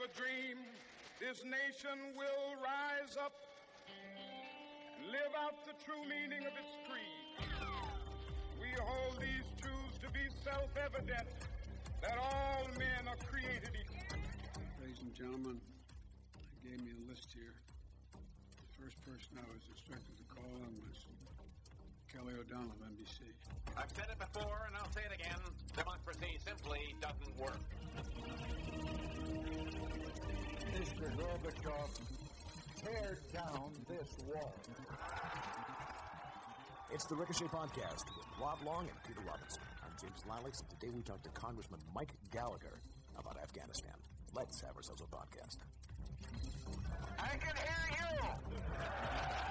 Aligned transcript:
a 0.00 0.08
dream. 0.16 0.56
This 1.20 1.44
nation 1.44 2.16
will 2.16 2.56
rise 2.56 3.20
up 3.20 3.36
live 5.12 5.34
out 5.36 5.60
the 5.68 5.76
true 5.76 6.00
meaning 6.08 6.40
of 6.40 6.56
its 6.56 6.72
creed. 6.88 7.36
We 8.56 8.72
hold 8.80 9.20
these 9.20 9.44
truths 9.60 10.00
to 10.00 10.08
be 10.08 10.24
self 10.40 10.72
evident 10.80 11.28
that 12.00 12.16
all 12.16 12.64
men 12.80 13.12
are 13.12 13.20
created 13.28 13.76
equal. 13.76 14.00
Ladies 14.80 15.04
and 15.04 15.12
gentlemen, 15.12 15.60
they 16.40 16.70
gave 16.70 16.80
me 16.80 16.96
a 16.96 17.02
list 17.04 17.28
here. 17.36 17.60
The 18.16 18.72
first 18.80 18.96
person 19.04 19.36
I 19.36 19.44
was 19.52 19.68
instructed 19.68 20.16
to 20.16 20.24
call 20.32 20.48
on 20.64 20.80
was 20.80 20.96
Kelly 22.12 22.34
O'Donnell 22.34 22.74
of 22.74 22.82
NBC. 22.90 23.22
I've 23.76 23.90
said 23.94 24.06
it 24.10 24.18
before 24.18 24.66
and 24.66 24.74
I'll 24.76 24.90
say 24.90 25.02
it 25.06 25.14
again. 25.14 25.38
Democracy 25.76 26.38
simply 26.44 26.94
doesn't 27.00 27.38
work. 27.38 27.60
Mr. 30.74 31.06
Gorbachev, 31.16 31.90
tear 32.82 33.18
down 33.32 33.70
this 33.88 34.16
wall. 34.26 34.52
It's 36.92 37.04
the 37.04 37.14
Ricochet 37.14 37.46
Podcast 37.46 38.04
with 38.16 38.26
Rob 38.40 38.58
Long 38.66 38.88
and 38.88 38.98
Peter 39.06 39.20
Robinson. 39.24 39.62
I'm 39.84 39.92
James 40.00 40.24
Lileks, 40.28 40.60
and 40.60 40.80
today 40.80 40.92
we 40.94 41.02
talk 41.02 41.22
to 41.22 41.30
Congressman 41.30 41.80
Mike 41.94 42.14
Gallagher 42.32 42.80
about 43.16 43.36
Afghanistan. 43.40 43.94
Let's 44.34 44.60
have 44.62 44.74
ourselves 44.76 45.02
a 45.02 45.04
podcast. 45.04 45.58
I 47.18 47.36
can 47.36 47.54
hear 47.54 47.98
you! 48.00 49.49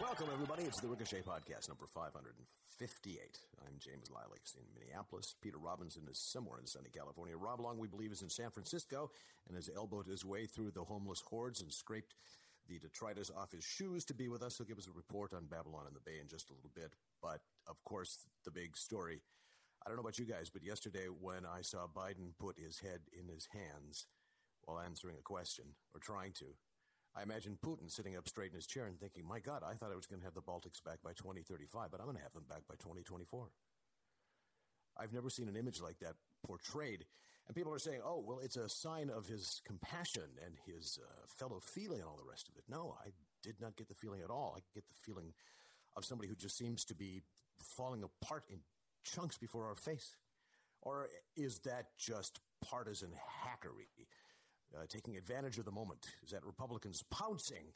Welcome, 0.00 0.28
everybody. 0.30 0.64
It's 0.64 0.80
the 0.80 0.88
Ricochet 0.88 1.22
Podcast, 1.22 1.68
number 1.68 1.86
558. 1.94 3.40
I'm 3.64 3.72
James 3.78 4.08
Lileks 4.10 4.54
in 4.54 4.64
Minneapolis. 4.78 5.34
Peter 5.42 5.56
Robinson 5.56 6.02
is 6.10 6.20
somewhere 6.20 6.58
in 6.60 6.66
sunny 6.66 6.90
California. 6.94 7.34
Rob 7.36 7.60
Long, 7.60 7.78
we 7.78 7.88
believe, 7.88 8.12
is 8.12 8.20
in 8.20 8.28
San 8.28 8.50
Francisco 8.50 9.10
and 9.48 9.56
has 9.56 9.70
elbowed 9.74 10.06
his 10.06 10.22
way 10.22 10.44
through 10.46 10.72
the 10.72 10.84
homeless 10.84 11.22
hordes 11.26 11.62
and 11.62 11.72
scraped 11.72 12.14
the 12.68 12.78
detritus 12.78 13.30
off 13.34 13.52
his 13.52 13.64
shoes 13.64 14.04
to 14.04 14.14
be 14.14 14.28
with 14.28 14.42
us. 14.42 14.58
He'll 14.58 14.66
give 14.66 14.78
us 14.78 14.88
a 14.88 14.92
report 14.92 15.32
on 15.32 15.46
Babylon 15.46 15.86
in 15.88 15.94
the 15.94 16.04
Bay 16.04 16.18
in 16.20 16.28
just 16.28 16.50
a 16.50 16.54
little 16.54 16.72
bit. 16.74 16.92
But, 17.22 17.40
of 17.66 17.82
course, 17.84 18.26
the 18.44 18.50
big 18.50 18.76
story. 18.76 19.22
I 19.84 19.88
don't 19.88 19.96
know 19.96 20.02
about 20.02 20.18
you 20.18 20.26
guys, 20.26 20.50
but 20.50 20.62
yesterday 20.62 21.06
when 21.06 21.46
I 21.46 21.62
saw 21.62 21.86
Biden 21.86 22.36
put 22.38 22.58
his 22.58 22.80
head 22.80 23.00
in 23.18 23.32
his 23.32 23.48
hands 23.50 24.06
while 24.64 24.80
answering 24.80 25.16
a 25.18 25.22
question, 25.22 25.64
or 25.94 26.00
trying 26.00 26.32
to, 26.32 26.46
I 27.16 27.22
imagine 27.22 27.56
Putin 27.64 27.90
sitting 27.90 28.16
up 28.16 28.28
straight 28.28 28.50
in 28.50 28.56
his 28.56 28.66
chair 28.66 28.86
and 28.86 29.00
thinking, 29.00 29.24
my 29.26 29.40
God, 29.40 29.62
I 29.66 29.72
thought 29.72 29.90
I 29.90 29.96
was 29.96 30.06
going 30.06 30.20
to 30.20 30.26
have 30.26 30.34
the 30.34 30.42
Baltics 30.42 30.84
back 30.84 30.98
by 31.02 31.12
2035, 31.12 31.90
but 31.90 31.98
I'm 31.98 32.06
going 32.06 32.18
to 32.18 32.22
have 32.22 32.34
them 32.34 32.44
back 32.48 32.68
by 32.68 32.74
2024. 32.74 33.48
I've 34.98 35.12
never 35.14 35.30
seen 35.30 35.48
an 35.48 35.56
image 35.56 35.80
like 35.80 35.98
that 36.00 36.14
portrayed. 36.46 37.06
And 37.46 37.56
people 37.56 37.72
are 37.72 37.78
saying, 37.78 38.00
oh, 38.04 38.22
well, 38.26 38.40
it's 38.42 38.56
a 38.56 38.68
sign 38.68 39.08
of 39.08 39.26
his 39.26 39.62
compassion 39.64 40.28
and 40.44 40.54
his 40.66 40.98
uh, 41.02 41.26
fellow 41.38 41.60
feeling 41.60 42.00
and 42.00 42.08
all 42.08 42.16
the 42.16 42.28
rest 42.28 42.48
of 42.48 42.56
it. 42.56 42.64
No, 42.68 42.96
I 43.02 43.10
did 43.42 43.60
not 43.60 43.76
get 43.76 43.88
the 43.88 43.94
feeling 43.94 44.20
at 44.22 44.30
all. 44.30 44.54
I 44.56 44.60
get 44.74 44.84
the 44.88 44.94
feeling 45.00 45.32
of 45.96 46.04
somebody 46.04 46.28
who 46.28 46.34
just 46.34 46.58
seems 46.58 46.84
to 46.86 46.94
be 46.94 47.22
falling 47.58 48.02
apart 48.02 48.44
in 48.50 48.58
chunks 49.04 49.38
before 49.38 49.66
our 49.66 49.74
face. 49.74 50.16
Or 50.82 51.08
is 51.34 51.60
that 51.60 51.96
just 51.98 52.40
partisan 52.60 53.10
hackery? 53.10 54.06
Uh, 54.74 54.86
taking 54.88 55.16
advantage 55.16 55.58
of 55.58 55.64
the 55.64 55.72
moment? 55.72 56.06
Is 56.24 56.30
that 56.30 56.44
Republicans 56.44 57.02
pouncing 57.10 57.72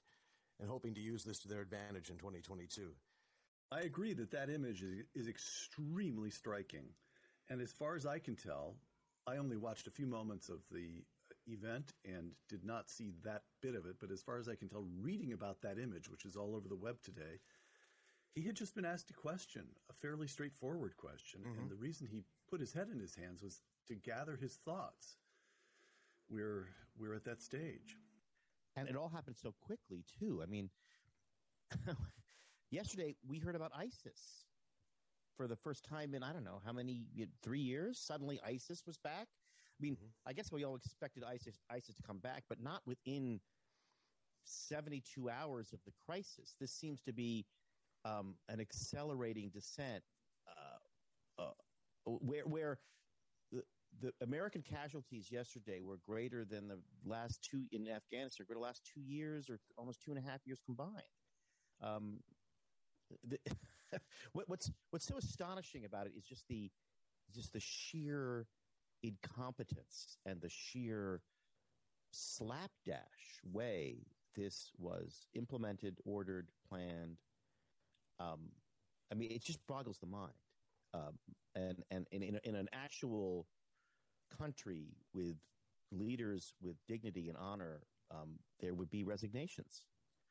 and 0.59 0.69
hoping 0.69 0.95
to 0.95 1.01
use 1.01 1.25
this 1.25 1.39
to 1.41 1.49
their 1.49 1.61
advantage 1.61 2.11
in 2.11 2.17
2022? 2.17 2.91
I 3.73 3.81
agree 3.81 4.15
that 4.15 4.33
that 4.33 4.51
image 4.51 4.83
is, 4.83 5.05
is 5.15 5.29
extremely 5.29 6.31
striking. 6.31 6.87
And 7.49 7.61
as 7.61 7.73
far 7.73 7.97
as 7.97 8.07
I 8.07 8.19
can 8.19 8.37
tell, 8.37 8.77
I 9.27 9.37
only 9.37 9.57
watched 9.57 9.87
a 9.87 9.93
few 9.93 10.07
moments 10.07 10.49
of 10.49 10.59
the 10.71 11.03
event 11.47 11.93
and 12.05 12.33
did 12.49 12.65
not 12.65 12.91
see 12.91 13.13
that 13.25 13.43
bit 13.63 13.75
of 13.75 13.87
it. 13.87 13.97
But 14.01 14.11
as 14.11 14.23
far 14.23 14.39
as 14.39 14.49
I 14.49 14.55
can 14.55 14.69
tell, 14.69 14.85
reading 15.01 15.33
about 15.33 15.61
that 15.63 15.79
image, 15.79 16.09
which 16.09 16.25
is 16.25 16.37
all 16.37 16.55
over 16.55 16.69
the 16.69 16.77
web 16.77 16.97
today, 17.03 17.41
he 18.35 18.43
had 18.43 18.55
just 18.55 18.75
been 18.75 18.85
asked 18.85 19.11
a 19.11 19.15
question, 19.15 19.65
a 19.89 19.95
fairly 19.95 20.27
straightforward 20.27 20.97
question. 20.97 21.41
Mm-hmm. 21.41 21.61
And 21.61 21.71
the 21.71 21.77
reason 21.77 22.07
he 22.07 22.23
put 22.49 22.61
his 22.61 22.73
head 22.73 22.89
in 22.93 23.01
his 23.01 23.15
hands 23.15 23.43
was 23.43 23.61
to 23.89 23.95
gather 23.95 24.37
his 24.37 24.57
thoughts 24.65 25.17
we're 26.31 26.69
we're 26.99 27.15
at 27.15 27.25
that 27.25 27.43
stage. 27.43 27.97
And 28.77 28.89
it 28.89 28.97
all 28.97 29.09
happened 29.09 29.37
so 29.37 29.55
quickly 29.61 30.05
too. 30.19 30.41
I 30.43 30.47
mean, 30.47 30.71
yesterday 32.71 33.17
we 33.27 33.39
heard 33.39 33.57
about 33.57 33.73
ISIS 33.77 34.45
for 35.37 35.49
the 35.49 35.57
first 35.57 35.85
time 35.85 36.15
in 36.15 36.23
I 36.23 36.33
don't 36.33 36.45
know 36.45 36.61
how 36.65 36.73
many 36.73 37.05
three 37.43 37.61
years. 37.61 37.99
Suddenly 37.99 38.41
ISIS 38.47 38.85
was 38.87 38.97
back. 38.99 39.27
I 39.29 39.81
mean, 39.81 39.95
mm-hmm. 39.95 40.07
I 40.27 40.33
guess 40.33 40.53
we 40.53 40.65
all 40.65 40.77
expected 40.77 41.25
ISIS 41.25 41.59
ISIS 41.71 41.97
to 41.97 42.03
come 42.03 42.19
back, 42.19 42.45
but 42.49 42.63
not 42.63 42.83
within 42.87 43.41
seventy 44.45 45.03
two 45.03 45.29
hours 45.29 45.73
of 45.73 45.81
the 45.85 45.93
crisis. 46.07 46.55
This 46.61 46.73
seems 46.73 47.01
to 47.03 47.13
be 47.13 47.47
um, 48.05 48.35
an 48.49 48.61
accelerating 48.61 49.51
descent. 49.51 50.03
Uh, 50.49 51.43
uh, 51.43 52.11
where 52.21 52.45
where 52.45 52.79
the 54.01 54.13
American 54.23 54.63
casualties 54.63 55.31
yesterday 55.31 55.81
were 55.83 55.99
greater 56.07 56.45
than 56.45 56.69
the 56.69 56.79
last 57.05 57.43
two 57.43 57.65
in 57.73 57.89
Afghanistan, 57.89 58.47
the 58.49 58.59
last 58.59 58.83
two 58.95 59.01
years 59.01 59.51
or 59.51 59.59
almost 59.77 60.01
two 60.03 60.11
and 60.13 60.19
a 60.19 60.29
half 60.29 60.41
years 60.47 60.61
combined. 60.65 60.93
Um, 61.83 62.21
the, 63.25 63.39
what, 64.33 64.49
what's 64.49 64.71
what's 64.91 65.07
so 65.07 65.17
astonishing 65.17 65.85
about 65.85 66.07
it 66.07 66.13
is 66.17 66.25
just 66.25 66.45
the 66.49 66.71
just 67.35 67.53
the 67.53 67.61
sheer 67.61 68.47
incompetence 69.03 70.19
and 70.27 70.41
the 70.41 70.49
sheer 70.49 71.23
slapdash 72.13 73.41
way 73.45 73.99
this 74.37 74.71
was 74.79 75.27
implemented, 75.35 75.99
ordered, 76.05 76.49
planned. 76.69 77.19
Um, 78.19 78.51
I 79.11 79.15
mean, 79.15 79.31
it 79.33 79.43
just 79.43 79.59
boggles 79.67 79.99
the 79.99 80.07
mind. 80.07 80.33
Um, 80.95 81.19
and 81.55 81.83
and 81.91 82.07
in, 82.13 82.23
in, 82.23 82.41
in 82.45 82.55
an 82.55 82.69
actual 82.73 83.47
country 84.39 84.89
with 85.15 85.37
leaders 85.93 86.55
with 86.61 86.77
dignity 86.87 87.29
and 87.29 87.37
honor, 87.39 87.83
um, 88.11 88.39
there 88.61 88.75
would 88.75 88.91
be 88.91 89.05
resignations. 89.05 89.85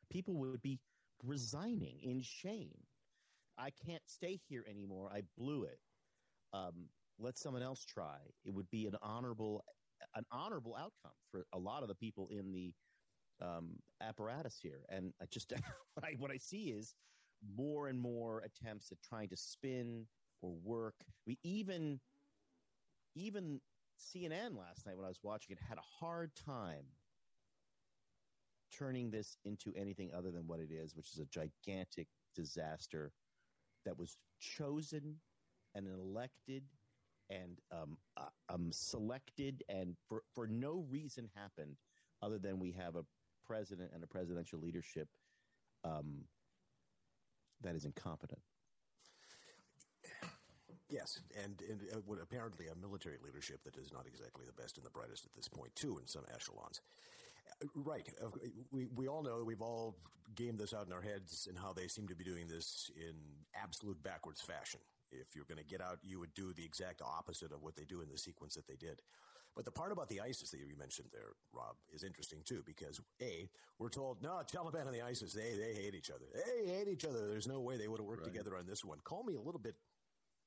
People 0.10 0.36
would 0.36 0.62
be 0.62 0.80
resigning 1.24 2.00
in 2.02 2.22
shame. 2.22 2.78
I 3.58 3.72
can't 3.86 4.04
stay 4.06 4.40
here 4.48 4.66
anymore. 4.70 5.12
I 5.14 5.24
blew 5.38 5.64
it. 5.64 5.80
Um, 6.54 6.88
let 7.20 7.38
someone 7.38 7.62
else 7.62 7.84
try. 7.86 8.20
It 8.46 8.54
would 8.54 8.70
be 8.72 8.88
an 8.88 8.96
honorable, 9.02 9.64
an 10.16 10.24
honorable 10.32 10.76
outcome 10.76 11.12
for 11.30 11.46
a 11.54 11.60
lot 11.60 11.84
of 11.84 11.90
the 11.90 11.96
people 11.96 12.30
in 12.32 12.54
the 12.54 12.74
um, 13.42 13.72
apparatus 14.02 14.58
here. 14.62 14.86
And 14.90 15.14
I 15.22 15.26
just 15.30 15.52
what 15.94 16.06
I 16.06 16.16
what 16.18 16.32
I 16.32 16.38
see 16.38 16.70
is 16.70 16.96
more 17.56 17.88
and 17.88 18.00
more 18.00 18.42
attempts 18.42 18.92
at 18.92 18.98
trying 19.02 19.30
to 19.30 19.38
spin 19.38 20.06
or 20.42 20.54
work. 20.64 20.96
We 21.26 21.38
even 21.44 22.00
even 23.16 23.60
CNN 24.00 24.58
last 24.58 24.86
night 24.86 24.96
when 24.96 25.06
I 25.06 25.10
was 25.10 25.20
watching 25.24 25.56
it 25.56 25.64
had 25.68 25.78
a 25.78 26.06
hard 26.06 26.32
time 26.36 26.86
turning 28.72 29.10
this 29.10 29.38
into 29.46 29.74
anything 29.76 30.12
other 30.16 30.32
than 30.32 30.48
what 30.48 30.60
it 30.60 30.72
is, 30.72 30.96
which 30.96 31.12
is 31.14 31.20
a 31.20 31.26
gigantic 31.26 32.08
disaster 32.36 33.12
that 33.86 33.98
was 33.98 34.18
chosen 34.40 35.16
and 35.76 35.88
elected 35.88 36.64
and 37.30 37.60
um, 37.72 37.98
uh, 38.18 38.54
um, 38.54 38.72
selected 38.72 39.64
and 39.70 39.96
for, 40.08 40.24
for 40.34 40.48
no 40.48 40.86
reason 40.90 41.30
happened 41.36 41.76
other 42.22 42.40
than 42.40 42.60
we 42.60 42.72
have 42.72 42.96
a 42.96 43.06
president 43.46 43.92
and 43.94 44.04
a 44.04 44.08
presidential 44.08 44.60
leadership 44.60 45.08
um, 45.84 46.24
that 47.62 47.76
is 47.76 47.86
incompetent. 47.86 48.42
Yes, 50.90 51.20
and, 51.44 51.62
and 51.70 51.82
uh, 51.94 52.16
apparently 52.22 52.66
a 52.68 52.76
military 52.76 53.18
leadership 53.24 53.64
that 53.64 53.78
is 53.78 53.94
not 53.94 54.08
exactly 54.08 54.46
the 54.46 54.60
best 54.60 54.78
and 54.78 54.86
the 54.86 54.90
brightest 54.90 55.26
at 55.26 55.34
this 55.36 55.48
point, 55.48 55.76
too, 55.76 56.00
in 56.00 56.08
some 56.08 56.24
echelons. 56.34 56.82
Uh, 57.62 57.68
right. 57.76 58.10
Uh, 58.24 58.30
we, 58.72 58.88
we 58.96 59.08
all 59.08 59.22
know, 59.22 59.44
we've 59.46 59.62
all 59.62 59.96
gamed 60.36 60.58
this 60.60 60.74
out 60.74 60.88
in 60.88 60.94
our 60.94 61.02
heads 61.02 61.48
and 61.48 61.58
how 61.58 61.74
they 61.74 61.88
seem 61.88 62.08
to 62.08 62.16
be 62.16 62.24
doing 62.24 62.48
this 62.48 62.90
in 62.98 63.14
absolute 63.56 64.02
backwards 64.02 64.42
fashion. 64.42 64.80
If 65.12 65.36
you're 65.36 65.46
going 65.46 65.58
to 65.58 65.64
get 65.64 65.82
out, 65.82 66.00
you 66.04 66.20
would 66.20 66.34
do 66.34 66.54
the 66.54 66.66
exact 66.66 67.02
opposite 67.02 67.52
of 67.52 67.62
what 67.62 67.76
they 67.76 67.86
do 67.86 68.02
in 68.02 68.10
the 68.10 68.18
sequence 68.18 68.56
that 68.56 68.68
they 68.68 68.76
did. 68.76 69.02
But 69.56 69.66
the 69.66 69.72
part 69.72 69.92
about 69.92 70.10
the 70.10 70.22
ISIS 70.22 70.52
that 70.52 70.60
you 70.60 70.78
mentioned 70.78 71.10
there, 71.12 71.34
Rob, 71.52 71.76
is 71.92 72.04
interesting 72.04 72.40
too, 72.46 72.64
because 72.66 73.02
A, 73.22 73.50
we're 73.80 73.90
told, 73.90 74.22
no, 74.22 74.42
Taliban 74.46 74.86
and 74.86 74.94
the 74.94 75.02
ISIS, 75.02 75.34
they, 75.34 75.54
they 75.54 75.74
hate 75.74 75.96
each 75.96 76.12
other. 76.12 76.26
They 76.34 76.72
hate 76.72 76.88
each 76.88 77.04
other. 77.04 77.28
There's 77.28 77.48
no 77.48 77.60
way 77.60 77.76
they 77.76 77.88
would 77.88 78.00
have 78.00 78.08
worked 78.08 78.24
right. 78.24 78.32
together 78.32 78.56
on 78.56 78.66
this 78.68 78.86
one. 78.86 79.00
Call 79.04 79.24
me 79.24 79.34
a 79.36 79.42
little 79.42 79.60
bit 79.60 79.76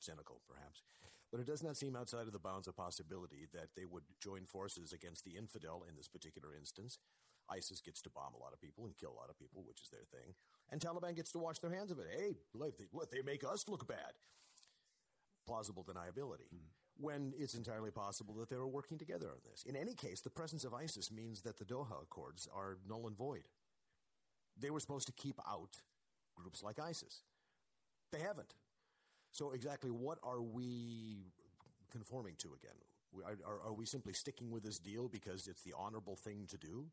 cynical, 0.02 0.40
perhaps. 0.48 0.82
But 1.30 1.40
it 1.40 1.46
does 1.46 1.62
not 1.62 1.78
seem 1.78 1.96
outside 1.96 2.26
of 2.26 2.32
the 2.32 2.38
bounds 2.38 2.68
of 2.68 2.76
possibility 2.76 3.48
that 3.54 3.70
they 3.74 3.86
would 3.86 4.04
join 4.20 4.44
forces 4.44 4.92
against 4.92 5.24
the 5.24 5.36
infidel 5.36 5.84
in 5.88 5.96
this 5.96 6.08
particular 6.08 6.54
instance. 6.54 6.98
ISIS 7.50 7.80
gets 7.80 8.02
to 8.02 8.10
bomb 8.10 8.34
a 8.34 8.42
lot 8.42 8.52
of 8.52 8.60
people 8.60 8.84
and 8.84 8.96
kill 8.96 9.12
a 9.12 9.20
lot 9.20 9.30
of 9.30 9.38
people, 9.38 9.64
which 9.66 9.80
is 9.80 9.88
their 9.88 10.04
thing. 10.12 10.34
And 10.70 10.80
Taliban 10.80 11.16
gets 11.16 11.32
to 11.32 11.38
wash 11.38 11.58
their 11.58 11.72
hands 11.72 11.90
of 11.90 11.98
it. 11.98 12.06
Hey, 12.14 12.36
look, 12.54 12.76
they, 13.10 13.22
make 13.22 13.44
us 13.44 13.64
look 13.68 13.88
bad. 13.88 14.12
Plausible 15.46 15.84
deniability. 15.84 16.52
Mm. 16.54 16.68
when 16.98 17.32
it's 17.38 17.54
entirely 17.54 17.90
possible 17.90 18.34
that 18.34 18.50
they 18.50 18.56
were 18.56 18.68
working 18.68 18.98
together 18.98 19.28
on 19.30 19.38
this. 19.50 19.64
In 19.66 19.74
any 19.74 19.94
case, 19.94 20.20
the 20.20 20.30
presence 20.30 20.62
of 20.62 20.74
ISIS 20.74 21.10
means 21.10 21.40
that 21.42 21.58
the 21.58 21.64
Doha 21.64 22.02
Accords 22.02 22.46
are 22.54 22.76
null 22.86 23.06
and 23.06 23.16
void. 23.16 23.48
They 24.60 24.70
were 24.70 24.78
supposed 24.78 25.06
to 25.06 25.12
keep 25.12 25.40
out 25.48 25.80
groups 26.36 26.62
like 26.62 26.78
ISIS. 26.78 27.22
They 28.12 28.20
haven't. 28.20 28.54
So, 29.32 29.52
exactly 29.52 29.90
what 29.90 30.18
are 30.22 30.42
we 30.42 31.32
conforming 31.90 32.34
to 32.38 32.48
again? 32.48 32.76
Are, 33.24 33.36
are, 33.50 33.68
are 33.68 33.72
we 33.72 33.86
simply 33.86 34.12
sticking 34.12 34.50
with 34.50 34.62
this 34.62 34.78
deal 34.78 35.08
because 35.08 35.46
it's 35.46 35.62
the 35.62 35.74
honorable 35.76 36.16
thing 36.16 36.46
to 36.50 36.56
do? 36.56 36.86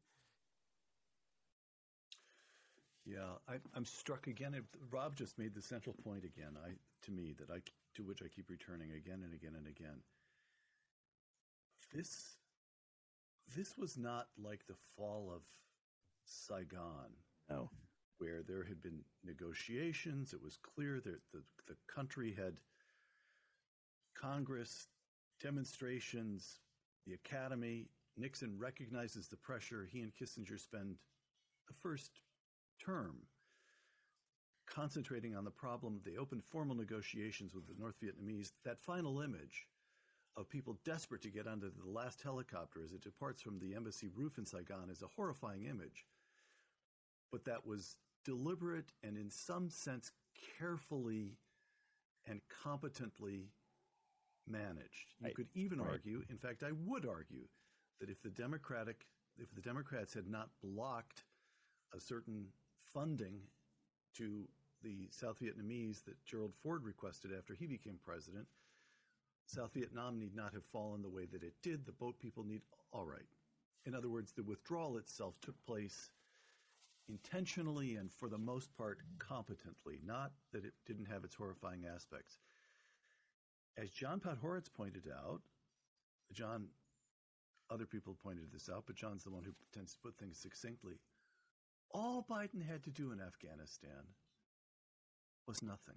Yeah, 3.06 3.40
I, 3.48 3.56
I'm 3.76 3.86
struck 3.86 4.28
again. 4.28 4.56
Rob 4.92 5.16
just 5.16 5.38
made 5.38 5.56
the 5.56 5.62
central 5.62 5.96
point 6.04 6.24
again. 6.24 6.58
I 6.64 6.72
to 7.06 7.12
me 7.12 7.34
that 7.40 7.50
I 7.50 7.60
to 7.96 8.04
which 8.04 8.22
I 8.22 8.28
keep 8.28 8.50
returning 8.50 8.92
again 8.92 9.22
and 9.24 9.34
again 9.34 9.56
and 9.58 9.68
again. 9.68 10.02
This 11.94 12.38
this 13.56 13.78
was 13.78 13.98
not 13.98 14.28
like 14.38 14.66
the 14.68 14.76
fall 14.96 15.32
of 15.36 15.42
Saigon. 16.26 17.16
No. 17.50 17.72
Where 18.20 18.44
there 18.46 18.64
had 18.66 18.82
been 18.82 19.00
negotiations, 19.24 20.34
it 20.34 20.44
was 20.44 20.58
clear 20.58 21.00
that 21.00 21.20
the, 21.34 21.42
the 21.68 21.76
country 21.88 22.34
had 22.34 22.58
Congress, 24.14 24.88
demonstrations, 25.42 26.60
the 27.08 27.14
academy. 27.14 27.88
Nixon 28.18 28.58
recognizes 28.60 29.28
the 29.30 29.38
pressure. 29.38 29.88
He 29.90 30.02
and 30.02 30.12
Kissinger 30.14 30.60
spend 30.60 30.98
the 31.68 31.74
first 31.74 32.20
term 32.84 33.16
concentrating 34.68 35.36
on 35.36 35.46
the 35.46 35.52
problem. 35.52 36.02
They 36.04 36.18
opened 36.18 36.44
formal 36.44 36.76
negotiations 36.76 37.56
with 37.56 37.68
the 37.68 37.80
North 37.80 37.96
Vietnamese. 38.04 38.52
That 38.66 38.82
final 38.82 39.22
image 39.22 39.68
of 40.36 40.50
people 40.50 40.78
desperate 40.86 41.22
to 41.22 41.30
get 41.30 41.48
onto 41.48 41.72
the 41.72 41.90
last 41.90 42.22
helicopter 42.22 42.82
as 42.84 42.92
it 42.92 43.02
departs 43.02 43.42
from 43.42 43.60
the 43.60 43.76
embassy 43.76 44.10
roof 44.14 44.38
in 44.38 44.46
Saigon 44.46 44.90
is 44.92 45.02
a 45.02 45.08
horrifying 45.08 45.66
image. 45.66 46.06
But 47.32 47.46
that 47.46 47.66
was 47.66 47.96
deliberate 48.26 48.92
and, 49.04 49.18
in 49.18 49.30
some 49.30 49.70
sense, 49.70 50.12
carefully 50.58 51.38
and 52.28 52.42
competently 52.64 53.52
managed. 54.48 55.14
You 55.20 55.28
right. 55.28 55.36
could 55.36 55.50
even 55.54 55.80
right. 55.80 55.92
argue, 55.92 56.24
in 56.30 56.38
fact, 56.38 56.64
I 56.64 56.72
would 56.86 57.06
argue, 57.06 57.48
that 58.00 58.10
if 58.10 58.22
the 58.22 58.30
Democratic, 58.30 59.06
if 59.38 59.54
the 59.54 59.62
Democrats 59.62 60.14
had 60.14 60.28
not 60.28 60.50
blocked 60.64 61.24
a 61.96 62.00
certain 62.00 62.48
funding 62.94 63.42
to 64.16 64.48
the 64.82 65.10
South 65.12 65.38
Vietnamese 65.42 66.04
that 66.06 66.24
Gerald 66.26 66.54
Ford 66.64 66.84
requested 66.84 67.32
after 67.38 67.54
he 67.54 67.68
became 67.68 68.00
president, 68.06 68.48
South 69.46 69.74
Vietnam 69.74 70.20
need 70.20 70.36
not 70.36 70.54
have 70.54 70.64
fallen 70.72 71.02
the 71.02 71.10
way 71.10 71.26
that 71.26 71.44
it 71.44 71.54
did. 71.62 71.86
The 71.86 71.92
boat 71.92 72.20
people 72.20 72.44
need, 72.44 72.62
all 72.94 73.06
right. 73.06 73.28
In 73.86 73.96
other 73.96 74.10
words, 74.10 74.32
the 74.32 74.44
withdrawal 74.44 74.98
itself 74.98 75.36
took 75.42 75.56
place 75.66 76.12
intentionally 77.10 77.96
and 77.96 78.12
for 78.12 78.30
the 78.30 78.38
most 78.38 78.76
part 78.78 79.00
competently, 79.18 80.00
not 80.06 80.32
that 80.54 80.64
it 80.64 80.74
didn't 80.86 81.08
have 81.08 81.24
its 81.24 81.36
horrifying 81.36 81.86
aspects. 81.86 82.38
As 83.78 83.90
John 83.90 84.20
Podhoretz 84.20 84.72
pointed 84.72 85.06
out, 85.12 85.42
John, 86.32 86.68
other 87.70 87.86
people 87.86 88.18
pointed 88.22 88.52
this 88.52 88.70
out, 88.70 88.84
but 88.86 88.96
John's 88.96 89.24
the 89.24 89.32
one 89.32 89.44
who 89.44 89.54
tends 89.74 89.94
to 89.94 90.00
put 90.00 90.18
things 90.18 90.38
succinctly. 90.38 91.00
All 91.92 92.26
Biden 92.30 92.66
had 92.66 92.84
to 92.84 92.92
do 92.92 93.12
in 93.12 93.20
Afghanistan 93.20 94.14
was 95.48 95.64
nothing. 95.64 95.96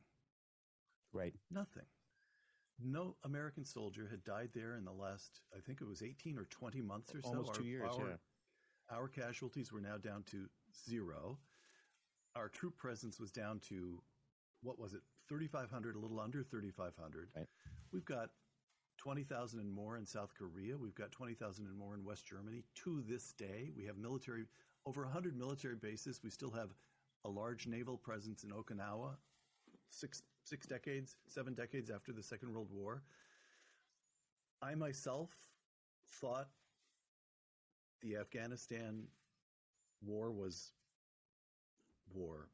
Right. 1.12 1.35
Nothing. 1.50 1.85
No 2.82 3.17
American 3.25 3.64
soldier 3.64 4.09
had 4.11 4.25
died 4.25 4.50
there 4.55 4.76
in 4.76 4.85
the 4.85 4.93
last, 4.93 5.43
I 5.55 5.61
think 5.61 5.81
it 5.82 5.87
was 5.87 6.03
18 6.03 6.38
or 6.38 6.47
20 6.47 6.81
months 6.81 7.14
or 7.14 7.20
so. 7.20 7.29
Almost 7.29 7.55
two 7.55 7.62
our, 7.62 7.69
years, 7.69 7.91
our, 7.99 8.09
yeah. 8.09 8.97
Our 8.97 9.09
casualties 9.09 9.73
were 9.73 9.81
now 9.81 9.99
down 9.99 10.25
to 10.31 10.49
zero. 10.89 11.39
Our 12.35 12.49
troop 12.49 12.77
presence 12.79 13.21
was 13.21 13.31
down 13.31 13.61
to, 13.69 14.01
what 14.63 14.79
was 14.79 14.95
it, 14.95 15.01
3,500, 15.29 15.97
a 15.97 15.99
little 15.99 16.21
under 16.21 16.43
3,500. 16.43 17.29
Right. 17.37 17.47
We've 17.93 18.05
got 18.05 18.31
20,000 18.99 19.61
and 19.61 19.73
more 19.73 19.97
in 19.97 20.07
South 20.07 20.33
Korea. 20.35 20.77
We've 20.77 20.95
got 20.95 21.11
20,000 21.13 21.67
and 21.67 21.77
more 21.77 21.95
in 21.95 22.05
West 22.05 22.27
Germany. 22.27 22.65
To 22.85 23.03
this 23.09 23.33
day, 23.33 23.71
we 23.77 23.85
have 23.85 23.97
military, 23.99 24.45
over 24.87 25.03
100 25.03 25.37
military 25.37 25.77
bases. 25.77 26.21
We 26.23 26.31
still 26.31 26.51
have 26.53 26.71
a 27.25 27.29
large 27.29 27.67
naval 27.67 27.97
presence 27.97 28.45
in 28.45 28.51
Okinawa, 28.51 29.17
six, 29.91 30.23
six 30.45 30.67
decades, 30.67 31.17
seven 31.29 31.55
decades 31.55 31.91
after 31.91 32.13
the 32.13 32.23
Second 32.23 32.53
World 32.53 32.69
War. 32.71 33.03
I 34.61 34.75
myself 34.75 35.31
thought 36.21 36.49
the 38.03 38.17
Afghanistan 38.17 39.05
war 40.04 40.31
was 40.31 40.72
war. 42.12 42.49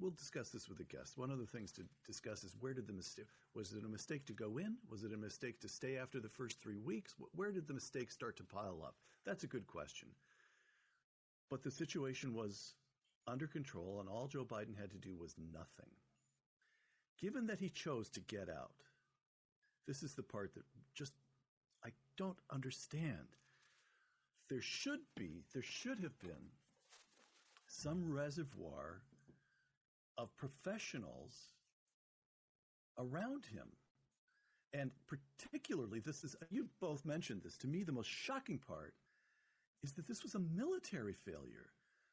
We'll 0.00 0.10
discuss 0.10 0.50
this 0.50 0.68
with 0.68 0.78
the 0.78 0.84
guest. 0.84 1.16
One 1.16 1.30
of 1.30 1.38
the 1.38 1.46
things 1.46 1.70
to 1.72 1.84
discuss 2.04 2.42
is 2.42 2.56
where 2.58 2.74
did 2.74 2.88
the 2.88 2.92
mistake 2.92 3.26
was 3.54 3.72
it 3.72 3.84
a 3.84 3.88
mistake 3.88 4.26
to 4.26 4.32
go 4.32 4.58
in? 4.58 4.76
Was 4.90 5.04
it 5.04 5.12
a 5.12 5.16
mistake 5.16 5.60
to 5.60 5.68
stay 5.68 5.96
after 5.96 6.18
the 6.20 6.28
first 6.28 6.60
three 6.60 6.78
weeks? 6.78 7.14
Where 7.34 7.52
did 7.52 7.68
the 7.68 7.74
mistakes 7.74 8.14
start 8.14 8.36
to 8.38 8.44
pile 8.44 8.82
up? 8.84 8.96
That's 9.24 9.44
a 9.44 9.48
good 9.48 9.66
question. 9.66 10.08
But 11.50 11.62
the 11.62 11.70
situation 11.70 12.34
was 12.34 12.74
under 13.28 13.46
control, 13.46 14.00
and 14.00 14.08
all 14.08 14.26
Joe 14.26 14.44
Biden 14.44 14.76
had 14.76 14.90
to 14.90 14.98
do 14.98 15.16
was 15.16 15.36
nothing. 15.52 15.90
Given 17.20 17.46
that 17.46 17.60
he 17.60 17.68
chose 17.68 18.08
to 18.10 18.20
get 18.20 18.48
out, 18.48 18.74
this 19.86 20.02
is 20.02 20.14
the 20.14 20.24
part 20.24 20.54
that 20.54 20.64
just 20.94 21.12
I 21.84 21.90
don't 22.16 22.38
understand. 22.50 23.36
There 24.52 24.60
should 24.60 25.00
be, 25.16 25.44
there 25.54 25.62
should 25.62 25.98
have 26.00 26.18
been 26.18 26.50
some 27.66 28.12
reservoir 28.12 29.00
of 30.18 30.36
professionals 30.36 31.32
around 32.98 33.46
him. 33.46 33.68
And 34.74 34.90
particularly, 35.06 36.00
this 36.00 36.22
is, 36.22 36.36
you 36.50 36.68
both 36.82 37.06
mentioned 37.06 37.40
this. 37.42 37.56
To 37.58 37.66
me, 37.66 37.82
the 37.82 37.92
most 37.92 38.10
shocking 38.10 38.58
part 38.58 38.92
is 39.82 39.94
that 39.94 40.06
this 40.06 40.22
was 40.22 40.34
a 40.34 40.38
military 40.38 41.14
failure. 41.14 41.70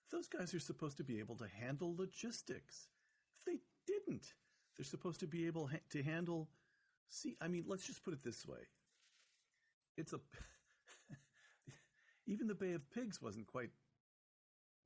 Those 0.10 0.30
guys 0.30 0.54
are 0.54 0.62
supposed 0.62 0.96
to 0.96 1.04
be 1.04 1.20
able 1.20 1.36
to 1.36 1.48
handle 1.60 1.94
logistics. 1.98 2.88
They 3.46 3.58
didn't. 3.86 4.32
They're 4.78 4.86
supposed 4.86 5.20
to 5.20 5.28
be 5.28 5.46
able 5.46 5.70
to 5.90 6.02
handle. 6.02 6.48
See, 7.10 7.36
I 7.42 7.50
mean, 7.50 7.66
let's 7.68 7.86
just 7.86 8.06
put 8.06 8.14
it 8.14 8.24
this 8.24 8.48
way. 8.48 8.60
It's 9.98 10.14
a. 10.14 10.22
even 12.30 12.48
the 12.48 12.56
Bay 12.56 12.74
of 12.74 12.90
Pigs 12.92 13.22
wasn't 13.22 13.48
quite 13.48 13.72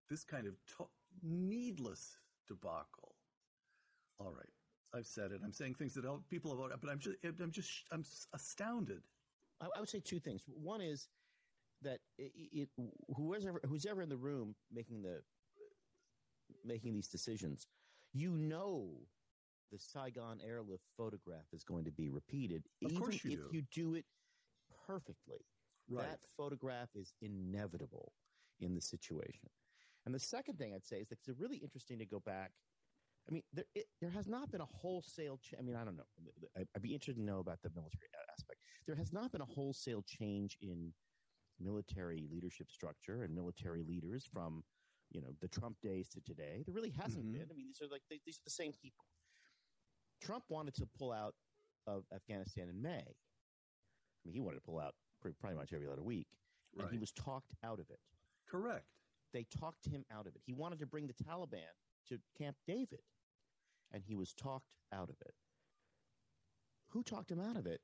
this 0.09 0.23
kind 0.23 0.47
of 0.47 0.53
to- 0.77 0.89
needless 1.21 2.17
debacle. 2.47 3.15
All 4.19 4.31
right, 4.31 4.49
I've 4.95 5.05
said 5.05 5.31
it. 5.31 5.41
I'm 5.43 5.51
saying 5.51 5.75
things 5.75 5.93
that 5.95 6.05
people 6.29 6.55
have, 6.69 6.79
but 6.81 6.89
I'm 6.89 6.99
just, 6.99 7.17
I'm 7.23 7.51
just, 7.51 7.69
I'm 7.91 8.03
astounded. 8.33 9.01
I, 9.61 9.67
I 9.75 9.79
would 9.79 9.89
say 9.89 9.99
two 9.99 10.19
things. 10.19 10.41
One 10.47 10.81
is 10.81 11.09
that 11.81 11.99
it, 12.17 12.31
it 12.35 12.69
whoever 13.15 13.59
who's 13.67 13.85
ever 13.85 14.01
in 14.01 14.09
the 14.09 14.17
room 14.17 14.55
making 14.71 15.01
the 15.01 15.21
making 16.63 16.93
these 16.93 17.09
decisions, 17.09 17.67
you 18.13 18.31
know, 18.31 18.87
the 19.71 19.79
Saigon 19.79 20.39
airlift 20.45 20.83
photograph 20.95 21.47
is 21.51 21.63
going 21.63 21.83
to 21.85 21.91
be 21.91 22.09
repeated, 22.09 22.63
of 22.85 22.91
even 22.91 23.03
you 23.03 23.09
if 23.09 23.21
do. 23.23 23.47
you 23.51 23.63
do 23.73 23.95
it 23.95 24.05
perfectly. 24.87 25.39
Right. 25.89 26.09
That 26.09 26.19
photograph 26.37 26.89
is 26.95 27.13
inevitable 27.21 28.13
in 28.59 28.73
the 28.73 28.81
situation. 28.81 29.49
And 30.05 30.13
the 30.13 30.19
second 30.19 30.57
thing 30.57 30.73
I'd 30.73 30.85
say 30.85 30.97
is 31.01 31.09
that 31.09 31.19
it's 31.25 31.39
really 31.39 31.57
interesting 31.57 31.99
to 31.99 32.05
go 32.05 32.19
back. 32.19 32.51
I 33.27 33.31
mean, 33.31 33.43
there 33.53 33.65
it, 33.73 33.85
there 34.01 34.09
has 34.09 34.27
not 34.27 34.51
been 34.51 34.61
a 34.61 34.65
wholesale. 34.65 35.37
Ch- 35.37 35.53
I 35.57 35.61
mean, 35.61 35.75
I 35.75 35.85
don't 35.85 35.95
know. 35.95 36.03
I'd 36.57 36.81
be 36.81 36.93
interested 36.93 37.15
to 37.15 37.21
know 37.25 37.39
about 37.39 37.61
the 37.61 37.69
military 37.69 38.09
aspect. 38.31 38.59
There 38.85 38.95
has 38.97 39.13
not 39.13 39.31
been 39.31 39.41
a 39.41 39.45
wholesale 39.45 40.03
change 40.03 40.57
in 40.61 40.93
military 41.59 42.27
leadership 42.29 42.69
structure 42.69 43.23
and 43.23 43.33
military 43.33 43.83
leaders 43.83 44.25
from 44.25 44.63
you 45.11 45.21
know 45.21 45.29
the 45.39 45.47
Trump 45.47 45.77
days 45.81 46.09
to 46.09 46.21
today. 46.21 46.63
There 46.65 46.73
really 46.75 46.89
hasn't 46.89 47.25
Mhm. 47.25 47.33
been. 47.33 47.51
I 47.51 47.53
mean, 47.53 47.67
these 47.67 47.81
are 47.81 47.87
like 47.87 48.01
they, 48.09 48.19
these 48.25 48.39
are 48.39 48.43
the 48.45 48.51
same 48.51 48.73
people. 48.73 49.05
Trump 50.21 50.43
wanted 50.49 50.73
to 50.75 50.85
pull 50.97 51.11
out 51.11 51.35
of 51.87 52.05
Afghanistan 52.13 52.69
in 52.69 52.81
May. 52.81 53.05
I 53.07 54.21
mean, 54.25 54.33
he 54.33 54.39
wanted 54.41 54.57
to 54.57 54.65
pull 54.65 54.79
out 54.79 54.95
pretty, 55.31 55.55
much 55.55 55.71
every 55.73 55.87
other 55.87 56.03
week, 56.03 56.27
and 56.77 56.89
he 56.91 56.97
was 56.97 57.11
talked 57.11 57.53
out 57.63 57.79
of 57.79 57.89
it. 57.89 57.99
Correct. 58.47 58.85
They 59.31 59.45
talked 59.45 59.85
him 59.85 60.03
out 60.11 60.27
of 60.27 60.35
it. 60.35 60.41
He 60.45 60.53
wanted 60.53 60.79
to 60.79 60.85
bring 60.85 61.07
the 61.07 61.13
Taliban 61.13 61.71
to 62.09 62.19
Camp 62.37 62.57
David, 62.67 63.01
and 63.91 64.03
he 64.03 64.15
was 64.15 64.33
talked 64.33 64.73
out 64.91 65.09
of 65.09 65.15
it. 65.21 65.33
Who 66.89 67.03
talked 67.03 67.31
him 67.31 67.39
out 67.39 67.55
of 67.57 67.65
it? 67.65 67.81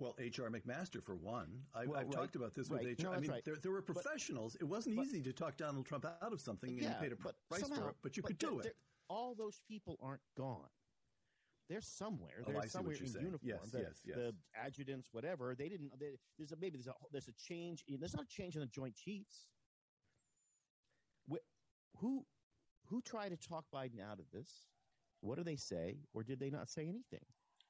Well, 0.00 0.14
H.R. 0.18 0.48
McMaster, 0.48 1.02
for 1.02 1.14
one. 1.16 1.48
I, 1.74 1.86
Well, 1.86 1.98
I've 1.98 2.06
right. 2.06 2.12
talked 2.12 2.36
about 2.36 2.54
this 2.54 2.70
Right. 2.70 2.82
with 2.82 2.92
H.R. 3.00 3.10
No, 3.10 3.16
I 3.16 3.20
mean, 3.20 3.30
right. 3.30 3.44
there, 3.44 3.56
there 3.56 3.72
were 3.72 3.82
But- 3.82 3.94
professionals. 3.96 4.54
it 4.56 4.64
wasn't 4.64 4.96
but- 4.96 5.06
easy 5.06 5.22
to 5.22 5.32
talk 5.32 5.56
Donald 5.56 5.86
Trump 5.86 6.04
out 6.04 6.32
of 6.32 6.40
something 6.40 6.70
and 6.70 6.82
yeah, 6.82 6.94
he 6.94 7.00
paid 7.04 7.12
a 7.12 7.16
pr- 7.16 7.24
but 7.28 7.48
price 7.48 7.60
somehow, 7.62 7.82
for 7.82 7.88
it, 7.90 7.96
but 8.02 8.16
you 8.16 8.22
could 8.22 8.38
they're- 8.38 8.50
do 8.50 8.60
it. 8.60 8.76
All 9.08 9.34
those 9.34 9.60
people 9.68 9.96
aren't 10.00 10.22
gone. 10.36 10.68
They're 11.68 11.80
somewhere. 11.80 12.42
Oh, 12.46 12.50
They're 12.50 12.56
I 12.56 12.60
see 12.62 12.66
what 12.66 12.70
somewhere 12.70 12.96
in 12.96 13.06
saying. 13.06 13.24
uniform. 13.24 13.48
Yes, 13.62 13.70
the, 13.70 13.78
yes, 13.78 14.00
yes. 14.04 14.16
the 14.16 14.34
adjutants, 14.64 15.08
whatever. 15.12 15.54
They 15.54 15.68
didn't. 15.68 15.90
They, 16.00 16.12
there's 16.38 16.52
a 16.52 16.56
maybe 16.60 16.78
there's 16.78 16.86
a 16.88 16.94
there's 17.12 17.28
a 17.28 17.32
change. 17.32 17.84
In, 17.88 18.00
there's 18.00 18.14
not 18.14 18.24
a 18.24 18.28
change 18.28 18.54
in 18.54 18.60
the 18.60 18.66
Joint 18.66 18.94
Chiefs. 18.94 19.46
Wh- 21.30 21.44
who 22.00 22.24
who 22.86 23.02
tried 23.02 23.30
to 23.30 23.36
talk 23.36 23.64
Biden 23.74 24.00
out 24.00 24.18
of 24.18 24.24
this? 24.32 24.64
What 25.20 25.36
do 25.36 25.44
they 25.44 25.56
say, 25.56 25.98
or 26.14 26.22
did 26.22 26.38
they 26.40 26.50
not 26.50 26.68
say 26.68 26.82
anything? 26.82 27.24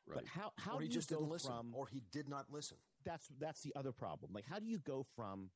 But 0.06 0.26
how 0.26 0.52
how 0.56 0.74
or 0.74 0.78
do 0.78 0.84
he 0.84 0.86
you 0.86 0.94
just 0.94 1.10
go 1.10 1.16
didn't 1.16 1.30
listen, 1.30 1.50
from 1.50 1.74
or 1.74 1.86
he 1.86 2.02
did 2.12 2.28
not 2.28 2.46
listen. 2.50 2.78
that's 3.04 3.28
that's 3.38 3.60
the 3.62 3.72
other 3.76 3.92
problem. 3.92 4.32
Like, 4.32 4.44
how 4.48 4.58
do 4.58 4.66
you 4.66 4.78
go 4.78 5.04
from 5.14 5.50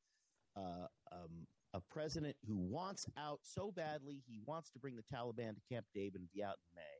uh, 0.55 0.87
um, 1.11 1.47
a 1.73 1.81
president 1.81 2.35
who 2.45 2.57
wants 2.57 3.07
out 3.17 3.39
so 3.41 3.71
badly, 3.71 4.21
he 4.27 4.39
wants 4.45 4.69
to 4.71 4.79
bring 4.79 4.95
the 4.95 5.03
Taliban 5.03 5.55
to 5.55 5.61
Camp 5.67 5.85
David 5.95 6.21
and 6.21 6.29
be 6.31 6.43
out 6.43 6.57
in 6.69 6.75
May, 6.75 6.92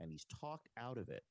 and 0.00 0.10
he's 0.10 0.26
talked 0.40 0.68
out 0.76 0.98
of 0.98 1.08
it, 1.08 1.22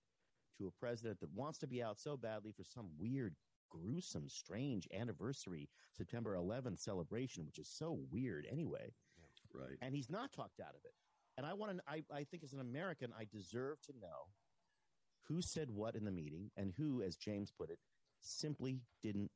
to 0.57 0.67
a 0.67 0.71
president 0.71 1.19
that 1.19 1.33
wants 1.33 1.57
to 1.59 1.67
be 1.67 1.81
out 1.81 1.99
so 1.99 2.15
badly 2.15 2.51
for 2.51 2.63
some 2.63 2.89
weird, 2.99 3.35
gruesome, 3.69 4.29
strange 4.29 4.87
anniversary 4.93 5.67
September 5.97 6.35
11th 6.35 6.79
celebration, 6.79 7.45
which 7.45 7.57
is 7.59 7.67
so 7.67 7.99
weird 8.11 8.45
anyway, 8.51 8.93
Right. 9.53 9.77
and 9.81 9.95
he's 9.95 10.09
not 10.09 10.31
talked 10.31 10.59
out 10.59 10.75
of 10.75 10.81
it. 10.85 10.93
And 11.37 11.45
I 11.45 11.53
want 11.53 11.77
to. 11.77 11.83
I, 11.87 12.03
I 12.13 12.23
think 12.23 12.43
as 12.43 12.53
an 12.53 12.59
American, 12.59 13.11
I 13.17 13.25
deserve 13.31 13.81
to 13.83 13.93
know 13.99 14.29
who 15.27 15.41
said 15.41 15.69
what 15.71 15.95
in 15.95 16.05
the 16.05 16.11
meeting 16.11 16.51
and 16.57 16.71
who, 16.77 17.01
as 17.01 17.15
James 17.15 17.51
put 17.51 17.69
it, 17.71 17.79
simply 18.21 18.81
didn't 19.01 19.31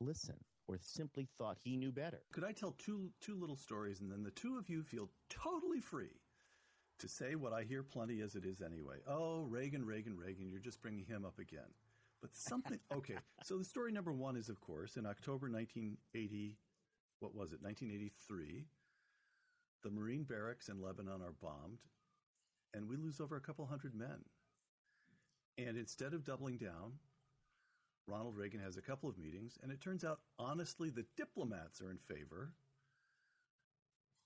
listen 0.00 0.36
or 0.68 0.78
simply 0.80 1.26
thought 1.38 1.56
he 1.62 1.76
knew 1.76 1.90
better. 1.92 2.20
Could 2.32 2.44
I 2.44 2.52
tell 2.52 2.72
two 2.72 3.10
two 3.22 3.38
little 3.40 3.56
stories, 3.56 4.00
and 4.00 4.10
then 4.12 4.22
the 4.22 4.30
two 4.30 4.58
of 4.58 4.68
you 4.68 4.82
feel 4.82 5.10
totally 5.30 5.80
free 5.80 6.20
to 6.98 7.08
say 7.08 7.34
what 7.34 7.52
I 7.52 7.62
hear 7.62 7.82
plenty 7.82 8.20
as 8.20 8.34
it 8.34 8.44
is 8.44 8.60
anyway? 8.60 8.96
Oh, 9.08 9.42
Reagan, 9.42 9.84
Reagan, 9.84 10.16
Reagan! 10.16 10.48
You're 10.48 10.60
just 10.60 10.82
bringing 10.82 11.04
him 11.04 11.24
up 11.24 11.38
again. 11.38 11.70
But 12.20 12.34
something. 12.34 12.78
okay, 12.94 13.16
so 13.44 13.58
the 13.58 13.64
story 13.64 13.92
number 13.92 14.12
one 14.12 14.36
is, 14.36 14.48
of 14.48 14.60
course, 14.60 14.96
in 14.96 15.06
October 15.06 15.50
1980. 15.50 16.56
What 17.20 17.34
was 17.34 17.52
it? 17.52 17.62
1983. 17.62 18.64
The 19.82 19.90
Marine 19.90 20.24
barracks 20.24 20.68
in 20.68 20.82
Lebanon 20.82 21.22
are 21.22 21.34
bombed, 21.40 21.78
and 22.74 22.88
we 22.88 22.96
lose 22.96 23.20
over 23.20 23.36
a 23.36 23.40
couple 23.40 23.66
hundred 23.66 23.94
men. 23.94 24.24
And 25.56 25.76
instead 25.76 26.14
of 26.14 26.24
doubling 26.24 26.56
down, 26.56 26.94
Ronald 28.06 28.36
Reagan 28.36 28.60
has 28.60 28.76
a 28.76 28.82
couple 28.82 29.08
of 29.08 29.18
meetings, 29.18 29.58
and 29.62 29.70
it 29.70 29.80
turns 29.80 30.04
out, 30.04 30.20
honestly, 30.38 30.90
the 30.90 31.04
diplomats 31.16 31.80
are 31.80 31.90
in 31.90 31.98
favor 31.98 32.52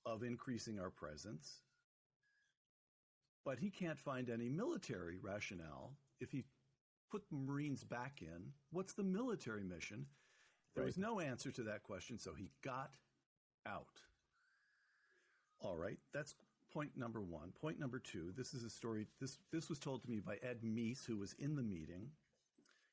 of 0.07 0.23
increasing 0.23 0.79
our 0.79 0.91
presence. 0.91 1.63
But 3.45 3.59
he 3.59 3.71
can't 3.71 3.99
find 3.99 4.31
any 4.31 4.49
military 4.49 5.19
rationale. 5.21 5.93
If 6.21 6.31
he 6.31 6.45
put 7.11 7.29
the 7.29 7.37
Marines 7.37 7.85
back 7.85 8.21
in, 8.21 8.53
what's 8.71 8.93
the 8.93 9.03
military 9.03 9.65
mission? 9.65 10.07
There 10.75 10.85
was 10.85 10.97
no 10.97 11.21
answer 11.21 11.51
to 11.51 11.63
that 11.65 11.83
question, 11.83 12.19
so 12.19 12.33
he 12.35 12.51
got 12.65 12.93
out. 13.67 14.01
All 15.61 15.77
right, 15.77 15.99
that's 16.15 16.35
point 16.73 16.97
number 16.97 17.21
one. 17.21 17.53
Point 17.61 17.79
number 17.79 17.99
two. 17.99 18.33
This 18.37 18.55
is 18.55 18.65
a 18.65 18.71
story. 18.71 19.07
This 19.21 19.39
this 19.53 19.69
was 19.69 19.79
told 19.79 20.03
to 20.03 20.11
me 20.11 20.21
by 20.21 20.39
Ed 20.43 20.63
Meese, 20.65 21.05
who 21.05 21.19
was 21.19 21.35
in 21.39 21.57
the 21.57 21.63
meeting. 21.63 22.11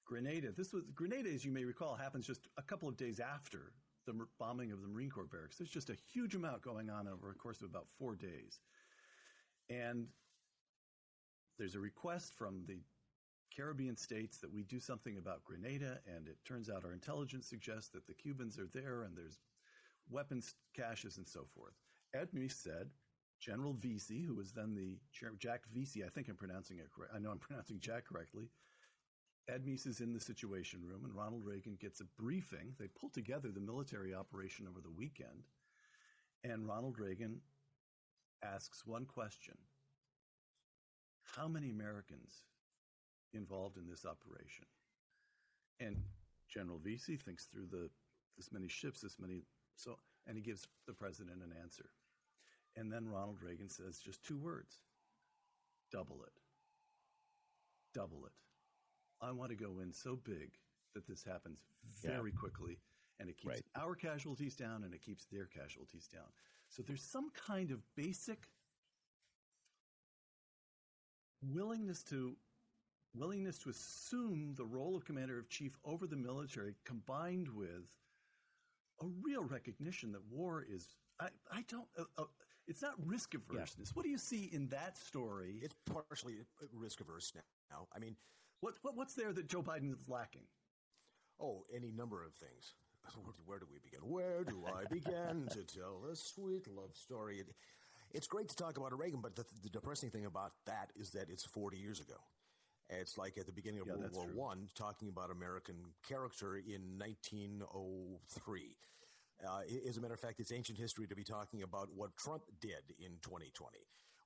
Grenada. 0.05 0.51
This 0.51 0.73
was 0.73 0.83
Grenada, 0.95 1.29
as 1.29 1.45
you 1.45 1.51
may 1.51 1.63
recall, 1.63 1.95
happens 1.95 2.25
just 2.25 2.47
a 2.57 2.63
couple 2.63 2.89
of 2.89 2.97
days 2.97 3.19
after 3.19 3.73
the 4.07 4.13
bombing 4.39 4.71
of 4.71 4.81
the 4.81 4.87
Marine 4.87 5.11
Corps 5.11 5.25
barracks. 5.25 5.57
There's 5.57 5.69
just 5.69 5.91
a 5.91 5.97
huge 6.11 6.33
amount 6.33 6.63
going 6.63 6.89
on 6.89 7.07
over 7.07 7.29
a 7.29 7.35
course 7.35 7.61
of 7.61 7.69
about 7.69 7.85
four 7.99 8.15
days, 8.15 8.59
and 9.69 10.07
there's 11.59 11.75
a 11.75 11.79
request 11.79 12.33
from 12.33 12.63
the 12.65 12.79
Caribbean 13.55 13.97
states 13.97 14.37
that 14.37 14.51
we 14.51 14.63
do 14.63 14.79
something 14.79 15.17
about 15.17 15.43
Grenada, 15.43 15.99
and 16.07 16.27
it 16.27 16.37
turns 16.45 16.69
out 16.69 16.85
our 16.85 16.93
intelligence 16.93 17.47
suggests 17.47 17.89
that 17.89 18.07
the 18.07 18.13
Cubans 18.13 18.57
are 18.57 18.69
there, 18.73 19.03
and 19.03 19.15
there's 19.15 19.39
weapons 20.09 20.55
caches 20.73 21.17
and 21.17 21.27
so 21.27 21.45
forth. 21.53 21.73
Ed 22.13 22.29
Meese 22.33 22.53
said, 22.53 22.89
General 23.39 23.73
Vessey, 23.73 24.25
who 24.25 24.35
was 24.35 24.51
then 24.51 24.73
the 24.73 24.97
chair, 25.11 25.31
Jack 25.37 25.63
Vessey, 25.75 26.03
I 26.05 26.09
think 26.09 26.29
I'm 26.29 26.35
pronouncing 26.35 26.77
it 26.77 26.89
correct. 26.95 27.13
I 27.13 27.19
know 27.19 27.31
I'm 27.31 27.37
pronouncing 27.47 27.79
Jack 27.79 28.05
correctly. 28.07 28.49
Ed 29.49 29.65
Meese 29.65 29.87
is 29.87 29.99
in 29.99 30.13
the 30.13 30.19
Situation 30.19 30.79
Room, 30.83 31.03
and 31.03 31.13
Ronald 31.13 31.43
Reagan 31.43 31.77
gets 31.81 31.99
a 32.01 32.21
briefing. 32.21 32.75
They 32.79 32.87
pull 32.87 33.09
together 33.09 33.49
the 33.51 33.59
military 33.59 34.13
operation 34.13 34.67
over 34.69 34.79
the 34.79 34.91
weekend, 34.91 35.43
and 36.43 36.67
Ronald 36.67 36.99
Reagan 36.99 37.41
asks 38.43 38.85
one 38.85 39.05
question 39.05 39.57
How 41.35 41.47
many 41.47 41.69
Americans 41.69 42.43
involved 43.33 43.77
in 43.77 43.87
this 43.87 44.05
operation? 44.05 44.65
And 45.79 45.95
General 46.49 46.79
Vessey 46.79 47.17
thinks 47.17 47.45
through 47.45 47.67
the 47.71 47.89
this 48.37 48.51
many 48.51 48.67
ships, 48.67 49.01
this 49.01 49.19
many 49.19 49.43
so, 49.75 49.97
and 50.27 50.35
he 50.37 50.41
gives 50.43 50.67
the 50.87 50.93
president 50.93 51.41
an 51.43 51.53
answer. 51.61 51.89
And 52.75 52.91
then 52.91 53.07
Ronald 53.07 53.37
Reagan 53.41 53.69
says 53.69 53.99
just 53.99 54.23
two 54.23 54.37
words: 54.37 54.79
double 55.91 56.23
it. 56.23 56.33
Double 57.93 58.25
it. 58.25 58.33
I 59.21 59.31
want 59.31 59.49
to 59.51 59.55
go 59.55 59.79
in 59.79 59.91
so 59.91 60.15
big 60.15 60.51
that 60.95 61.05
this 61.07 61.23
happens 61.23 61.59
very 62.01 62.31
quickly 62.31 62.79
and 63.19 63.29
it 63.29 63.37
keeps 63.37 63.47
Right. 63.55 63.65
our 63.75 63.95
casualties 63.95 64.55
down 64.55 64.83
and 64.83 64.93
it 64.93 65.01
keeps 65.01 65.25
their 65.25 65.45
casualties 65.45 66.07
down. 66.07 66.31
So 66.69 66.81
there's 66.83 67.03
some 67.03 67.29
kind 67.31 67.71
of 67.71 67.81
basic 67.95 68.47
willingness 71.41 72.03
to 72.03 72.35
willingness 73.15 73.57
to 73.59 73.69
assume 73.69 74.53
the 74.55 74.65
role 74.65 74.95
of 74.95 75.05
commander 75.05 75.39
of 75.39 75.49
chief 75.49 75.75
over 75.83 76.05
the 76.05 76.15
military 76.15 76.75
combined 76.85 77.47
with 77.49 77.89
a 79.01 79.05
real 79.23 79.43
recognition 79.45 80.11
that 80.11 80.21
war 80.29 80.63
is 80.69 80.95
I, 81.19 81.29
I 81.51 81.63
don't 81.67 81.87
uh, 81.97 82.03
uh, 82.17 82.25
it's 82.67 82.81
not 82.83 82.93
risk 83.03 83.33
averseness. 83.33 83.95
What 83.95 84.03
do 84.03 84.09
you 84.09 84.17
see 84.19 84.49
in 84.53 84.67
that 84.67 84.97
story? 84.97 85.59
It's 85.63 85.75
partially 85.85 86.35
risk 86.71 87.01
averse 87.01 87.33
now. 87.71 87.87
I 87.95 87.99
mean, 87.99 88.15
What, 88.61 88.75
what 88.83 88.95
what's 88.95 89.15
there 89.15 89.33
that 89.33 89.47
Joe 89.47 89.63
Biden 89.63 89.91
is 89.91 90.07
lacking? 90.07 90.43
Oh, 91.41 91.63
any 91.75 91.91
number 91.91 92.23
of 92.23 92.33
things. 92.35 92.75
Where 93.15 93.33
do, 93.37 93.41
where 93.45 93.59
do 93.59 93.65
we 93.71 93.79
begin? 93.79 94.01
Where 94.01 94.43
do 94.43 94.65
I 94.67 94.83
begin 94.91 95.47
to 95.51 95.63
tell 95.63 96.03
a 96.11 96.15
sweet 96.15 96.67
love 96.67 96.95
story? 96.95 97.43
It, 98.11 98.17
it's 98.17 98.27
great 98.27 98.49
to 98.49 98.55
talk 98.55 98.77
about 98.77 98.97
Reagan, 98.97 99.21
but 99.21 99.35
the, 99.35 99.45
the 99.63 99.69
depressing 99.69 100.09
thing 100.09 100.25
about 100.25 100.51
that 100.65 100.91
is 100.95 101.11
that 101.11 101.29
it's 101.29 101.45
40 101.45 101.77
years 101.77 101.99
ago. 101.99 102.15
It's 102.89 103.17
like 103.17 103.37
at 103.37 103.45
the 103.45 103.51
beginning 103.51 103.81
of 103.81 103.87
Yeah, 103.87 103.95
World 103.95 104.11
War 104.13 104.25
true. 104.25 104.33
One, 104.35 104.67
talking 104.75 105.09
about 105.09 105.29
American 105.29 105.75
character 106.07 106.57
in 106.57 106.97
1903. 106.97 108.77
Uh, 109.47 109.61
as 109.87 109.97
a 109.97 110.01
matter 110.01 110.13
of 110.13 110.19
fact, 110.19 110.39
it's 110.39 110.51
ancient 110.51 110.77
history 110.77 111.07
to 111.07 111.15
be 111.15 111.23
talking 111.23 111.63
about 111.63 111.89
what 111.95 112.15
Trump 112.17 112.43
did 112.59 112.93
in 112.99 113.19
2020. 113.21 113.77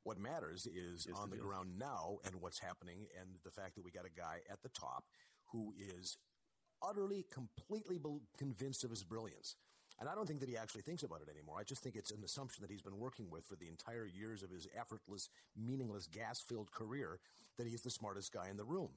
What 0.04 0.18
matters 0.18 0.66
is 0.66 1.06
Yes, 1.08 1.18
on 1.18 1.30
the 1.30 1.36
is. 1.36 1.42
ground 1.42 1.78
now 1.78 2.18
and 2.26 2.36
what's 2.42 2.60
happening, 2.60 3.08
and 3.20 3.30
the 3.44 3.52
fact 3.52 3.76
that 3.76 3.84
we 3.84 3.92
got 3.92 4.06
a 4.06 4.10
guy 4.10 4.40
at 4.50 4.62
the 4.64 4.70
top 4.70 5.04
who 5.52 5.74
is 5.78 6.18
utterly, 6.82 7.26
completely 7.32 7.98
bel 7.98 8.22
convinced 8.38 8.84
of 8.84 8.90
his 8.90 9.04
brilliance. 9.04 9.56
And 10.00 10.10
I 10.10 10.16
don't 10.16 10.28
think 10.28 10.40
that 10.40 10.50
he 10.50 10.58
actually 10.58 10.82
thinks 10.82 11.04
about 11.04 11.22
it 11.22 11.30
anymore. 11.30 11.58
I 11.60 11.64
just 11.64 11.84
think 11.84 11.96
it's 11.96 12.12
an 12.12 12.24
assumption 12.24 12.62
that 12.62 12.72
he's 12.72 12.82
been 12.82 12.98
working 12.98 13.30
with 13.30 13.46
for 13.46 13.56
the 13.56 13.68
entire 13.68 14.08
years 14.08 14.44
of 14.44 14.50
his 14.50 14.68
effortless, 14.78 15.30
meaningless, 15.56 16.08
gas 16.08 16.42
filled 16.42 16.72
career 16.72 17.20
that 17.58 17.68
he's 17.68 17.82
the 17.82 17.90
smartest 17.90 18.34
guy 18.34 18.50
in 18.50 18.58
the 18.58 18.64
room. 18.64 18.90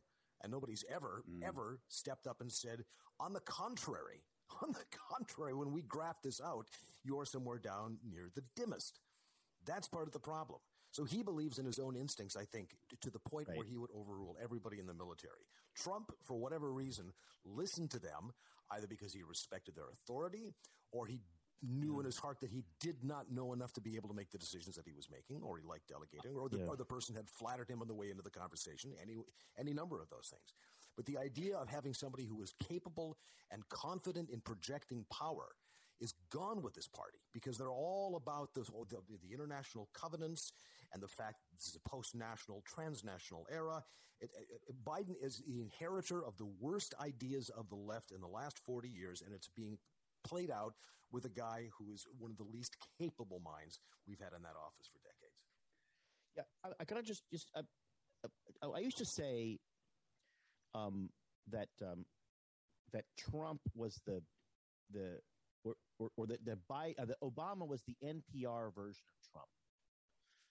And 0.42 0.52
nobody's 0.52 0.84
ever, 0.92 1.22
mm. 1.30 1.46
ever 1.46 1.80
stepped 1.88 2.26
up 2.26 2.40
and 2.40 2.50
said, 2.50 2.84
on 3.20 3.32
the 3.32 3.40
contrary, 3.40 4.24
on 4.62 4.72
the 4.72 4.84
contrary, 5.10 5.54
when 5.54 5.72
we 5.72 5.82
graph 5.82 6.22
this 6.22 6.40
out, 6.40 6.66
you're 7.04 7.24
somewhere 7.24 7.58
down 7.58 7.98
near 8.08 8.30
the 8.34 8.42
dimmest. 8.54 9.00
That's 9.64 9.88
part 9.88 10.06
of 10.06 10.12
the 10.12 10.20
problem. 10.20 10.60
So 10.90 11.04
he 11.04 11.22
believes 11.22 11.58
in 11.58 11.66
his 11.66 11.78
own 11.78 11.94
instincts, 11.94 12.36
I 12.36 12.44
think, 12.44 12.70
to 13.02 13.10
the 13.10 13.18
point 13.18 13.48
where 13.48 13.66
he 13.66 13.76
would 13.76 13.90
overrule 13.94 14.36
everybody 14.42 14.78
in 14.78 14.86
the 14.86 14.94
military. 14.94 15.44
Trump, 15.74 16.10
for 16.24 16.36
whatever 16.36 16.72
reason, 16.72 17.12
listened 17.44 17.90
to 17.90 17.98
them 17.98 18.32
either 18.70 18.86
because 18.86 19.12
he 19.12 19.22
respected 19.22 19.76
their 19.76 19.90
authority 19.92 20.54
or 20.92 21.06
he 21.06 21.20
knew 21.62 21.98
in 22.00 22.04
his 22.06 22.18
heart 22.18 22.38
that 22.40 22.50
he 22.50 22.62
did 22.80 23.02
not 23.02 23.30
know 23.32 23.52
enough 23.52 23.72
to 23.72 23.80
be 23.80 23.96
able 23.96 24.08
to 24.08 24.14
make 24.14 24.30
the 24.30 24.38
decisions 24.38 24.76
that 24.76 24.86
he 24.86 24.92
was 24.92 25.08
making 25.10 25.42
or 25.42 25.56
he 25.56 25.64
liked 25.64 25.88
delegating 25.88 26.36
or 26.36 26.48
the, 26.48 26.58
Yeah. 26.58 26.66
or 26.66 26.76
the 26.76 26.84
person 26.84 27.14
had 27.16 27.28
flattered 27.28 27.68
him 27.68 27.80
on 27.80 27.88
the 27.88 27.94
way 27.94 28.10
into 28.10 28.22
the 28.22 28.30
conversation, 28.30 28.92
any, 29.00 29.16
any 29.58 29.72
number 29.72 30.00
of 30.02 30.08
those 30.10 30.28
things. 30.28 30.52
But 30.96 31.06
the 31.06 31.18
idea 31.18 31.56
of 31.56 31.68
having 31.68 31.94
somebody 31.94 32.24
who 32.26 32.42
is 32.42 32.52
capable 32.68 33.16
and 33.50 33.66
confident 33.68 34.30
in 34.30 34.40
projecting 34.40 35.04
power 35.10 35.56
is 35.98 36.12
gone 36.30 36.62
with 36.62 36.74
this 36.74 36.88
party 36.88 37.18
because 37.32 37.56
they're 37.56 37.70
all 37.72 38.16
about 38.16 38.52
this, 38.54 38.70
oh, 38.74 38.84
the, 38.84 38.98
the 39.26 39.32
international 39.32 39.88
covenants 39.94 40.52
and 40.92 41.02
the 41.02 41.08
fact 41.08 41.36
this 41.54 41.68
is 41.68 41.74
a 41.76 41.88
post-national, 41.88 42.62
transnational 42.66 43.46
era. 43.50 43.82
It, 44.20 44.30
it, 44.68 44.84
Biden 44.84 45.14
is 45.22 45.42
the 45.46 45.60
inheritor 45.60 46.24
of 46.24 46.36
the 46.36 46.46
worst 46.60 46.94
ideas 47.00 47.48
of 47.50 47.68
the 47.70 47.76
left 47.76 48.12
in 48.12 48.20
the 48.20 48.26
last 48.28 48.58
40 48.58 48.88
years, 48.88 49.22
and 49.22 49.34
it's 49.34 49.48
being 49.48 49.78
played 50.28 50.50
out 50.50 50.74
with 51.12 51.24
a 51.24 51.28
guy 51.28 51.68
who 51.78 51.92
is 51.92 52.04
one 52.18 52.30
of 52.30 52.36
the 52.36 52.44
least 52.44 52.76
capable 53.00 53.40
minds 53.44 53.78
we've 54.06 54.18
had 54.18 54.32
in 54.36 54.42
that 54.42 54.56
office 54.58 54.90
for 54.92 54.98
decades. 55.00 55.44
Yeah, 56.36 56.44
I, 56.64 56.68
I 56.80 56.84
gotta 56.84 57.02
just 57.02 57.22
just 57.30 57.50
uh, 57.56 57.62
uh, 58.62 58.70
I 58.72 58.80
used 58.80 58.98
to 58.98 59.04
say 59.06 59.58
um, 60.74 61.10
that 61.50 61.68
um, 61.82 62.04
that 62.92 63.04
Trump 63.16 63.60
was 63.74 64.00
the 64.06 64.22
the 64.92 65.18
or 65.64 65.74
or, 65.98 66.10
or 66.16 66.26
that 66.26 66.44
the, 66.44 66.58
by, 66.68 66.94
uh, 66.98 67.04
the 67.06 67.16
Obama 67.22 67.66
was 67.66 67.82
the 67.82 67.96
NPR 68.04 68.74
version 68.74 69.04
of 69.08 69.30
Trump. 69.32 69.48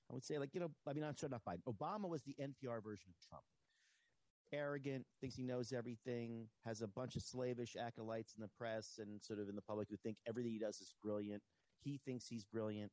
I 0.10 0.14
would 0.14 0.24
say, 0.24 0.38
like 0.38 0.50
you 0.54 0.60
know, 0.60 0.72
I 0.88 0.94
mean, 0.94 1.04
I'm 1.04 1.18
sorry, 1.18 1.32
not 1.32 1.42
Biden. 1.48 1.62
Obama 1.68 2.08
was 2.10 2.22
the 2.24 2.36
NPR 2.40 2.84
version 2.84 3.10
of 3.10 3.16
Trump. 3.28 3.44
Arrogant, 4.54 5.06
thinks 5.20 5.36
he 5.36 5.44
knows 5.44 5.74
everything, 5.74 6.48
has 6.66 6.82
a 6.82 6.88
bunch 6.88 7.16
of 7.16 7.22
slavish 7.22 7.76
acolytes 7.80 8.34
in 8.38 8.42
the 8.42 8.50
press 8.58 9.00
and 9.00 9.22
sort 9.24 9.40
of 9.40 9.50
in 9.50 9.56
the 9.56 9.62
public 9.62 9.88
who 9.90 9.98
think 9.98 10.18
everything 10.28 10.52
he 10.52 10.60
does 10.60 10.80
is 10.82 10.94
brilliant. 11.04 11.42
He 11.82 12.00
thinks 12.06 12.28
he's 12.28 12.46
brilliant. 12.46 12.92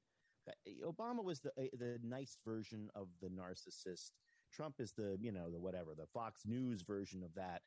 Uh, 0.49 0.53
Obama 0.91 1.23
was 1.23 1.41
the 1.41 1.51
uh, 1.51 1.67
the 1.79 1.99
nice 2.03 2.37
version 2.45 2.89
of 2.95 3.09
the 3.21 3.29
narcissist. 3.29 4.11
Trump 4.53 4.77
is 4.81 4.93
the 4.93 5.17
you 5.21 5.33
know 5.33 5.51
the 5.51 5.61
whatever 5.61 5.95
the 5.97 6.07
Fox 6.13 6.43
News 6.47 6.83
version 6.83 7.23
of 7.23 7.35
that. 7.35 7.63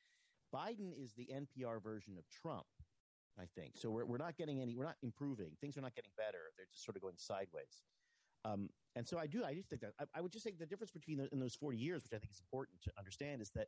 Biden 0.54 0.92
is 0.98 1.14
the 1.14 1.30
NPR 1.34 1.82
version 1.82 2.18
of 2.18 2.24
Trump. 2.30 2.66
I 3.40 3.46
think 3.56 3.78
so. 3.78 3.90
We're 3.90 4.06
we're 4.06 4.18
not 4.18 4.38
getting 4.38 4.62
any. 4.62 4.76
We're 4.76 4.86
not 4.86 4.98
improving. 5.04 5.52
Things 5.62 5.78
are 5.78 5.82
not 5.82 5.96
getting 5.96 6.12
better. 6.18 6.52
They're 6.58 6.68
just 6.72 6.86
sort 6.86 6.96
of 6.96 7.02
going 7.02 7.16
sideways. 7.18 7.84
Um, 8.46 8.70
and 8.96 9.08
so 9.08 9.18
I 9.18 9.28
do. 9.28 9.44
I 9.44 9.54
do 9.54 9.62
think 9.62 9.82
that 9.82 9.92
I, 10.00 10.06
I 10.16 10.22
would 10.22 10.32
just 10.32 10.46
say 10.46 10.52
the 10.58 10.66
difference 10.66 10.92
between 10.92 11.18
the, 11.18 11.28
in 11.34 11.40
those 11.40 11.56
forty 11.56 11.78
years, 11.78 12.04
which 12.04 12.14
I 12.14 12.20
think 12.20 12.32
is 12.32 12.40
important 12.40 12.82
to 12.84 12.92
understand, 12.98 13.42
is 13.42 13.50
that 13.56 13.68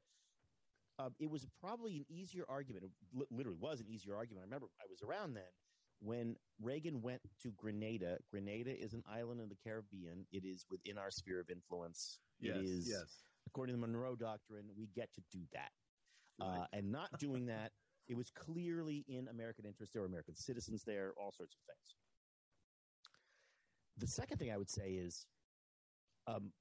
uh, 0.99 1.09
it 1.19 1.29
was 1.29 1.45
probably 1.59 1.97
an 1.97 2.05
easier 2.09 2.45
argument. 2.47 2.85
It 2.85 3.27
literally 3.31 3.57
was 3.59 3.81
an 3.81 3.87
easier 3.89 4.15
argument. 4.15 4.43
I 4.43 4.45
remember 4.45 4.67
I 4.79 4.85
was 4.89 5.01
around 5.01 5.33
then 5.33 5.51
when 5.99 6.35
Reagan 6.61 7.01
went 7.01 7.21
to 7.41 7.51
Grenada. 7.57 8.17
Grenada 8.31 8.71
is 8.71 8.93
an 8.93 9.03
island 9.11 9.41
in 9.41 9.49
the 9.49 9.57
Caribbean. 9.63 10.25
It 10.31 10.45
is 10.45 10.65
within 10.69 10.97
our 10.97 11.11
sphere 11.11 11.39
of 11.39 11.49
influence. 11.49 12.19
Yes, 12.39 12.57
it 12.57 12.65
is, 12.65 12.87
yes. 12.87 13.23
according 13.47 13.75
to 13.75 13.81
the 13.81 13.87
Monroe 13.87 14.15
Doctrine, 14.15 14.65
we 14.77 14.87
get 14.95 15.09
to 15.15 15.21
do 15.31 15.39
that. 15.53 15.71
Uh, 16.39 16.65
and 16.71 16.91
not 16.91 17.09
doing 17.19 17.47
that, 17.47 17.71
it 18.07 18.15
was 18.15 18.29
clearly 18.29 19.03
in 19.07 19.27
American 19.27 19.65
interest. 19.65 19.93
There 19.93 20.03
were 20.03 20.07
American 20.07 20.35
citizens 20.35 20.83
there, 20.85 21.13
all 21.17 21.31
sorts 21.31 21.55
of 21.55 21.61
things. 21.65 21.95
The 23.97 24.07
second 24.07 24.37
thing 24.37 24.51
I 24.51 24.57
would 24.57 24.69
say 24.69 24.91
is, 24.91 25.25
um, 26.27 26.51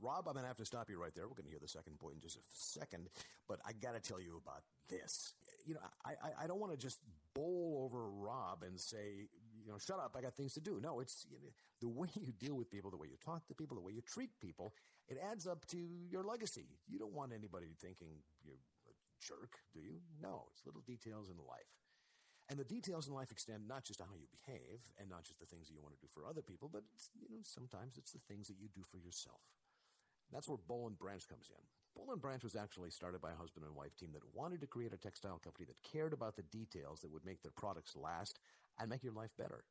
Rob, 0.00 0.28
I'm 0.28 0.34
going 0.34 0.44
to 0.44 0.48
have 0.48 0.58
to 0.58 0.64
stop 0.64 0.90
you 0.90 1.00
right 1.00 1.14
there. 1.14 1.24
We're 1.24 1.34
going 1.34 1.44
to 1.44 1.50
hear 1.50 1.60
the 1.60 1.68
second 1.68 1.98
point 1.98 2.16
in 2.16 2.20
just 2.20 2.36
a 2.36 2.42
second, 2.52 3.08
but 3.48 3.60
I 3.66 3.72
got 3.72 3.94
to 3.94 4.00
tell 4.00 4.20
you 4.20 4.40
about 4.42 4.62
this. 4.88 5.32
You 5.64 5.74
know, 5.74 5.80
I, 6.04 6.12
I, 6.22 6.44
I 6.44 6.46
don't 6.46 6.60
want 6.60 6.72
to 6.72 6.78
just 6.78 7.00
bowl 7.34 7.82
over 7.84 8.08
Rob 8.10 8.62
and 8.62 8.78
say, 8.78 9.28
you 9.64 9.72
know, 9.72 9.78
shut 9.78 9.98
up, 9.98 10.14
I 10.16 10.22
got 10.22 10.34
things 10.34 10.54
to 10.54 10.60
do. 10.60 10.80
No, 10.82 11.00
it's 11.00 11.26
you 11.30 11.38
know, 11.38 11.50
the 11.80 11.88
way 11.88 12.08
you 12.14 12.32
deal 12.32 12.54
with 12.54 12.70
people, 12.70 12.90
the 12.90 12.96
way 12.96 13.08
you 13.08 13.16
talk 13.24 13.46
to 13.48 13.54
people, 13.54 13.76
the 13.76 13.82
way 13.82 13.92
you 13.92 14.02
treat 14.02 14.30
people, 14.40 14.74
it 15.08 15.18
adds 15.30 15.46
up 15.46 15.66
to 15.68 15.78
your 16.10 16.22
legacy. 16.24 16.66
You 16.88 16.98
don't 16.98 17.14
want 17.14 17.32
anybody 17.32 17.74
thinking 17.80 18.08
you're 18.44 18.60
a 18.88 18.92
jerk, 19.20 19.56
do 19.74 19.80
you? 19.80 20.00
No, 20.22 20.46
it's 20.52 20.64
little 20.66 20.82
details 20.86 21.30
in 21.30 21.36
life. 21.36 21.72
And 22.48 22.58
the 22.58 22.64
details 22.64 23.08
in 23.08 23.14
life 23.14 23.32
extend 23.32 23.66
not 23.66 23.84
just 23.84 23.98
to 23.98 24.06
how 24.06 24.14
you 24.14 24.30
behave 24.30 24.78
and 24.98 25.10
not 25.10 25.24
just 25.24 25.40
the 25.40 25.46
things 25.46 25.66
that 25.66 25.74
you 25.74 25.82
want 25.82 25.98
to 25.98 26.00
do 26.00 26.06
for 26.06 26.26
other 26.26 26.42
people, 26.42 26.70
but 26.70 26.84
you 27.18 27.26
know, 27.28 27.42
sometimes 27.42 27.98
it's 27.98 28.12
the 28.12 28.22
things 28.30 28.46
that 28.46 28.58
you 28.60 28.68
do 28.70 28.82
for 28.86 28.98
yourself. 28.98 29.42
That's 30.32 30.48
where 30.48 30.58
Boll 30.58 30.86
and 30.86 30.98
Branch 30.98 31.26
comes 31.28 31.50
in. 31.50 31.62
Boll 31.94 32.12
and 32.12 32.22
Branch 32.22 32.44
was 32.44 32.54
actually 32.54 32.90
started 32.90 33.20
by 33.20 33.32
a 33.32 33.40
husband 33.40 33.66
and 33.66 33.74
wife 33.74 33.96
team 33.96 34.10
that 34.12 34.34
wanted 34.34 34.60
to 34.60 34.66
create 34.66 34.92
a 34.92 34.96
textile 34.96 35.40
company 35.42 35.66
that 35.66 35.82
cared 35.82 36.12
about 36.12 36.36
the 36.36 36.46
details 36.54 37.00
that 37.00 37.10
would 37.10 37.24
make 37.24 37.42
their 37.42 37.54
products 37.56 37.96
last 37.96 38.38
and 38.78 38.90
make 38.90 39.02
your 39.02 39.12
life 39.14 39.30
better. 39.38 39.64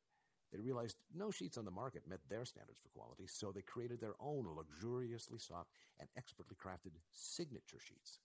They 0.52 0.60
realized 0.60 0.96
no 1.14 1.30
sheets 1.30 1.58
on 1.58 1.64
the 1.64 1.70
market 1.70 2.08
met 2.08 2.20
their 2.28 2.44
standards 2.44 2.78
for 2.78 2.88
quality, 2.90 3.26
so 3.26 3.52
they 3.52 3.62
created 3.62 4.00
their 4.00 4.14
own 4.20 4.46
luxuriously 4.54 5.38
soft 5.38 5.70
and 5.98 6.08
expertly 6.16 6.56
crafted 6.56 6.92
signature 7.12 7.80
sheets. 7.80 8.20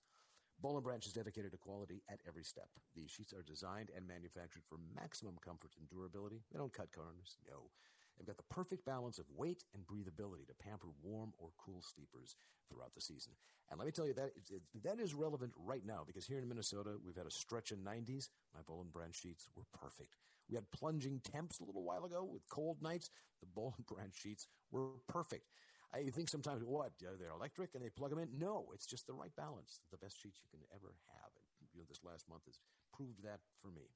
Boll 0.62 0.80
Branch 0.80 1.06
is 1.06 1.13
dedicated 1.13 1.51
to 1.51 1.58
quality 1.58 2.03
at 2.10 2.20
every 2.27 2.44
step. 2.44 2.70
These 2.96 3.10
sheets 3.10 3.34
are 3.34 3.41
designed 3.41 3.89
and 3.96 4.08
manufactured 4.08 4.63
for 4.70 4.77
maximum 4.96 5.36
comfort 5.44 5.72
and 5.80 5.89
durability. 5.89 6.44
They 6.51 6.60
don't 6.60 6.74
cut 6.74 6.91
corners, 6.94 7.38
no. 7.50 7.71
They've 8.17 8.28
got 8.28 8.38
the 8.38 8.54
perfect 8.54 8.86
balance 8.86 9.17
of 9.17 9.26
weight 9.36 9.63
and 9.74 9.88
breathability 9.88 10.45
to 10.47 10.54
pamper 10.63 10.89
warm 11.02 11.34
or 11.39 11.50
cool 11.58 11.82
sleepers 11.82 12.36
throughout 12.69 12.93
the 12.93 13.02
season. 13.02 13.34
And 13.69 13.80
let 13.80 13.86
me 13.86 13.91
tell 13.91 14.06
you 14.06 14.13
that 14.13 14.32
that 14.84 15.00
is 15.00 15.15
relevant 15.15 15.54
right 15.58 15.86
now 15.86 16.04
because 16.06 16.28
here 16.28 16.38
in 16.38 16.47
Minnesota 16.47 16.91
we've 17.04 17.15
had 17.15 17.26
a 17.26 17.32
stretch 17.32 17.71
of 17.71 17.80
90s. 17.80 18.30
My 18.54 18.62
Boll 18.67 18.86
Branch 18.91 19.15
sheets 19.15 19.47
were 19.56 19.65
perfect. 19.74 20.15
We 20.47 20.56
had 20.56 20.69
plunging 20.71 21.21
temps 21.24 21.60
a 21.60 21.63
little 21.63 21.84
while 21.84 22.06
ago 22.06 22.24
with 22.24 22.47
cold 22.50 22.82
nights. 22.82 23.10
The 23.39 23.47
Boll 23.47 23.74
Branch 23.88 24.13
sheets 24.13 24.47
were 24.71 24.89
perfect. 25.08 25.47
I 25.93 26.10
think 26.10 26.30
sometimes, 26.30 26.63
what, 26.63 26.91
they're 26.99 27.36
electric 27.36 27.75
and 27.75 27.84
they 27.84 27.89
plug 27.89 28.12
them 28.12 28.19
in? 28.19 28.30
No, 28.38 28.71
it's 28.73 28.86
just 28.86 29.08
the 29.08 29.13
right 29.13 29.36
balance. 29.36 29.82
The 29.91 29.97
best 29.97 30.21
sheets 30.21 30.39
you 30.41 30.47
can 30.49 30.65
ever 30.73 30.95
have. 31.12 31.32
And, 31.60 31.67
you 31.73 31.80
know, 31.80 31.86
this 31.89 32.04
last 32.04 32.30
month 32.30 32.43
has 32.45 32.60
proved 32.95 33.23
that 33.23 33.39
for 33.62 33.69
me. 33.69 33.91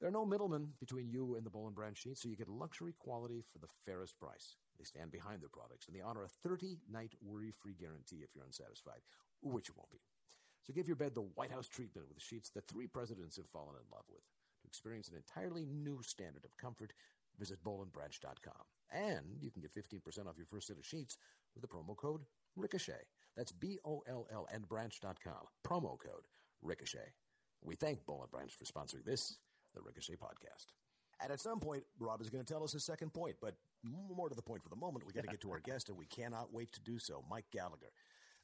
There 0.00 0.08
are 0.08 0.12
no 0.12 0.26
middlemen 0.26 0.74
between 0.78 1.10
you 1.10 1.34
and 1.34 1.44
the 1.44 1.50
Boll 1.50 1.70
brand 1.70 1.96
sheets, 1.96 2.22
so 2.22 2.28
you 2.28 2.36
get 2.36 2.48
luxury 2.48 2.94
quality 2.98 3.42
for 3.52 3.58
the 3.58 3.66
fairest 3.84 4.18
price. 4.18 4.54
They 4.78 4.84
stand 4.84 5.10
behind 5.10 5.42
their 5.42 5.48
products 5.50 5.86
and 5.86 5.96
they 5.96 6.00
honor 6.00 6.22
a 6.22 6.48
30 6.48 6.78
night 6.90 7.14
worry 7.20 7.50
free 7.50 7.74
guarantee 7.74 8.22
if 8.22 8.30
you're 8.34 8.44
unsatisfied, 8.44 9.02
which 9.42 9.68
you 9.68 9.74
won't 9.76 9.90
be. 9.90 9.98
So 10.62 10.72
give 10.72 10.86
your 10.86 10.96
bed 10.96 11.14
the 11.14 11.26
White 11.34 11.50
House 11.50 11.66
treatment 11.66 12.06
with 12.08 12.22
sheets 12.22 12.50
that 12.50 12.68
three 12.68 12.86
presidents 12.86 13.36
have 13.38 13.48
fallen 13.50 13.74
in 13.74 13.90
love 13.90 14.04
with. 14.08 14.22
To 14.62 14.68
experience 14.68 15.08
an 15.08 15.16
entirely 15.16 15.66
new 15.66 16.02
standard 16.02 16.44
of 16.44 16.56
comfort, 16.58 16.92
visit 17.38 17.62
bollandbranch.com. 17.64 18.64
And 18.90 19.36
you 19.40 19.50
can 19.50 19.60
get 19.60 19.74
15% 19.74 20.26
off 20.26 20.36
your 20.36 20.46
first 20.46 20.68
set 20.68 20.78
of 20.78 20.86
sheets 20.86 21.18
with 21.54 21.62
the 21.62 21.68
promo 21.68 21.96
code 21.96 22.22
Ricochet. 22.56 23.04
That's 23.36 23.52
B 23.52 23.78
O 23.84 24.02
L 24.08 24.26
L 24.32 24.48
and 24.52 24.68
branch.com. 24.68 25.46
Promo 25.66 25.98
code 25.98 26.24
Ricochet. 26.62 27.12
We 27.62 27.76
thank 27.76 28.04
Boll 28.06 28.22
and 28.22 28.30
Branch 28.30 28.52
for 28.52 28.64
sponsoring 28.64 29.04
this, 29.04 29.38
the 29.74 29.80
Ricochet 29.82 30.14
podcast. 30.16 30.66
And 31.20 31.32
at 31.32 31.40
some 31.40 31.58
point, 31.58 31.82
Rob 31.98 32.20
is 32.20 32.30
going 32.30 32.44
to 32.44 32.52
tell 32.52 32.62
us 32.62 32.72
his 32.72 32.84
second 32.84 33.12
point, 33.12 33.36
but 33.40 33.54
more 33.82 34.28
to 34.28 34.34
the 34.34 34.42
point 34.42 34.62
for 34.62 34.68
the 34.68 34.76
moment, 34.76 35.04
we 35.06 35.12
got 35.12 35.24
to 35.24 35.30
get 35.30 35.40
to 35.40 35.50
our 35.50 35.58
guest, 35.58 35.88
and 35.88 35.98
we 35.98 36.06
cannot 36.06 36.52
wait 36.52 36.72
to 36.72 36.80
do 36.80 36.98
so. 36.98 37.24
Mike 37.28 37.46
Gallagher. 37.52 37.90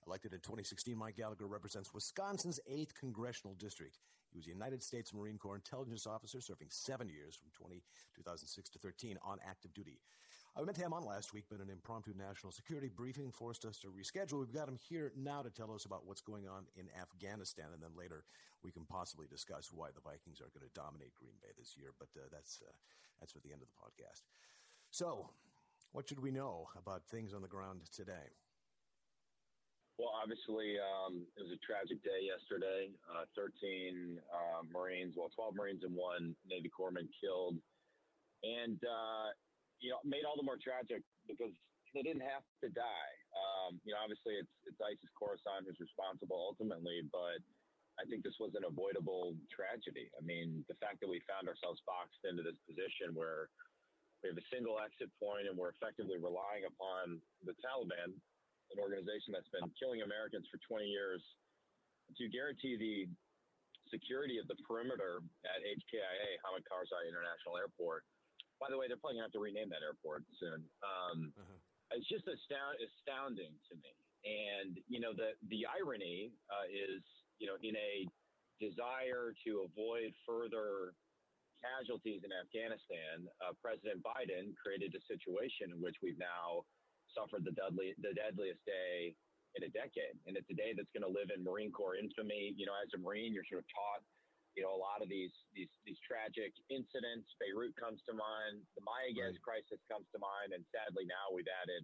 Elected 0.06 0.34
in 0.34 0.40
2016, 0.40 0.96
Mike 0.96 1.16
Gallagher 1.16 1.46
represents 1.46 1.94
Wisconsin's 1.94 2.60
8th 2.70 2.94
Congressional 2.98 3.54
District. 3.54 3.96
He 4.34 4.38
was 4.38 4.48
a 4.48 4.50
United 4.50 4.82
States 4.82 5.14
Marine 5.14 5.38
Corps 5.38 5.54
intelligence 5.54 6.08
officer 6.08 6.40
serving 6.40 6.66
seven 6.68 7.08
years 7.08 7.38
from 7.38 7.54
20, 7.54 7.80
2006 8.16 8.68
to 8.70 8.78
13 8.80 9.16
on 9.22 9.38
active 9.48 9.72
duty. 9.72 10.00
I 10.56 10.62
meant 10.62 10.74
to 10.74 10.82
have 10.82 10.90
him 10.90 10.98
on 10.98 11.06
last 11.06 11.32
week, 11.32 11.44
but 11.48 11.60
an 11.60 11.70
impromptu 11.70 12.14
national 12.18 12.50
security 12.50 12.88
briefing 12.88 13.30
forced 13.30 13.64
us 13.64 13.78
to 13.78 13.94
reschedule. 13.94 14.40
We've 14.40 14.52
got 14.52 14.68
him 14.68 14.78
here 14.88 15.12
now 15.16 15.42
to 15.42 15.50
tell 15.50 15.70
us 15.72 15.84
about 15.84 16.04
what's 16.04 16.20
going 16.20 16.48
on 16.48 16.66
in 16.74 16.86
Afghanistan, 17.00 17.66
and 17.72 17.80
then 17.80 17.90
later 17.96 18.24
we 18.64 18.72
can 18.72 18.84
possibly 18.86 19.26
discuss 19.30 19.70
why 19.72 19.88
the 19.94 20.00
Vikings 20.00 20.40
are 20.40 20.50
going 20.50 20.66
to 20.66 20.80
dominate 20.80 21.14
Green 21.14 21.38
Bay 21.40 21.54
this 21.56 21.76
year. 21.78 21.94
But 21.96 22.08
uh, 22.16 22.26
that's 22.32 22.58
uh, 22.60 22.72
that's 23.20 23.32
for 23.32 23.38
the 23.40 23.52
end 23.52 23.62
of 23.62 23.68
the 23.68 23.78
podcast. 23.78 24.22
So, 24.90 25.30
what 25.92 26.08
should 26.08 26.20
we 26.20 26.32
know 26.32 26.68
about 26.76 27.06
things 27.06 27.34
on 27.34 27.42
the 27.42 27.48
ground 27.48 27.82
today? 27.94 28.34
Well, 29.94 30.10
obviously, 30.10 30.74
um, 30.82 31.22
it 31.38 31.46
was 31.46 31.54
a 31.54 31.62
tragic 31.62 32.02
day 32.02 32.26
yesterday. 32.26 32.90
Uh, 33.06 33.30
13 33.38 34.18
uh, 34.26 34.66
Marines, 34.66 35.14
well, 35.14 35.30
12 35.30 35.54
Marines 35.54 35.82
and 35.86 35.94
one 35.94 36.34
Navy 36.42 36.66
corpsman 36.66 37.06
killed. 37.22 37.62
And 38.42 38.76
uh, 38.82 39.30
you 39.78 39.94
know, 39.94 40.02
made 40.02 40.26
all 40.26 40.34
the 40.34 40.42
more 40.42 40.58
tragic 40.58 41.06
because 41.30 41.54
they 41.94 42.02
didn't 42.02 42.26
have 42.26 42.42
to 42.66 42.68
die. 42.74 43.14
Um, 43.38 43.78
you 43.86 43.94
know, 43.94 44.02
obviously 44.02 44.34
it's 44.34 44.50
it's 44.66 44.80
ISIS 44.82 45.14
Khorasan 45.14 45.62
who's 45.62 45.78
responsible 45.78 46.36
ultimately, 46.36 47.06
but 47.14 47.38
I 47.94 48.02
think 48.10 48.26
this 48.26 48.34
was 48.42 48.58
an 48.58 48.66
avoidable 48.66 49.38
tragedy. 49.46 50.10
I 50.18 50.22
mean, 50.26 50.66
the 50.66 50.74
fact 50.82 50.98
that 51.00 51.08
we 51.08 51.22
found 51.30 51.46
ourselves 51.46 51.78
boxed 51.86 52.26
into 52.26 52.42
this 52.42 52.58
position 52.66 53.14
where 53.14 53.46
we 54.26 54.34
have 54.34 54.40
a 54.40 54.50
single 54.50 54.82
exit 54.82 55.14
point 55.22 55.46
and 55.46 55.54
we're 55.54 55.70
effectively 55.70 56.18
relying 56.18 56.66
upon 56.66 57.22
the 57.46 57.54
Taliban, 57.62 58.18
an 58.72 58.78
organization 58.80 59.34
that's 59.34 59.50
been 59.52 59.68
killing 59.76 60.00
Americans 60.00 60.48
for 60.48 60.58
20 60.64 60.86
years, 60.86 61.20
to 62.16 62.28
guarantee 62.28 62.76
the 62.76 63.08
security 63.92 64.40
of 64.40 64.48
the 64.48 64.56
perimeter 64.64 65.20
at 65.44 65.60
HKIA, 65.64 66.40
Hamid 66.44 66.64
Karzai 66.68 67.08
International 67.08 67.56
Airport, 67.60 68.04
by 68.60 68.70
the 68.70 68.78
way, 68.78 68.86
they're 68.88 69.00
probably 69.00 69.18
going 69.18 69.26
to 69.26 69.30
have 69.34 69.36
to 69.36 69.42
rename 69.42 69.68
that 69.74 69.82
airport 69.84 70.24
soon. 70.40 70.62
Um, 70.80 71.34
uh-huh. 71.36 71.58
It's 71.98 72.08
just 72.08 72.24
astound- 72.24 72.80
astounding 72.80 73.52
to 73.68 73.74
me. 73.76 73.92
And, 74.24 74.80
you 74.88 75.04
know, 75.04 75.12
the, 75.12 75.36
the 75.52 75.68
irony 75.68 76.32
uh, 76.48 76.66
is, 76.72 77.04
you 77.36 77.46
know, 77.46 77.60
in 77.60 77.76
a 77.76 78.08
desire 78.56 79.36
to 79.44 79.68
avoid 79.68 80.16
further 80.24 80.96
casualties 81.60 82.24
in 82.24 82.32
Afghanistan, 82.32 83.28
uh, 83.44 83.52
President 83.60 84.00
Biden 84.00 84.56
created 84.56 84.96
a 84.96 85.02
situation 85.04 85.72
in 85.72 85.78
which 85.80 86.00
we've 86.00 86.16
now 86.16 86.64
suffered 87.14 87.46
the, 87.46 87.54
deadly, 87.54 87.94
the 88.02 88.12
deadliest 88.12 88.60
day 88.66 89.14
in 89.54 89.62
a 89.64 89.70
decade. 89.70 90.18
And 90.26 90.34
it's 90.36 90.50
a 90.50 90.58
day 90.58 90.74
that's 90.74 90.90
going 90.90 91.06
to 91.06 91.10
live 91.10 91.30
in 91.30 91.46
Marine 91.46 91.70
Corps 91.70 91.96
infamy. 91.96 92.52
You 92.58 92.66
know, 92.66 92.76
as 92.76 92.90
a 92.92 93.00
Marine, 93.00 93.32
you're 93.32 93.46
sort 93.46 93.62
of 93.62 93.68
taught 93.70 94.02
you 94.54 94.62
know, 94.62 94.70
a 94.70 94.78
lot 94.78 95.02
of 95.02 95.10
these 95.10 95.34
these 95.50 95.70
these 95.82 95.98
tragic 96.06 96.54
incidents. 96.70 97.26
Beirut 97.42 97.74
comes 97.74 97.98
to 98.06 98.14
mind. 98.14 98.62
The 98.78 98.86
Mayaguez 98.86 99.34
right. 99.34 99.46
crisis 99.66 99.82
comes 99.90 100.06
to 100.14 100.18
mind, 100.22 100.54
and 100.54 100.62
sadly 100.70 101.06
now 101.10 101.34
we've 101.34 101.50
added 101.50 101.82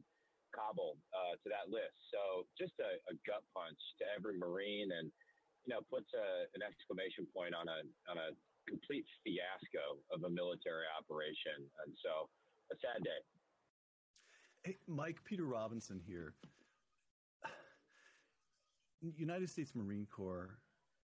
Kabul 0.55 0.99
uh, 1.11 1.35
to 1.43 1.47
that 1.51 1.71
list. 1.71 1.99
So 2.14 2.47
just 2.59 2.75
a, 2.79 2.99
a, 3.11 3.14
gut 3.27 3.43
punch 3.55 3.79
to 4.03 4.05
every 4.11 4.38
Marine, 4.38 4.95
and 4.95 5.11
you 5.66 5.71
know 5.75 5.83
puts 5.90 6.11
a, 6.14 6.47
an 6.55 6.62
exclamation 6.62 7.27
point 7.35 7.59
on 7.59 7.66
a 7.66 7.83
on 8.07 8.23
a 8.23 8.35
complete 8.71 9.07
fiasco 9.27 9.99
of 10.14 10.23
a 10.23 10.31
military 10.31 10.87
operation. 10.95 11.66
And 11.83 11.90
so 11.99 12.31
a 12.71 12.79
sad 12.79 13.03
day. 13.03 13.19
Hey, 14.62 14.77
Mike, 14.87 15.25
Peter 15.25 15.44
Robinson 15.44 15.99
here. 16.07 16.35
United 19.16 19.49
States 19.49 19.73
Marine 19.75 20.07
Corps, 20.11 20.59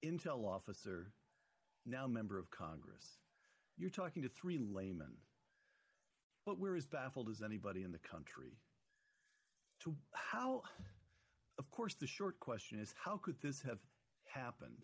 intel 0.03 0.45
officer, 0.45 1.13
now 1.86 2.05
member 2.07 2.38
of 2.38 2.51
Congress. 2.51 3.19
You're 3.77 3.89
talking 3.89 4.21
to 4.23 4.27
three 4.27 4.57
laymen, 4.57 5.13
but 6.45 6.60
we're 6.60 6.75
as 6.75 6.86
baffled 6.86 7.29
as 7.29 7.41
anybody 7.41 7.83
in 7.83 7.93
the 7.93 7.99
country. 7.99 8.57
To 9.83 9.95
how, 10.12 10.63
of 11.57 11.71
course, 11.71 11.93
the 11.93 12.07
short 12.07 12.41
question 12.41 12.79
is 12.81 12.93
how 13.01 13.15
could 13.15 13.39
this 13.41 13.62
have 13.62 13.79
happened? 14.25 14.83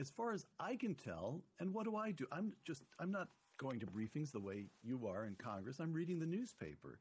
As 0.00 0.10
far 0.10 0.32
as 0.32 0.44
I 0.58 0.74
can 0.74 0.96
tell, 0.96 1.44
and 1.60 1.72
what 1.72 1.84
do 1.84 1.94
I 1.94 2.10
do? 2.10 2.26
I'm 2.32 2.52
just, 2.66 2.82
I'm 2.98 3.12
not 3.12 3.28
going 3.58 3.78
to 3.78 3.86
briefings 3.86 4.32
the 4.32 4.40
way 4.40 4.66
you 4.82 5.06
are 5.06 5.24
in 5.26 5.36
Congress. 5.36 5.78
I'm 5.78 5.92
reading 5.92 6.18
the 6.18 6.26
newspaper. 6.26 6.98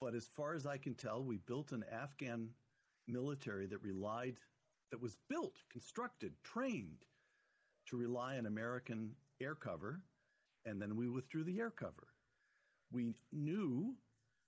But 0.00 0.14
as 0.14 0.28
far 0.36 0.54
as 0.54 0.66
I 0.66 0.78
can 0.78 0.94
tell, 0.94 1.24
we 1.24 1.38
built 1.38 1.72
an 1.72 1.84
Afghan 1.90 2.50
military 3.08 3.66
that 3.66 3.82
relied, 3.82 4.36
that 4.90 5.00
was 5.00 5.16
built, 5.28 5.54
constructed, 5.70 6.32
trained 6.44 7.04
to 7.86 7.96
rely 7.96 8.36
on 8.36 8.46
American 8.46 9.16
air 9.40 9.54
cover, 9.54 10.02
and 10.64 10.80
then 10.80 10.96
we 10.96 11.08
withdrew 11.08 11.44
the 11.44 11.58
air 11.60 11.70
cover. 11.70 12.08
We 12.90 13.14
knew 13.32 13.96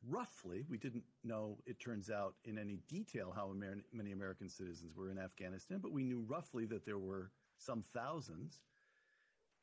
roughly, 0.06 0.64
we 0.68 0.78
didn't 0.78 1.04
know, 1.24 1.58
it 1.66 1.80
turns 1.80 2.10
out, 2.10 2.34
in 2.44 2.58
any 2.58 2.78
detail 2.88 3.32
how 3.34 3.50
Amer- 3.50 3.84
many 3.92 4.12
American 4.12 4.48
citizens 4.48 4.94
were 4.94 5.10
in 5.10 5.18
Afghanistan, 5.18 5.78
but 5.80 5.92
we 5.92 6.04
knew 6.04 6.24
roughly 6.28 6.66
that 6.66 6.84
there 6.84 6.98
were 6.98 7.30
some 7.56 7.84
thousands. 7.92 8.60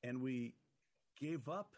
And 0.04 0.21
we 0.21 0.54
gave 1.19 1.48
up 1.48 1.74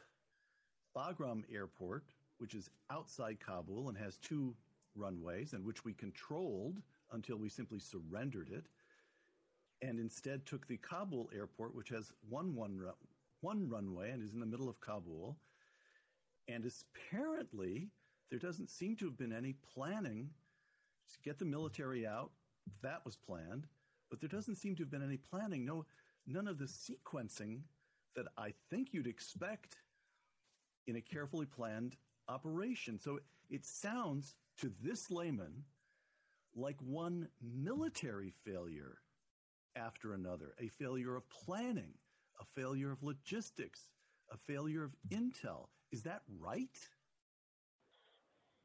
Bagram 0.95 1.43
Airport, 1.53 2.03
which 2.37 2.53
is 2.53 2.69
outside 2.89 3.39
Kabul 3.39 3.89
and 3.89 3.97
has 3.97 4.17
two 4.17 4.55
runways, 4.95 5.53
and 5.53 5.65
which 5.65 5.85
we 5.85 5.93
controlled 5.93 6.81
until 7.11 7.37
we 7.37 7.49
simply 7.49 7.79
surrendered 7.79 8.49
it, 8.51 8.65
and 9.81 9.99
instead 9.99 10.45
took 10.45 10.67
the 10.67 10.77
Kabul 10.77 11.29
airport, 11.33 11.75
which 11.75 11.89
has 11.89 12.11
one, 12.29 12.55
one, 12.55 12.79
one 13.41 13.69
runway 13.69 14.11
and 14.11 14.23
is 14.23 14.33
in 14.33 14.39
the 14.39 14.45
middle 14.45 14.69
of 14.69 14.79
Kabul. 14.81 15.37
And 16.47 16.69
apparently, 16.95 17.89
there 18.29 18.39
doesn't 18.39 18.69
seem 18.69 18.95
to 18.97 19.05
have 19.05 19.17
been 19.17 19.33
any 19.33 19.55
planning 19.73 20.29
to 21.11 21.19
get 21.23 21.39
the 21.39 21.45
military 21.45 22.07
out. 22.07 22.31
That 22.81 23.05
was 23.05 23.15
planned, 23.15 23.67
but 24.09 24.19
there 24.19 24.29
doesn't 24.29 24.55
seem 24.55 24.75
to 24.75 24.83
have 24.83 24.91
been 24.91 25.03
any 25.03 25.17
planning. 25.17 25.65
No, 25.65 25.85
none 26.25 26.47
of 26.47 26.57
the 26.57 26.65
sequencing 26.65 27.61
that 28.15 28.25
I 28.37 28.53
think 28.69 28.89
you'd 28.93 29.07
expect 29.07 29.77
in 30.87 30.95
a 30.95 31.01
carefully 31.01 31.45
planned 31.45 31.95
operation. 32.29 32.99
So 32.99 33.19
it 33.49 33.65
sounds 33.65 34.35
to 34.59 34.71
this 34.81 35.09
layman 35.09 35.63
like 36.55 36.77
one 36.81 37.29
military 37.41 38.33
failure 38.43 38.97
after 39.75 40.13
another, 40.13 40.55
a 40.59 40.69
failure 40.69 41.15
of 41.15 41.29
planning, 41.29 41.93
a 42.41 42.45
failure 42.59 42.91
of 42.91 43.03
logistics, 43.03 43.89
a 44.31 44.37
failure 44.37 44.83
of 44.83 44.95
intel. 45.09 45.67
Is 45.91 46.01
that 46.03 46.21
right? 46.41 46.75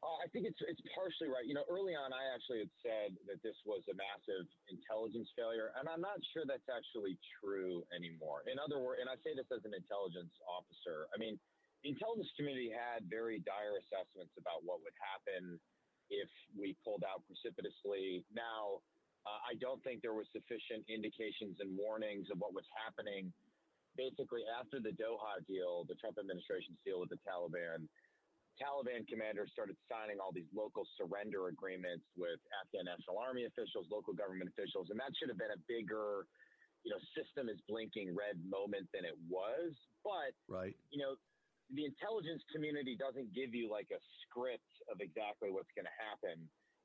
Uh, 0.03 0.19
I 0.19 0.27
think 0.35 0.51
it's 0.51 0.59
it's 0.67 0.83
partially 0.99 1.31
right. 1.31 1.47
You 1.47 1.55
know, 1.55 1.63
early 1.71 1.95
on, 1.95 2.11
I 2.11 2.27
actually 2.35 2.67
had 2.67 2.75
said 2.83 3.11
that 3.31 3.39
this 3.47 3.55
was 3.63 3.87
a 3.87 3.95
massive 3.95 4.51
intelligence 4.67 5.31
failure, 5.39 5.71
and 5.79 5.87
I'm 5.87 6.03
not 6.03 6.19
sure 6.35 6.43
that's 6.43 6.67
actually 6.67 7.15
true 7.39 7.87
anymore. 7.95 8.43
In 8.51 8.59
other 8.59 8.83
words, 8.83 8.99
and 8.99 9.07
I 9.07 9.15
say 9.23 9.39
this 9.39 9.47
as 9.55 9.63
an 9.63 9.79
intelligence 9.79 10.35
officer. 10.43 11.07
I 11.15 11.23
mean, 11.23 11.39
the 11.83 11.91
intelligence 11.91 12.31
community 12.39 12.71
had 12.71 13.03
very 13.11 13.43
dire 13.43 13.83
assessments 13.83 14.33
about 14.39 14.63
what 14.63 14.79
would 14.87 14.95
happen 15.03 15.59
if 16.11 16.31
we 16.55 16.79
pulled 16.87 17.03
out 17.03 17.27
precipitously. 17.27 18.23
Now, 18.31 18.83
uh, 19.27 19.41
I 19.43 19.59
don't 19.59 19.83
think 19.83 20.03
there 20.03 20.15
was 20.15 20.27
sufficient 20.31 20.87
indications 20.87 21.59
and 21.59 21.75
warnings 21.75 22.31
of 22.31 22.39
what 22.39 22.55
was 22.55 22.67
happening. 22.75 23.31
Basically, 23.99 24.43
after 24.49 24.79
the 24.79 24.95
Doha 24.95 25.43
deal, 25.47 25.85
the 25.87 25.99
Trump 25.99 26.17
administration's 26.19 26.79
deal 26.87 27.03
with 27.03 27.11
the 27.11 27.21
Taliban 27.27 27.87
Taliban 28.61 29.09
commanders 29.09 29.49
started 29.51 29.77
signing 29.89 30.21
all 30.21 30.31
these 30.31 30.49
local 30.53 30.85
surrender 31.01 31.49
agreements 31.49 32.05
with 32.21 32.37
Afghan 32.61 32.85
National 32.85 33.17
Army 33.17 33.49
officials, 33.49 33.89
local 33.89 34.13
government 34.13 34.53
officials, 34.53 34.93
and 34.93 35.01
that 35.01 35.11
should 35.17 35.33
have 35.33 35.41
been 35.41 35.57
a 35.57 35.63
bigger, 35.65 36.29
you 36.85 36.93
know, 36.93 37.01
system 37.17 37.49
is 37.49 37.57
blinking 37.65 38.13
red 38.13 38.37
moment 38.45 38.93
than 38.93 39.09
it 39.09 39.17
was. 39.25 39.73
But 40.05 40.37
right, 40.53 40.77
you 40.93 41.01
know, 41.01 41.17
the 41.71 41.87
intelligence 41.87 42.43
community 42.51 42.99
doesn't 42.99 43.31
give 43.33 43.55
you 43.55 43.71
like 43.71 43.89
a 43.95 44.01
script 44.25 44.73
of 44.91 44.99
exactly 44.99 45.55
what's 45.55 45.71
going 45.79 45.89
to 45.89 45.99
happen 45.99 46.37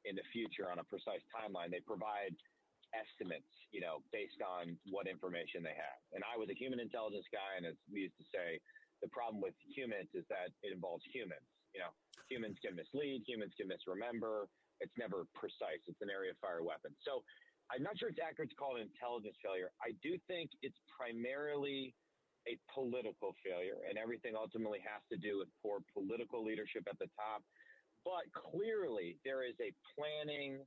in 0.05 0.13
the 0.15 0.25
future 0.31 0.69
on 0.69 0.79
a 0.79 0.85
precise 0.85 1.23
timeline. 1.33 1.73
They 1.73 1.83
provide 1.83 2.37
estimates, 2.95 3.51
you 3.73 3.83
know, 3.83 4.05
based 4.15 4.39
on 4.39 4.77
what 4.87 5.09
information 5.09 5.59
they 5.65 5.75
have. 5.75 5.99
And 6.15 6.23
I 6.23 6.39
was 6.39 6.47
a 6.47 6.55
human 6.55 6.79
intelligence 6.79 7.27
guy, 7.33 7.59
and 7.59 7.67
as 7.67 7.75
we 7.91 8.07
used 8.07 8.15
to 8.21 8.27
say, 8.31 8.61
the 9.03 9.11
problem 9.11 9.43
with 9.43 9.53
humans 9.67 10.07
is 10.15 10.23
that 10.31 10.55
it 10.63 10.71
involves 10.71 11.03
humans 11.11 11.43
you 11.77 11.85
know, 11.85 11.93
humans 12.25 12.57
can 12.57 12.73
mislead, 12.73 13.21
humans 13.29 13.53
can 13.53 13.69
misremember. 13.69 14.49
It's 14.81 14.93
never 14.97 15.29
precise. 15.37 15.81
It's 15.85 16.01
an 16.01 16.09
area 16.09 16.33
of 16.33 16.37
fire 16.41 16.65
weapon. 16.65 16.93
So 17.05 17.21
I'm 17.69 17.85
not 17.85 18.01
sure 18.01 18.09
it's 18.09 18.21
accurate 18.21 18.49
to 18.53 18.57
call 18.57 18.77
it 18.77 18.85
an 18.85 18.89
intelligence 18.89 19.37
failure. 19.45 19.69
I 19.77 19.93
do 20.01 20.17
think 20.25 20.49
it's 20.65 20.77
primarily 20.89 21.93
a 22.47 22.55
political 22.73 23.35
failure, 23.43 23.83
and 23.87 23.99
everything 23.99 24.33
ultimately 24.35 24.79
has 24.79 25.03
to 25.11 25.17
do 25.19 25.43
with 25.43 25.51
poor 25.61 25.83
political 25.93 26.43
leadership 26.43 26.87
at 26.89 26.97
the 26.97 27.11
top. 27.19 27.43
But 28.07 28.23
clearly, 28.31 29.19
there 29.27 29.43
is 29.43 29.59
a 29.59 29.75
planning 29.93 30.63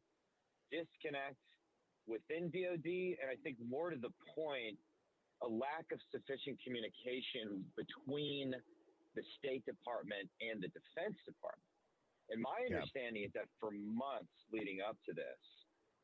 disconnect 0.68 1.40
within 2.06 2.52
DoD, 2.52 3.16
and 3.18 3.28
I 3.32 3.40
think 3.42 3.56
more 3.64 3.90
to 3.90 3.96
the 3.96 4.12
point, 4.36 4.76
a 5.40 5.48
lack 5.48 5.88
of 5.88 5.98
sufficient 6.12 6.60
communication 6.60 7.64
between 7.74 8.52
the 9.16 9.24
State 9.40 9.64
Department 9.64 10.28
and 10.44 10.60
the 10.60 10.68
Defense 10.68 11.16
Department. 11.24 11.64
And 12.28 12.38
my 12.38 12.62
understanding 12.68 13.24
is 13.24 13.32
that 13.34 13.48
for 13.58 13.72
months 13.72 14.30
leading 14.52 14.78
up 14.84 15.00
to 15.08 15.12
this, 15.16 15.40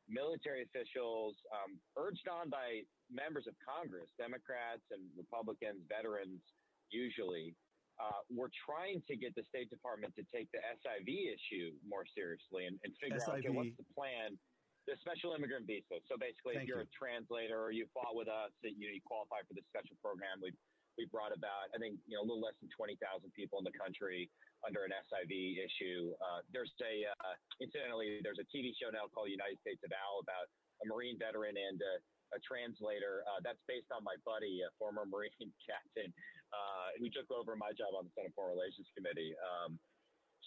military 0.09 0.63
officials, 0.67 1.37
um, 1.53 1.79
urged 1.95 2.27
on 2.27 2.49
by 2.49 2.83
members 3.11 3.47
of 3.47 3.55
Congress, 3.63 4.11
Democrats 4.19 4.83
and 4.91 5.01
Republicans, 5.15 5.83
veterans 5.87 6.43
usually, 6.91 7.55
uh, 7.97 8.21
were 8.29 8.53
trying 8.53 9.01
to 9.09 9.17
get 9.17 9.33
the 9.33 9.43
State 9.49 9.73
Department 9.73 10.13
to 10.13 10.23
take 10.29 10.45
the 10.53 10.61
SIV 10.77 11.33
issue 11.33 11.73
more 11.81 12.05
seriously 12.05 12.69
and, 12.69 12.77
and 12.85 12.93
figure 13.01 13.17
SIV. 13.17 13.29
out, 13.29 13.41
okay, 13.41 13.53
what's 13.53 13.73
the 13.77 13.87
plan? 13.95 14.37
The 14.85 14.95
special 15.03 15.35
immigrant 15.35 15.67
visa. 15.67 15.99
So 16.07 16.15
basically, 16.15 16.55
Thank 16.55 16.69
if 16.69 16.71
you're 16.71 16.85
you. 16.85 16.87
a 16.87 16.95
translator 16.95 17.59
or 17.59 17.75
you 17.75 17.89
fought 17.91 18.15
with 18.15 18.31
us, 18.31 18.55
you, 18.63 18.71
you 18.87 19.03
qualify 19.03 19.43
for 19.43 19.57
the 19.57 19.65
special 19.67 19.99
program. 19.99 20.39
We've 20.39 20.55
we 20.97 21.05
brought 21.13 21.29
about, 21.29 21.69
I 21.71 21.77
think, 21.77 22.01
you 22.09 22.17
know, 22.17 22.25
a 22.25 22.27
little 22.27 22.41
less 22.41 22.57
than 22.57 22.73
20,000 22.73 22.97
people 23.37 23.61
in 23.61 23.65
the 23.69 23.77
country 23.77 24.25
under 24.65 24.81
an 24.81 24.91
SIV 25.05 25.61
issue. 25.61 26.17
Uh, 26.17 26.41
there's 26.49 26.73
a, 26.81 27.05
uh, 27.05 27.37
incidentally, 27.61 28.17
there's 28.25 28.41
a 28.41 28.47
TV 28.49 28.73
show 28.73 28.89
now 28.89 29.05
called 29.13 29.29
United 29.29 29.61
States 29.61 29.79
of 29.85 29.93
Al 29.93 30.25
about 30.25 30.49
a 30.81 30.85
Marine 30.89 31.21
veteran 31.21 31.53
and 31.53 31.77
a, 31.77 31.93
a 32.35 32.39
translator. 32.43 33.23
Uh, 33.27 33.39
that's 33.43 33.61
based 33.67 33.89
on 33.93 34.03
my 34.03 34.15
buddy, 34.23 34.63
a 34.63 34.71
former 34.79 35.03
Marine 35.11 35.51
captain, 35.63 36.11
uh, 36.51 36.95
who 36.99 37.07
took 37.11 37.29
over 37.31 37.55
my 37.55 37.71
job 37.75 37.95
on 37.95 38.07
the 38.07 38.13
Senate 38.15 38.33
Foreign 38.35 38.55
Relations 38.55 38.87
Committee. 38.95 39.35
Um, 39.39 39.79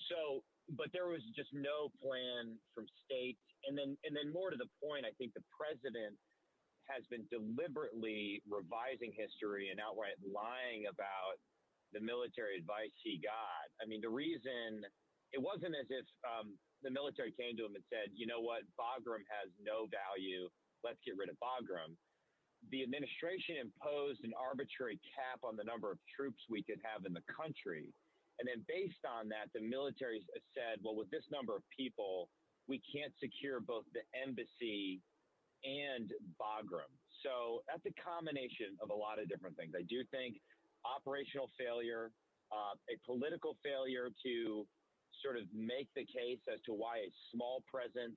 so, 0.09 0.43
but 0.77 0.88
there 0.95 1.11
was 1.11 1.23
just 1.37 1.51
no 1.53 1.90
plan 2.01 2.57
from 2.73 2.87
state. 3.05 3.37
And 3.69 3.77
then, 3.77 3.99
and 4.09 4.16
then 4.16 4.33
more 4.33 4.49
to 4.49 4.57
the 4.57 4.71
point, 4.81 5.05
I 5.05 5.12
think 5.21 5.37
the 5.37 5.45
president 5.53 6.16
has 6.88 7.07
been 7.07 7.23
deliberately 7.31 8.43
revising 8.49 9.14
history 9.14 9.71
and 9.71 9.79
outright 9.79 10.19
lying 10.25 10.90
about 10.90 11.38
the 11.93 12.01
military 12.03 12.59
advice 12.59 12.95
he 13.03 13.21
got. 13.23 13.66
I 13.79 13.87
mean, 13.87 14.03
the 14.03 14.11
reason 14.11 14.83
it 15.31 15.38
wasn't 15.38 15.79
as 15.79 15.87
if 15.90 16.07
um, 16.27 16.59
the 16.83 16.90
military 16.90 17.31
came 17.35 17.55
to 17.59 17.66
him 17.66 17.79
and 17.79 17.87
said, 17.87 18.11
you 18.14 18.27
know 18.27 18.43
what, 18.43 18.66
Bagram 18.75 19.23
has 19.31 19.51
no 19.62 19.87
value. 19.87 20.51
Let's 20.85 21.01
get 21.05 21.16
rid 21.16 21.29
of 21.29 21.37
Bagram. 21.38 21.97
The 22.71 22.85
administration 22.85 23.57
imposed 23.57 24.21
an 24.25 24.37
arbitrary 24.37 25.01
cap 25.16 25.40
on 25.45 25.57
the 25.57 25.64
number 25.64 25.88
of 25.90 25.99
troops 26.12 26.45
we 26.49 26.62
could 26.62 26.81
have 26.85 27.09
in 27.09 27.12
the 27.16 27.25
country. 27.29 27.88
And 28.40 28.49
then 28.49 28.64
based 28.69 29.05
on 29.05 29.29
that, 29.33 29.53
the 29.53 29.61
military 29.61 30.25
said, 30.57 30.81
well, 30.81 30.97
with 30.97 31.09
this 31.12 31.25
number 31.33 31.57
of 31.57 31.64
people, 31.73 32.29
we 32.69 32.81
can't 32.88 33.12
secure 33.21 33.61
both 33.61 33.85
the 33.93 34.05
embassy 34.16 35.01
and 35.64 36.09
Bagram. 36.40 36.88
So 37.21 37.61
that's 37.69 37.85
a 37.85 37.95
combination 38.01 38.81
of 38.81 38.88
a 38.88 38.97
lot 38.97 39.21
of 39.21 39.29
different 39.29 39.57
things. 39.57 39.77
I 39.77 39.85
do 39.85 40.01
think 40.09 40.40
operational 40.88 41.53
failure, 41.61 42.12
uh, 42.49 42.77
a 42.88 42.97
political 43.05 43.61
failure 43.61 44.09
to 44.25 44.64
sort 45.21 45.37
of 45.37 45.45
make 45.53 45.88
the 45.93 46.09
case 46.09 46.40
as 46.49 46.61
to 46.64 46.73
why 46.73 47.05
a 47.05 47.11
small 47.29 47.61
presence 47.69 48.16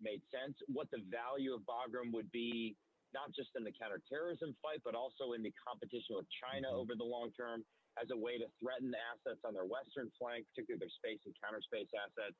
made 0.00 0.22
sense, 0.30 0.56
what 0.70 0.90
the 0.90 1.02
value 1.10 1.54
of 1.54 1.62
Bagram 1.66 2.12
would 2.12 2.30
be, 2.32 2.76
not 3.14 3.30
just 3.30 3.54
in 3.54 3.62
the 3.62 3.74
counterterrorism 3.74 4.54
fight, 4.58 4.82
but 4.82 4.98
also 4.98 5.38
in 5.38 5.42
the 5.42 5.54
competition 5.54 6.18
with 6.18 6.26
China 6.34 6.74
mm-hmm. 6.74 6.82
over 6.82 6.98
the 6.98 7.06
long 7.06 7.30
term 7.34 7.62
as 7.94 8.10
a 8.10 8.18
way 8.18 8.42
to 8.42 8.50
threaten 8.58 8.90
the 8.90 8.98
assets 9.14 9.38
on 9.46 9.54
their 9.54 9.66
western 9.66 10.10
flank, 10.18 10.42
particularly 10.50 10.82
their 10.82 10.96
space 10.98 11.22
and 11.22 11.34
counter 11.38 11.62
space 11.62 11.86
assets. 11.94 12.34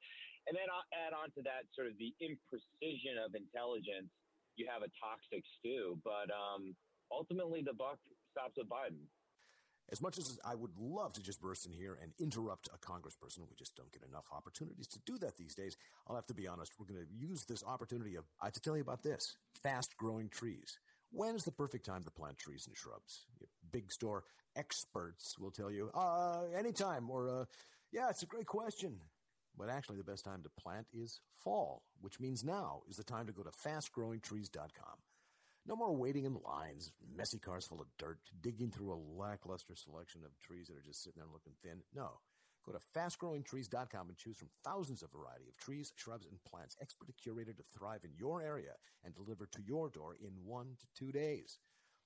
And 0.51 0.53
then 0.59 0.67
I'll 0.67 0.87
add 0.91 1.15
on 1.15 1.31
to 1.39 1.47
that 1.47 1.71
sort 1.79 1.87
of 1.87 1.95
the 1.97 2.11
imprecision 2.19 3.23
of 3.23 3.39
intelligence. 3.39 4.11
You 4.59 4.67
have 4.67 4.83
a 4.83 4.91
toxic 4.99 5.47
stew, 5.59 5.99
but 6.03 6.27
um, 6.35 6.75
ultimately 7.11 7.63
the 7.63 7.75
buck 7.75 8.03
stops 8.35 8.59
with 8.59 8.67
Biden. 8.67 9.07
As 9.93 10.01
much 10.01 10.19
as 10.19 10.39
I 10.45 10.55
would 10.55 10.73
love 10.79 11.13
to 11.15 11.23
just 11.23 11.41
burst 11.41 11.67
in 11.67 11.73
here 11.73 11.99
and 12.03 12.13
interrupt 12.19 12.69
a 12.69 12.79
congressperson, 12.79 13.41
we 13.49 13.55
just 13.57 13.77
don't 13.77 13.93
get 13.93 14.03
enough 14.09 14.25
opportunities 14.33 14.89
to 14.89 14.99
do 15.05 15.19
that 15.19 15.37
these 15.37 15.55
days. 15.55 15.77
I'll 16.09 16.17
have 16.17 16.27
to 16.27 16.35
be 16.35 16.49
honest. 16.49 16.73
We're 16.79 16.87
going 16.87 17.05
to 17.05 17.13
use 17.15 17.45
this 17.45 17.63
opportunity 17.63 18.17
of, 18.17 18.25
to 18.53 18.61
tell 18.61 18.77
you 18.77 18.83
about 18.83 19.03
this 19.03 19.37
fast 19.63 19.97
growing 19.97 20.29
trees. 20.29 20.79
When's 21.11 21.45
the 21.45 21.53
perfect 21.53 21.85
time 21.85 22.03
to 22.03 22.11
plant 22.11 22.39
trees 22.39 22.67
and 22.67 22.77
shrubs? 22.77 23.27
Big 23.71 23.93
store 23.93 24.25
experts 24.57 25.39
will 25.39 25.51
tell 25.51 25.71
you, 25.71 25.91
uh, 25.95 26.43
anytime, 26.57 27.11
or, 27.11 27.29
uh, 27.29 27.45
yeah, 27.93 28.09
it's 28.09 28.23
a 28.23 28.27
great 28.27 28.47
question. 28.47 28.99
But 29.57 29.69
actually, 29.69 29.99
the 29.99 30.05
best 30.05 30.25
time 30.25 30.43
to 30.43 30.51
plant 30.61 30.87
is 30.93 31.21
fall, 31.39 31.83
which 32.01 32.19
means 32.19 32.43
now 32.43 32.83
is 32.89 32.97
the 32.97 33.05
time 33.05 33.27
to 33.27 33.33
go 33.33 33.43
to 33.43 33.51
fastgrowingtrees.com. 33.51 34.97
No 35.67 35.77
more 35.77 35.97
waiting 35.97 36.27
in 36.27 36.37
lines, 36.45 36.93
messy 37.17 37.39
cars 37.39 37.65
full 37.67 37.81
of 37.81 37.87
dirt, 37.99 38.19
digging 38.43 38.71
through 38.71 38.93
a 38.93 39.05
lackluster 39.19 39.75
selection 39.75 40.21
of 40.23 40.39
trees 40.39 40.69
that 40.69 40.77
are 40.77 40.87
just 40.87 41.03
sitting 41.03 41.23
there 41.23 41.33
looking 41.33 41.55
thin. 41.63 41.81
No. 41.95 42.21
Go 42.67 42.73
to 42.73 42.99
fastgrowingtrees.com 42.99 44.09
and 44.09 44.17
choose 44.17 44.37
from 44.37 44.51
thousands 44.63 45.03
of 45.03 45.11
variety 45.11 45.49
of 45.49 45.57
trees, 45.57 45.93
shrubs, 45.97 46.27
and 46.27 46.43
plants 46.45 46.77
expertly 46.81 47.15
curated 47.15 47.57
to 47.57 47.65
thrive 47.77 48.05
in 48.05 48.11
your 48.19 48.43
area 48.43 48.73
and 49.05 49.15
delivered 49.15 49.53
to 49.53 49.63
your 49.67 49.89
door 49.89 50.17
in 50.21 50.33
one 50.45 50.77
to 50.81 50.87
two 50.95 51.13
days. 51.13 51.59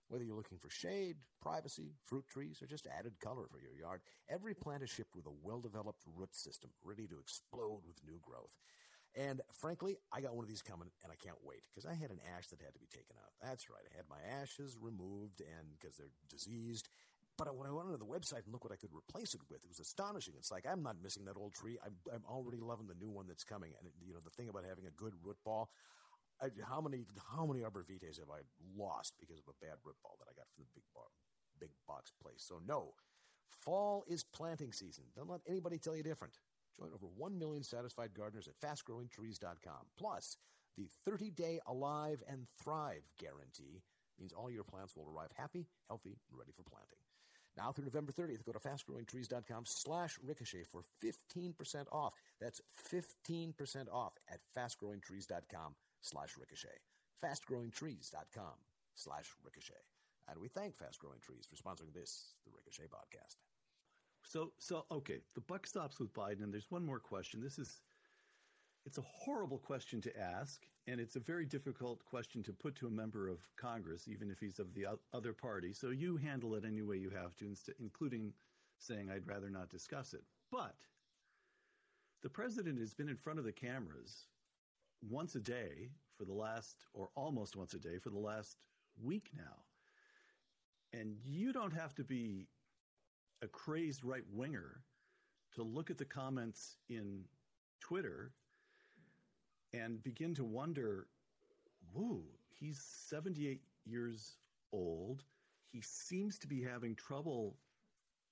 Whether 0.09 0.25
you're 0.25 0.37
looking 0.37 0.59
for 0.59 0.71
shade, 0.71 1.17
privacy, 1.41 1.93
fruit 2.07 2.25
trees, 2.29 2.63
or 2.63 2.67
just 2.67 2.87
added 2.87 3.21
color 3.21 3.45
for 3.51 3.61
your 3.61 3.75
yard, 3.75 4.01
every 4.29 4.55
plant 4.55 4.83
is 4.83 4.91
shipped 4.91 5.15
with 5.15 5.27
a 5.27 5.39
well-developed 5.43 6.03
root 6.17 6.35
system 6.35 6.71
ready 6.83 7.07
to 7.07 7.19
explode 7.19 7.83
with 7.87 8.03
new 8.07 8.19
growth. 8.23 8.55
And 9.17 9.41
frankly, 9.53 9.97
I 10.13 10.21
got 10.21 10.37
one 10.37 10.45
of 10.45 10.49
these 10.49 10.63
coming 10.63 10.91
and 11.03 11.13
I 11.13 11.17
can't 11.17 11.39
wait 11.43 11.63
because 11.69 11.87
I 11.87 11.95
had 11.95 12.11
an 12.11 12.21
ash 12.37 12.49
that 12.49 12.61
had 12.61 12.75
to 12.75 12.81
be 12.81 12.87
taken 12.87 13.17
out. 13.17 13.33
That's 13.43 13.71
right. 13.71 13.83
I 13.83 13.97
had 13.97 14.07
my 14.09 14.21
ashes 14.41 14.77
removed 14.81 15.41
and 15.41 15.73
because 15.73 15.97
they're 15.97 16.13
diseased. 16.29 16.89
But 17.39 17.55
when 17.55 17.69
I 17.69 17.73
went 17.73 17.87
onto 17.87 18.03
the 18.03 18.05
website 18.05 18.45
and 18.45 18.53
look 18.53 18.65
what 18.67 18.75
I 18.75 18.83
could 18.83 18.91
replace 18.91 19.33
it 19.33 19.41
with, 19.49 19.63
it 19.63 19.71
was 19.71 19.79
astonishing. 19.79 20.35
It's 20.37 20.51
like, 20.51 20.67
I'm 20.67 20.83
not 20.83 20.99
missing 21.03 21.25
that 21.27 21.39
old 21.39 21.55
tree. 21.55 21.79
I'm, 21.87 21.95
I'm 22.13 22.27
already 22.27 22.59
loving 22.59 22.89
the 22.89 22.99
new 22.99 23.11
one 23.11 23.27
that's 23.29 23.45
coming. 23.45 23.73
And, 23.79 23.89
you 24.03 24.13
know, 24.13 24.21
the 24.23 24.35
thing 24.35 24.49
about 24.49 24.67
having 24.67 24.87
a 24.87 24.99
good 24.99 25.15
root 25.23 25.39
ball, 25.45 25.71
I, 26.43 26.51
how 26.67 26.81
many, 26.81 27.07
how 27.31 27.47
many 27.47 27.63
arbor 27.63 27.87
vitaes 27.89 28.19
have 28.19 28.31
I 28.31 28.43
lost 28.77 29.15
because 29.21 29.39
of 29.39 29.47
a 29.47 29.65
bad 29.65 29.79
root 29.87 29.97
ball 30.03 30.19
that 30.19 30.27
I 30.27 30.35
got 30.35 30.51
from 30.51 30.67
the 30.67 30.75
big 30.75 30.87
bar, 30.95 31.07
big 31.61 31.71
box 31.87 32.11
place? 32.21 32.43
So 32.43 32.59
no, 32.67 32.95
fall 33.63 34.05
is 34.09 34.25
planting 34.25 34.73
season. 34.73 35.05
Don't 35.15 35.31
let 35.31 35.41
anybody 35.49 35.79
tell 35.79 35.95
you 35.97 36.03
different. 36.03 36.35
Join 36.79 36.91
over 36.95 37.07
1 37.17 37.39
million 37.39 37.63
satisfied 37.63 38.15
gardeners 38.15 38.49
at 38.49 38.59
fastgrowingtrees.com. 38.61 39.87
Plus, 39.99 40.37
the 40.77 40.89
30 41.05 41.31
day 41.31 41.61
Alive 41.67 42.23
and 42.29 42.47
Thrive 42.63 43.03
guarantee 43.19 43.83
means 44.19 44.33
all 44.33 44.51
your 44.51 44.65
plants 44.65 44.97
will 44.97 45.09
arrive 45.09 45.31
happy, 45.37 45.67
healthy, 45.89 46.19
and 46.31 46.39
ready 46.39 46.53
for 46.53 46.63
planting. 46.63 46.99
Now 47.57 47.73
through 47.73 47.87
November 47.87 48.13
30th, 48.13 48.45
go 48.45 48.53
to 48.53 48.61
fastgrowingtrees.com 48.61 49.65
slash 49.67 50.17
ricochet 50.23 50.65
for 50.71 50.85
15% 51.03 51.55
off. 51.91 52.15
That's 52.41 52.61
15% 52.93 53.55
off 53.93 54.13
at 54.31 54.39
fastgrowingtrees.com 54.57 55.75
slash 56.01 56.37
ricochet. 56.39 56.79
Fastgrowingtrees.com 57.25 58.55
slash 58.95 59.33
ricochet. 59.45 59.83
And 60.29 60.39
we 60.39 60.49
thank 60.49 60.77
Fast 60.77 60.99
Growing 60.99 61.21
Trees 61.21 61.49
for 61.49 61.57
sponsoring 61.57 61.95
this, 61.95 62.35
the 62.45 62.53
Ricochet 62.53 62.89
podcast. 62.93 63.37
So, 64.23 64.53
so 64.59 64.85
okay, 64.91 65.19
the 65.35 65.41
buck 65.41 65.67
stops 65.67 65.99
with 65.99 66.13
Biden, 66.13 66.43
and 66.43 66.53
there's 66.53 66.71
one 66.71 66.85
more 66.85 66.99
question. 66.99 67.41
This 67.41 67.59
is, 67.59 67.81
it's 68.85 68.99
a 68.99 69.03
horrible 69.03 69.59
question 69.59 70.01
to 70.03 70.21
ask, 70.21 70.67
and 70.87 71.01
it's 71.01 71.17
a 71.17 71.21
very 71.21 71.47
difficult 71.47 72.05
question 72.05 72.43
to 72.43 72.53
put 72.53 72.75
to 72.77 72.87
a 72.87 72.91
member 72.91 73.29
of 73.29 73.39
Congress, 73.57 74.09
even 74.09 74.31
if 74.31 74.39
he's 74.39 74.59
of 74.59 74.75
the 74.75 74.87
other 75.13 75.33
party. 75.33 75.73
So 75.73 75.91
you 75.91 76.17
handle 76.17 76.55
it 76.55 76.65
any 76.67 76.83
way 76.83 76.97
you 76.97 77.11
have 77.11 77.35
to, 77.37 77.55
including 77.81 78.33
saying 78.79 79.11
I'd 79.11 79.27
rather 79.27 79.51
not 79.51 79.71
discuss 79.71 80.15
it. 80.15 80.23
But 80.51 80.77
the 82.23 82.29
president 82.29 82.79
has 82.79 82.95
been 82.95 83.09
in 83.09 83.17
front 83.17 83.39
of 83.39 83.45
the 83.45 83.53
cameras 83.53 84.27
once 85.09 85.35
a 85.35 85.41
day 85.41 85.91
for 86.17 86.25
the 86.25 86.33
last, 86.33 86.87
or 86.93 87.09
almost 87.15 87.57
once 87.57 87.75
a 87.75 87.79
day 87.79 87.99
for 87.99 88.11
the 88.11 88.19
last 88.19 88.57
week 89.03 89.31
now. 89.37 89.65
And 90.93 91.17
you 91.25 91.53
don't 91.53 91.73
have 91.73 91.95
to 91.97 92.05
be 92.05 92.49
a 93.43 93.47
crazed 93.47 94.05
right 94.05 94.25
winger 94.33 94.81
to 95.55 95.63
look 95.63 95.91
at 95.91 95.99
the 95.99 96.05
comments 96.05 96.77
in 96.89 97.25
Twitter 97.81 98.33
and 99.73 100.03
begin 100.03 100.35
to 100.35 100.45
wonder, 100.45 101.07
whoa, 101.93 102.23
he's 102.49 102.81
78 102.81 103.61
years 103.85 104.37
old. 104.73 105.25
He 105.71 105.81
seems 105.81 106.39
to 106.39 106.47
be 106.47 106.63
having 106.63 106.95
trouble 106.95 107.57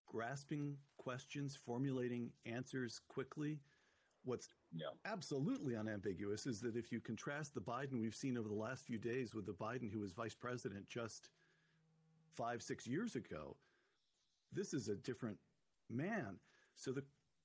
grasping 0.06 0.76
questions, 0.98 1.56
formulating 1.56 2.30
answers 2.46 3.00
quickly. 3.08 3.58
What's 4.24 4.48
yeah. 4.74 4.86
absolutely 5.04 5.76
unambiguous 5.76 6.46
is 6.46 6.60
that 6.62 6.76
if 6.76 6.90
you 6.90 7.00
contrast 7.00 7.54
the 7.54 7.60
Biden 7.60 8.00
we've 8.00 8.14
seen 8.14 8.36
over 8.36 8.48
the 8.48 8.54
last 8.54 8.84
few 8.84 8.98
days 8.98 9.34
with 9.34 9.46
the 9.46 9.52
Biden 9.52 9.92
who 9.92 10.00
was 10.00 10.12
vice 10.12 10.34
president 10.34 10.88
just 10.88 11.28
five, 12.34 12.62
six 12.62 12.86
years 12.86 13.14
ago, 13.14 13.56
this 14.52 14.72
is 14.72 14.88
a 14.88 14.96
different 14.96 15.38
man. 15.90 16.38
So 16.74 16.92
the 16.92 17.04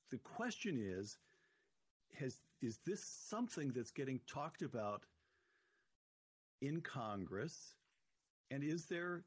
the 0.09 0.17
question 0.17 0.77
is, 0.79 1.17
has 2.19 2.41
is 2.61 2.79
this 2.85 3.03
something 3.03 3.71
that's 3.71 3.91
getting 3.91 4.19
talked 4.27 4.61
about 4.61 5.05
in 6.61 6.81
Congress? 6.81 7.75
And 8.51 8.63
is 8.63 8.85
there 8.85 9.23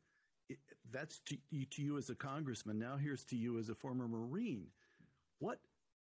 that's 0.93 1.21
to, 1.21 1.37
to 1.71 1.83
you 1.83 1.97
as 1.97 2.11
a 2.11 2.15
congressman. 2.15 2.79
Now 2.79 2.97
here's 2.97 3.25
to 3.27 3.37
you 3.37 3.59
as 3.59 3.69
a 3.69 3.75
former 3.75 4.07
Marine. 4.09 4.67
What 5.39 5.59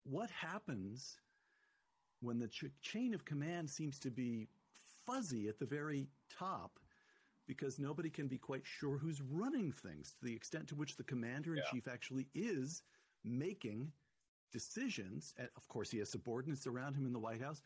what 0.04 0.30
happens 0.30 1.18
when 2.20 2.38
the 2.38 2.48
ch- 2.48 2.72
chain 2.82 3.14
of 3.14 3.24
command 3.24 3.68
seems 3.68 3.98
to 4.00 4.10
be 4.10 4.48
fuzzy 5.06 5.48
at 5.48 5.58
the 5.58 5.66
very 5.66 6.08
top 6.36 6.78
because 7.50 7.80
nobody 7.80 8.08
can 8.08 8.28
be 8.28 8.38
quite 8.38 8.62
sure 8.64 8.96
who's 8.96 9.20
running 9.20 9.72
things 9.72 10.12
to 10.12 10.24
the 10.24 10.32
extent 10.32 10.68
to 10.68 10.76
which 10.76 10.96
the 10.96 11.02
commander 11.02 11.50
in 11.50 11.56
yeah. 11.56 11.64
chief 11.72 11.88
actually 11.88 12.28
is 12.32 12.84
making 13.24 13.90
decisions. 14.52 15.34
And 15.36 15.48
of 15.56 15.66
course, 15.66 15.90
he 15.90 15.98
has 15.98 16.08
subordinates 16.08 16.68
around 16.68 16.94
him 16.94 17.06
in 17.06 17.12
the 17.12 17.18
White 17.18 17.42
House, 17.42 17.60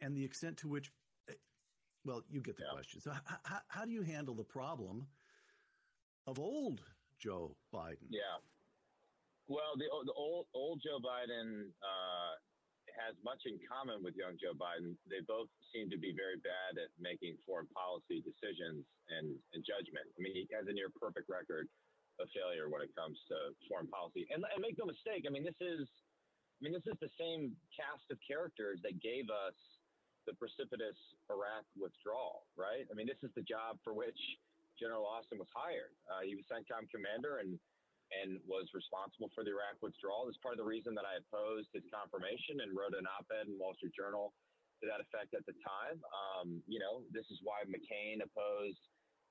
and 0.00 0.16
the 0.16 0.24
extent 0.24 0.56
to 0.56 0.68
which, 0.68 0.90
eh, 1.28 1.34
well, 2.04 2.22
you 2.28 2.40
get 2.40 2.56
the 2.56 2.64
yeah. 2.66 2.72
question. 2.72 3.00
So, 3.00 3.12
how, 3.44 3.60
how 3.68 3.84
do 3.84 3.92
you 3.92 4.02
handle 4.02 4.34
the 4.34 4.42
problem 4.42 5.06
of 6.26 6.40
old 6.40 6.80
Joe 7.20 7.54
Biden? 7.72 8.10
Yeah. 8.10 8.42
Well, 9.46 9.76
the, 9.76 9.84
the 10.04 10.12
old 10.14 10.46
old 10.52 10.82
Joe 10.82 10.98
Biden 10.98 11.70
uh, 11.80 12.09
has 13.00 13.16
much 13.24 13.48
in 13.48 13.56
common 13.64 14.04
with 14.04 14.12
young 14.14 14.36
Joe 14.36 14.52
Biden. 14.52 14.92
They 15.08 15.24
both 15.24 15.48
seem 15.72 15.88
to 15.88 15.98
be 15.98 16.12
very 16.12 16.36
bad 16.44 16.76
at 16.76 16.92
making 17.00 17.40
foreign 17.48 17.66
policy 17.72 18.20
decisions 18.20 18.84
and, 19.08 19.32
and 19.56 19.64
judgment. 19.64 20.06
I 20.14 20.18
mean, 20.20 20.36
he 20.36 20.44
has 20.52 20.68
a 20.68 20.74
near 20.76 20.92
perfect 20.92 21.32
record 21.32 21.66
of 22.20 22.28
failure 22.36 22.68
when 22.68 22.84
it 22.84 22.92
comes 22.92 23.16
to 23.32 23.56
foreign 23.66 23.88
policy. 23.88 24.28
And, 24.28 24.44
and 24.44 24.60
make 24.60 24.76
no 24.76 24.84
mistake, 24.84 25.24
I 25.24 25.32
mean, 25.32 25.42
this 25.42 25.56
is, 25.58 25.88
I 26.60 26.68
mean, 26.68 26.76
this 26.76 26.84
is 26.84 27.00
the 27.00 27.10
same 27.16 27.56
cast 27.72 28.04
of 28.12 28.20
characters 28.20 28.84
that 28.84 29.00
gave 29.00 29.32
us 29.32 29.56
the 30.28 30.36
precipitous 30.36 30.96
Iraq 31.32 31.64
withdrawal, 31.72 32.44
right? 32.60 32.84
I 32.86 32.92
mean, 32.92 33.08
this 33.08 33.20
is 33.24 33.32
the 33.32 33.42
job 33.42 33.80
for 33.80 33.96
which 33.96 34.20
General 34.76 35.08
Austin 35.08 35.40
was 35.40 35.48
hired. 35.56 35.96
Uh, 36.04 36.20
he 36.20 36.36
was 36.36 36.44
CENTCOM 36.52 36.92
commander 36.92 37.40
and 37.40 37.56
and 38.10 38.42
was 38.44 38.66
responsible 38.74 39.30
for 39.34 39.46
the 39.46 39.54
Iraq 39.54 39.78
withdrawal. 39.80 40.26
That's 40.26 40.40
part 40.42 40.58
of 40.58 40.60
the 40.60 40.66
reason 40.66 40.98
that 40.98 41.06
I 41.06 41.22
opposed 41.22 41.70
his 41.70 41.86
confirmation 41.90 42.62
and 42.62 42.74
wrote 42.74 42.98
an 42.98 43.06
op-ed 43.06 43.46
in 43.46 43.54
Wall 43.54 43.74
Street 43.78 43.94
Journal 43.94 44.34
to 44.82 44.88
that 44.90 44.98
effect 44.98 45.36
at 45.36 45.46
the 45.46 45.54
time. 45.62 46.00
Um, 46.10 46.58
you 46.66 46.82
know, 46.82 47.06
this 47.14 47.28
is 47.30 47.38
why 47.46 47.62
McCain 47.70 48.24
opposed 48.24 48.80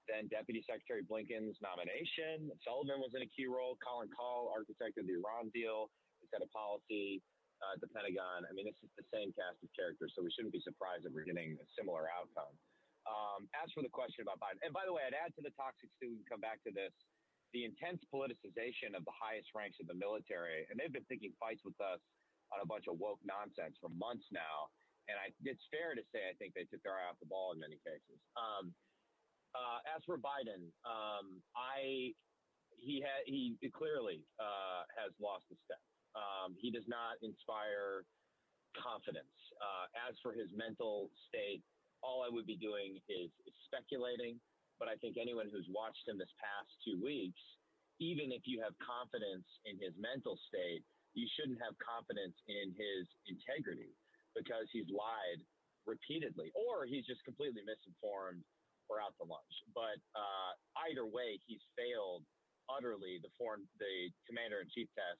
then 0.10 0.26
Deputy 0.34 0.66
Secretary 0.66 1.06
Blinken's 1.06 1.62
nomination. 1.62 2.50
Sullivan 2.66 2.98
was 2.98 3.14
in 3.14 3.22
a 3.22 3.30
key 3.30 3.46
role. 3.46 3.78
Colin 3.78 4.10
Kahl, 4.10 4.50
architect 4.50 4.98
of 4.98 5.06
the 5.06 5.14
Iran 5.22 5.54
deal, 5.54 5.94
set 6.34 6.42
of 6.42 6.50
policy 6.50 7.22
uh, 7.62 7.78
at 7.78 7.80
the 7.80 7.90
Pentagon. 7.94 8.50
I 8.50 8.52
mean, 8.58 8.66
this 8.66 8.78
is 8.82 8.90
the 8.98 9.06
same 9.14 9.30
cast 9.38 9.62
of 9.62 9.70
characters, 9.78 10.18
so 10.18 10.26
we 10.26 10.34
shouldn't 10.34 10.54
be 10.54 10.66
surprised 10.66 11.06
if 11.06 11.14
we're 11.14 11.30
getting 11.30 11.54
a 11.62 11.68
similar 11.78 12.10
outcome. 12.10 12.54
Um, 13.06 13.46
as 13.58 13.70
for 13.74 13.82
the 13.82 13.90
question 13.90 14.26
about 14.26 14.42
Biden, 14.42 14.62
and 14.66 14.74
by 14.74 14.86
the 14.86 14.94
way, 14.94 15.06
I'd 15.06 15.18
add 15.18 15.34
to 15.38 15.42
the 15.46 15.54
toxic 15.58 15.90
stew, 15.98 16.14
we 16.14 16.18
can 16.22 16.30
come 16.38 16.44
back 16.44 16.62
to 16.68 16.72
this 16.74 16.94
the 17.54 17.66
intense 17.66 18.02
politicization 18.14 18.94
of 18.94 19.04
the 19.06 19.16
highest 19.16 19.52
ranks 19.58 19.82
of 19.82 19.88
the 19.90 19.98
military, 19.98 20.70
and 20.70 20.78
they've 20.78 20.94
been 20.94 21.08
picking 21.10 21.34
fights 21.42 21.62
with 21.66 21.78
us 21.82 22.02
on 22.54 22.62
a 22.62 22.68
bunch 22.68 22.90
of 22.90 22.98
woke 22.98 23.22
nonsense 23.26 23.78
for 23.82 23.90
months 23.94 24.26
now. 24.34 24.70
And 25.10 25.18
I, 25.18 25.34
it's 25.42 25.66
fair 25.74 25.98
to 25.98 26.04
say 26.14 26.30
I 26.30 26.38
think 26.38 26.54
they 26.54 26.70
took 26.70 26.86
their 26.86 26.98
eye 26.98 27.10
off 27.10 27.18
the 27.18 27.30
ball 27.30 27.54
in 27.54 27.58
many 27.58 27.82
cases. 27.82 28.22
Um, 28.38 28.74
uh, 29.58 29.82
as 29.90 30.06
for 30.06 30.22
Biden, 30.22 30.70
um, 30.86 31.42
I 31.58 32.14
he 32.78 33.02
had 33.02 33.26
he 33.26 33.58
clearly 33.74 34.22
uh, 34.38 34.86
has 34.94 35.10
lost 35.18 35.50
a 35.50 35.58
step. 35.66 35.82
Um, 36.14 36.54
he 36.58 36.70
does 36.70 36.86
not 36.86 37.18
inspire 37.26 38.06
confidence. 38.78 39.34
Uh, 39.58 39.90
as 40.10 40.14
for 40.22 40.34
his 40.34 40.50
mental 40.54 41.10
state, 41.28 41.66
all 42.02 42.24
I 42.24 42.30
would 42.30 42.46
be 42.46 42.56
doing 42.56 43.02
is, 43.10 43.30
is 43.46 43.56
speculating. 43.66 44.38
But 44.80 44.88
I 44.88 44.96
think 45.04 45.20
anyone 45.20 45.52
who's 45.52 45.68
watched 45.68 46.08
him 46.08 46.18
this 46.18 46.32
past 46.40 46.72
two 46.88 46.96
weeks, 47.04 47.40
even 48.00 48.32
if 48.32 48.48
you 48.48 48.64
have 48.64 48.72
confidence 48.80 49.46
in 49.68 49.76
his 49.76 49.92
mental 50.00 50.40
state, 50.48 50.88
you 51.14 51.28
shouldn't 51.36 51.60
have 51.60 51.76
confidence 51.84 52.36
in 52.48 52.72
his 52.74 53.04
integrity 53.28 53.92
because 54.32 54.72
he's 54.72 54.88
lied 54.88 55.44
repeatedly 55.84 56.54
or 56.56 56.88
he's 56.88 57.04
just 57.04 57.20
completely 57.28 57.60
misinformed 57.68 58.46
or 58.88 59.04
out 59.04 59.12
to 59.20 59.28
lunch. 59.28 59.56
But 59.76 60.00
uh, 60.16 60.52
either 60.88 61.04
way, 61.04 61.38
he's 61.44 61.62
failed 61.76 62.24
utterly 62.72 63.20
the 63.20 63.34
foreign, 63.36 63.68
the 63.82 64.14
commander 64.30 64.64
in 64.64 64.70
chief 64.72 64.88
test 64.96 65.20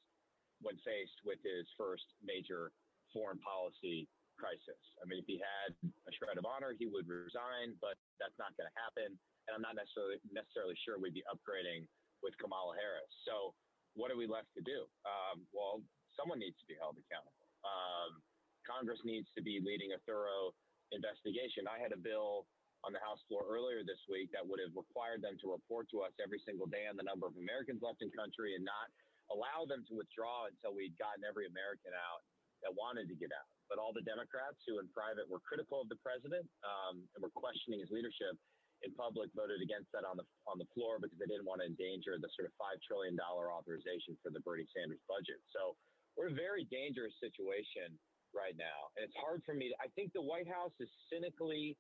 when 0.64 0.78
faced 0.86 1.20
with 1.26 1.42
his 1.44 1.68
first 1.76 2.06
major 2.24 2.72
foreign 3.12 3.42
policy 3.42 4.08
crisis. 4.40 4.80
I 5.04 5.06
mean, 5.06 5.20
if 5.20 5.28
he 5.28 5.36
had 5.36 5.76
a 5.84 6.12
shred 6.16 6.40
of 6.40 6.48
honor, 6.48 6.72
he 6.80 6.88
would 6.88 7.06
resign, 7.12 7.76
but 7.84 8.00
that's 8.24 8.36
not 8.40 8.56
going 8.56 8.72
to 8.72 8.78
happen. 8.80 9.12
And 9.46 9.52
I'm 9.52 9.66
not 9.66 9.76
necessarily 9.76 10.24
necessarily 10.32 10.80
sure 10.88 10.96
we'd 10.96 11.18
be 11.18 11.26
upgrading 11.28 11.84
with 12.24 12.32
Kamala 12.40 12.80
Harris. 12.80 13.12
So, 13.28 13.52
what 14.00 14.08
are 14.08 14.20
we 14.20 14.30
left 14.30 14.48
to 14.56 14.64
do? 14.64 14.88
Um, 15.04 15.44
well, 15.52 15.84
someone 16.16 16.40
needs 16.40 16.56
to 16.64 16.68
be 16.72 16.80
held 16.80 16.96
accountable. 16.96 17.48
Um, 17.68 18.24
Congress 18.64 19.02
needs 19.04 19.28
to 19.36 19.42
be 19.44 19.60
leading 19.60 19.92
a 19.92 20.00
thorough 20.08 20.56
investigation. 20.96 21.68
I 21.68 21.82
had 21.82 21.92
a 21.92 22.00
bill 22.00 22.48
on 22.88 22.96
the 22.96 23.02
House 23.04 23.20
floor 23.28 23.44
earlier 23.44 23.84
this 23.84 24.00
week 24.08 24.32
that 24.32 24.46
would 24.46 24.64
have 24.64 24.72
required 24.72 25.20
them 25.20 25.36
to 25.44 25.52
report 25.52 25.92
to 25.92 26.06
us 26.06 26.16
every 26.22 26.40
single 26.48 26.70
day 26.70 26.88
on 26.88 26.96
the 26.96 27.04
number 27.04 27.28
of 27.28 27.36
Americans 27.36 27.84
left 27.84 28.00
in 28.00 28.08
country 28.16 28.56
and 28.56 28.64
not 28.64 28.88
allow 29.34 29.68
them 29.68 29.84
to 29.92 29.94
withdraw 30.00 30.48
until 30.48 30.72
we'd 30.72 30.96
gotten 30.96 31.28
every 31.28 31.50
American 31.50 31.92
out 31.92 32.24
that 32.64 32.72
wanted 32.72 33.12
to 33.12 33.16
get 33.20 33.36
out 33.36 33.50
but 33.70 33.78
all 33.78 33.94
the 33.94 34.04
Democrats 34.04 34.58
who 34.66 34.82
in 34.82 34.90
private 34.90 35.30
were 35.30 35.40
critical 35.46 35.80
of 35.80 35.88
the 35.88 36.02
president 36.02 36.44
um, 36.66 37.06
and 37.14 37.22
were 37.22 37.32
questioning 37.32 37.80
his 37.80 37.94
leadership 37.94 38.34
in 38.82 38.90
public 38.96 39.30
voted 39.36 39.62
against 39.62 39.92
that 39.92 40.08
on 40.08 40.16
the 40.16 40.26
on 40.48 40.56
the 40.58 40.68
floor 40.72 40.98
because 40.98 41.16
they 41.20 41.28
didn't 41.28 41.46
want 41.46 41.60
to 41.60 41.68
endanger 41.68 42.16
the 42.16 42.32
sort 42.34 42.48
of 42.48 42.54
five 42.56 42.80
trillion 42.82 43.14
dollar 43.14 43.52
authorization 43.52 44.16
for 44.24 44.32
the 44.32 44.40
Bernie 44.42 44.68
Sanders 44.72 45.04
budget. 45.06 45.40
So 45.52 45.76
we're 46.16 46.32
in 46.32 46.36
a 46.36 46.40
very 46.40 46.66
dangerous 46.72 47.14
situation 47.20 47.96
right 48.32 48.56
now, 48.56 48.90
and 48.96 49.04
it's 49.04 49.16
hard 49.20 49.44
for 49.44 49.54
me. 49.54 49.72
To, 49.72 49.76
I 49.84 49.92
think 49.94 50.16
the 50.16 50.24
White 50.24 50.48
House 50.48 50.74
is 50.80 50.90
cynically 51.12 51.76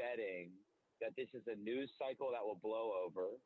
betting 0.00 0.50
that 1.04 1.12
this 1.18 1.28
is 1.34 1.44
a 1.50 1.56
news 1.58 1.90
cycle 1.98 2.30
that 2.32 2.40
will 2.40 2.60
blow 2.62 2.94
over, 2.94 3.36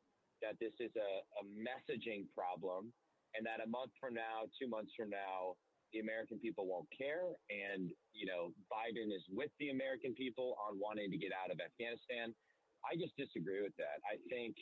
that 0.45 0.55
this 0.61 0.73
is 0.79 0.93
a, 0.95 1.11
a 1.41 1.43
messaging 1.57 2.29
problem, 2.31 2.93
and 3.35 3.43
that 3.43 3.59
a 3.59 3.67
month 3.67 3.91
from 3.99 4.13
now, 4.13 4.45
two 4.55 4.69
months 4.69 4.93
from 4.95 5.09
now, 5.09 5.57
the 5.93 5.99
American 5.99 6.39
people 6.39 6.67
won't 6.67 6.89
care. 6.91 7.31
And, 7.47 7.91
you 8.11 8.27
know, 8.27 8.51
Biden 8.67 9.13
is 9.13 9.23
with 9.31 9.51
the 9.59 9.69
American 9.69 10.13
people 10.13 10.57
on 10.59 10.79
wanting 10.79 11.11
to 11.11 11.17
get 11.17 11.31
out 11.31 11.51
of 11.51 11.59
Afghanistan. 11.63 12.35
I 12.83 12.95
just 12.95 13.15
disagree 13.15 13.63
with 13.63 13.75
that. 13.77 14.03
I 14.03 14.19
think 14.29 14.55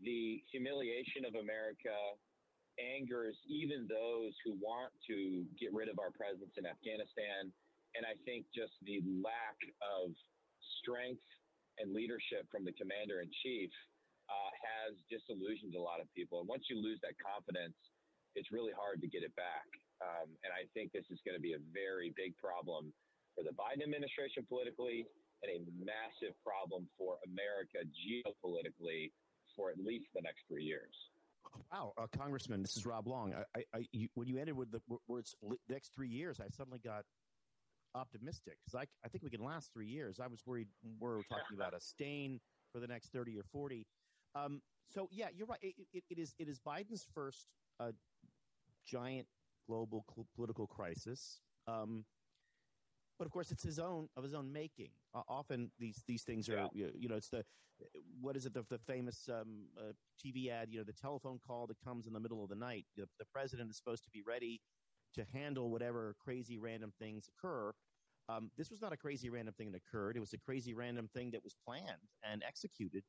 the 0.00 0.42
humiliation 0.50 1.26
of 1.26 1.34
America 1.36 1.94
angers 2.80 3.36
even 3.44 3.84
those 3.84 4.32
who 4.44 4.56
want 4.56 4.88
to 5.04 5.44
get 5.60 5.74
rid 5.76 5.92
of 5.92 6.00
our 6.00 6.10
presence 6.14 6.56
in 6.56 6.64
Afghanistan. 6.64 7.52
And 7.92 8.08
I 8.08 8.16
think 8.24 8.48
just 8.56 8.72
the 8.80 9.04
lack 9.20 9.58
of 9.84 10.16
strength 10.80 11.26
and 11.76 11.92
leadership 11.92 12.48
from 12.48 12.64
the 12.64 12.72
commander 12.72 13.20
in 13.20 13.28
chief 13.44 13.68
uh, 14.32 14.50
has 14.56 14.96
disillusioned 15.12 15.76
a 15.76 15.82
lot 15.82 16.00
of 16.00 16.08
people. 16.16 16.40
And 16.40 16.48
once 16.48 16.72
you 16.72 16.80
lose 16.80 17.00
that 17.04 17.20
confidence, 17.20 17.76
it's 18.32 18.48
really 18.48 18.72
hard 18.72 19.04
to 19.04 19.08
get 19.08 19.20
it 19.20 19.34
back. 19.36 19.68
Um, 20.02 20.34
and 20.42 20.50
I 20.50 20.66
think 20.74 20.90
this 20.90 21.06
is 21.10 21.22
going 21.22 21.38
to 21.38 21.42
be 21.42 21.54
a 21.54 21.62
very 21.70 22.10
big 22.18 22.34
problem 22.36 22.90
for 23.38 23.46
the 23.46 23.54
Biden 23.54 23.86
administration 23.86 24.42
politically 24.48 25.06
and 25.42 25.50
a 25.50 25.58
massive 25.78 26.34
problem 26.42 26.90
for 26.98 27.18
America 27.26 27.86
geopolitically 27.86 29.14
for 29.54 29.70
at 29.70 29.78
least 29.78 30.06
the 30.14 30.22
next 30.22 30.42
three 30.48 30.64
years. 30.64 30.94
Wow, 31.70 31.92
uh, 31.98 32.06
Congressman, 32.16 32.62
this 32.62 32.76
is 32.76 32.86
Rob 32.86 33.06
Long. 33.06 33.34
I, 33.34 33.64
I, 33.74 33.86
you, 33.92 34.08
when 34.14 34.26
you 34.26 34.38
ended 34.38 34.56
with 34.56 34.70
the 34.70 34.80
words 35.08 35.34
next 35.68 35.92
three 35.94 36.08
years, 36.08 36.40
I 36.40 36.48
suddenly 36.48 36.78
got 36.78 37.04
optimistic 37.94 38.56
because 38.64 38.80
I, 38.80 38.86
I 39.04 39.08
think 39.08 39.22
we 39.22 39.30
can 39.30 39.44
last 39.44 39.70
three 39.72 39.86
years. 39.86 40.18
I 40.20 40.26
was 40.26 40.40
worried 40.46 40.68
we're 40.98 41.22
talking 41.28 41.56
about 41.56 41.74
a 41.74 41.80
stain 41.80 42.40
for 42.72 42.80
the 42.80 42.86
next 42.86 43.12
30 43.12 43.38
or 43.38 43.42
40. 43.52 43.86
Um, 44.34 44.62
so 44.88 45.08
yeah, 45.10 45.28
you're 45.34 45.46
right. 45.46 45.58
It, 45.62 45.74
it, 45.92 46.04
it 46.10 46.18
is, 46.18 46.34
it 46.38 46.48
is 46.48 46.58
Biden's 46.58 47.06
first 47.14 47.48
uh, 47.80 47.92
giant 48.86 49.26
global 49.66 50.04
cl- 50.14 50.26
political 50.34 50.66
crisis. 50.66 51.40
Um, 51.66 52.04
but 53.18 53.26
of 53.26 53.32
course, 53.32 53.50
it's 53.50 53.62
his 53.62 53.78
own 53.78 54.08
of 54.16 54.24
his 54.24 54.34
own 54.34 54.52
making. 54.52 54.90
Uh, 55.14 55.22
often 55.28 55.70
these 55.78 56.02
these 56.06 56.22
things 56.22 56.48
are 56.48 56.68
yeah. 56.74 56.86
you, 56.94 57.08
know 57.08 57.16
it's 57.16 57.28
the 57.28 57.44
what 58.20 58.36
is 58.36 58.46
it 58.46 58.54
the, 58.54 58.64
the 58.68 58.78
famous 58.78 59.28
um, 59.28 59.66
uh, 59.78 59.92
TV 60.24 60.50
ad 60.50 60.68
you 60.70 60.78
know 60.78 60.84
the 60.84 60.92
telephone 60.92 61.38
call 61.46 61.66
that 61.66 61.76
comes 61.84 62.06
in 62.06 62.12
the 62.12 62.20
middle 62.20 62.42
of 62.42 62.50
the 62.50 62.56
night. 62.56 62.86
The, 62.96 63.06
the, 63.18 63.24
president 63.32 63.70
is 63.70 63.76
supposed 63.76 64.04
to 64.04 64.10
be 64.10 64.22
ready 64.26 64.60
to 65.14 65.24
handle 65.32 65.70
whatever 65.70 66.14
crazy 66.22 66.58
random 66.58 66.92
things 66.98 67.28
occur. 67.28 67.72
Um, 68.28 68.50
this 68.56 68.70
was 68.70 68.80
not 68.80 68.92
a 68.92 68.96
crazy 68.96 69.30
random 69.30 69.54
thing 69.54 69.72
that 69.72 69.80
occurred. 69.86 70.16
It 70.16 70.20
was 70.20 70.32
a 70.32 70.38
crazy 70.38 70.74
random 70.74 71.08
thing 71.14 71.30
that 71.32 71.42
was 71.42 71.54
planned 71.66 72.08
and 72.24 72.42
executed. 72.46 73.02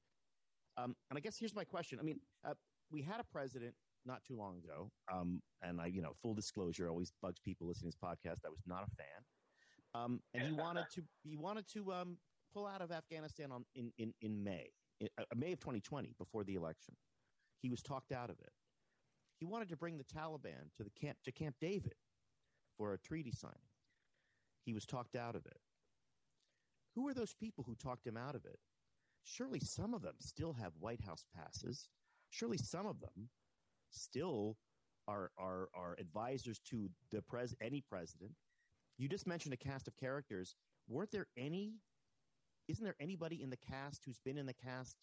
Um, 0.78 0.96
and 1.10 1.18
I 1.18 1.22
guess 1.22 1.38
here's 1.38 1.56
my 1.56 1.63
question. 1.63 2.00
I 2.00 2.04
mean, 2.04 2.20
uh, 2.46 2.54
we 2.92 3.02
had 3.02 3.20
a 3.20 3.24
president 3.32 3.74
not 4.06 4.24
too 4.28 4.36
long 4.36 4.58
ago. 4.58 4.92
Um, 5.12 5.42
and 5.62 5.80
I, 5.80 5.88
you 5.88 6.02
know, 6.02 6.13
full 6.22 6.34
disclosure, 6.34 6.89
always 6.89 7.12
bugs 7.22 7.39
people 7.44 7.68
listening 7.68 7.92
to 7.92 7.98
this 7.98 8.10
podcast. 8.10 8.46
I 8.46 8.50
was 8.50 8.63
not 8.66 8.84
a 8.84 8.96
fan. 8.96 9.24
Um, 9.96 10.20
and 10.34 10.44
he 10.44 10.54
wanted 10.54 10.86
to, 10.96 11.04
he 11.24 11.38
wanted 11.38 11.68
to, 11.74 11.94
um, 11.94 12.18
pull 12.54 12.68
out 12.68 12.82
of 12.82 12.92
Afghanistan 12.92 13.52
on, 13.52 13.66
in, 13.76 13.92
in, 13.98 14.13
in 14.22 14.44
May, 14.44 14.70
in, 15.00 15.08
uh, 15.20 15.24
May 15.36 15.54
of 15.54 15.60
2020, 15.60 16.13
before 16.18 16.44
the 16.44 16.56
election. 16.56 16.96
He 17.62 17.70
was 17.70 17.82
talked 17.82 18.12
out 18.12 18.30
of 18.30 18.39
it. 18.39 18.52
He 19.39 19.46
wanted 19.46 19.70
to 19.70 19.78
bring 19.78 19.98
the 19.98 20.04
Taliban 20.04 20.72
to 20.78 20.84
the 20.84 20.92
camp, 20.92 21.18
to 21.26 21.32
Camp 21.32 21.56
David 21.60 21.96
for 22.78 22.94
a 22.94 23.00
treaty 23.00 23.32
signing. 23.32 23.58
He 24.66 24.74
was 24.74 24.86
talked 24.86 25.16
out 25.16 25.36
of 25.36 25.46
it. 25.46 25.58
Who 26.96 27.08
are 27.08 27.13
those 27.13 27.34
people 27.34 27.63
who 27.68 27.76
talked 27.76 28.06
him 28.06 28.18
out 28.18 28.36
of 28.36 28.46
it? 28.46 28.60
Surely 29.24 29.60
some 29.60 29.94
of 29.94 30.02
them 30.02 30.16
still 30.20 30.54
have 30.54 30.74
White 30.80 31.02
House 31.02 31.26
passes. 31.36 31.89
Surely 32.30 32.58
some 32.58 32.86
of 32.86 33.00
them 33.00 33.30
still 33.94 34.58
are 35.08 35.32
are 35.38 35.70
are 35.74 35.96
advisors 36.00 36.60
to 36.60 36.90
the 37.12 37.22
pres 37.22 37.56
any 37.62 37.82
president. 37.82 38.32
You 38.98 39.08
just 39.08 39.28
mentioned 39.28 39.54
a 39.54 39.58
cast 39.58 39.88
of 39.88 39.96
characters. 39.98 40.56
Weren't 40.88 41.12
there 41.12 41.28
any? 41.38 41.76
Isn't 42.68 42.84
there 42.84 42.96
anybody 43.00 43.42
in 43.42 43.50
the 43.50 43.58
cast 43.58 44.04
who's 44.06 44.20
been 44.20 44.38
in 44.38 44.46
the 44.46 44.54
cast 44.54 44.96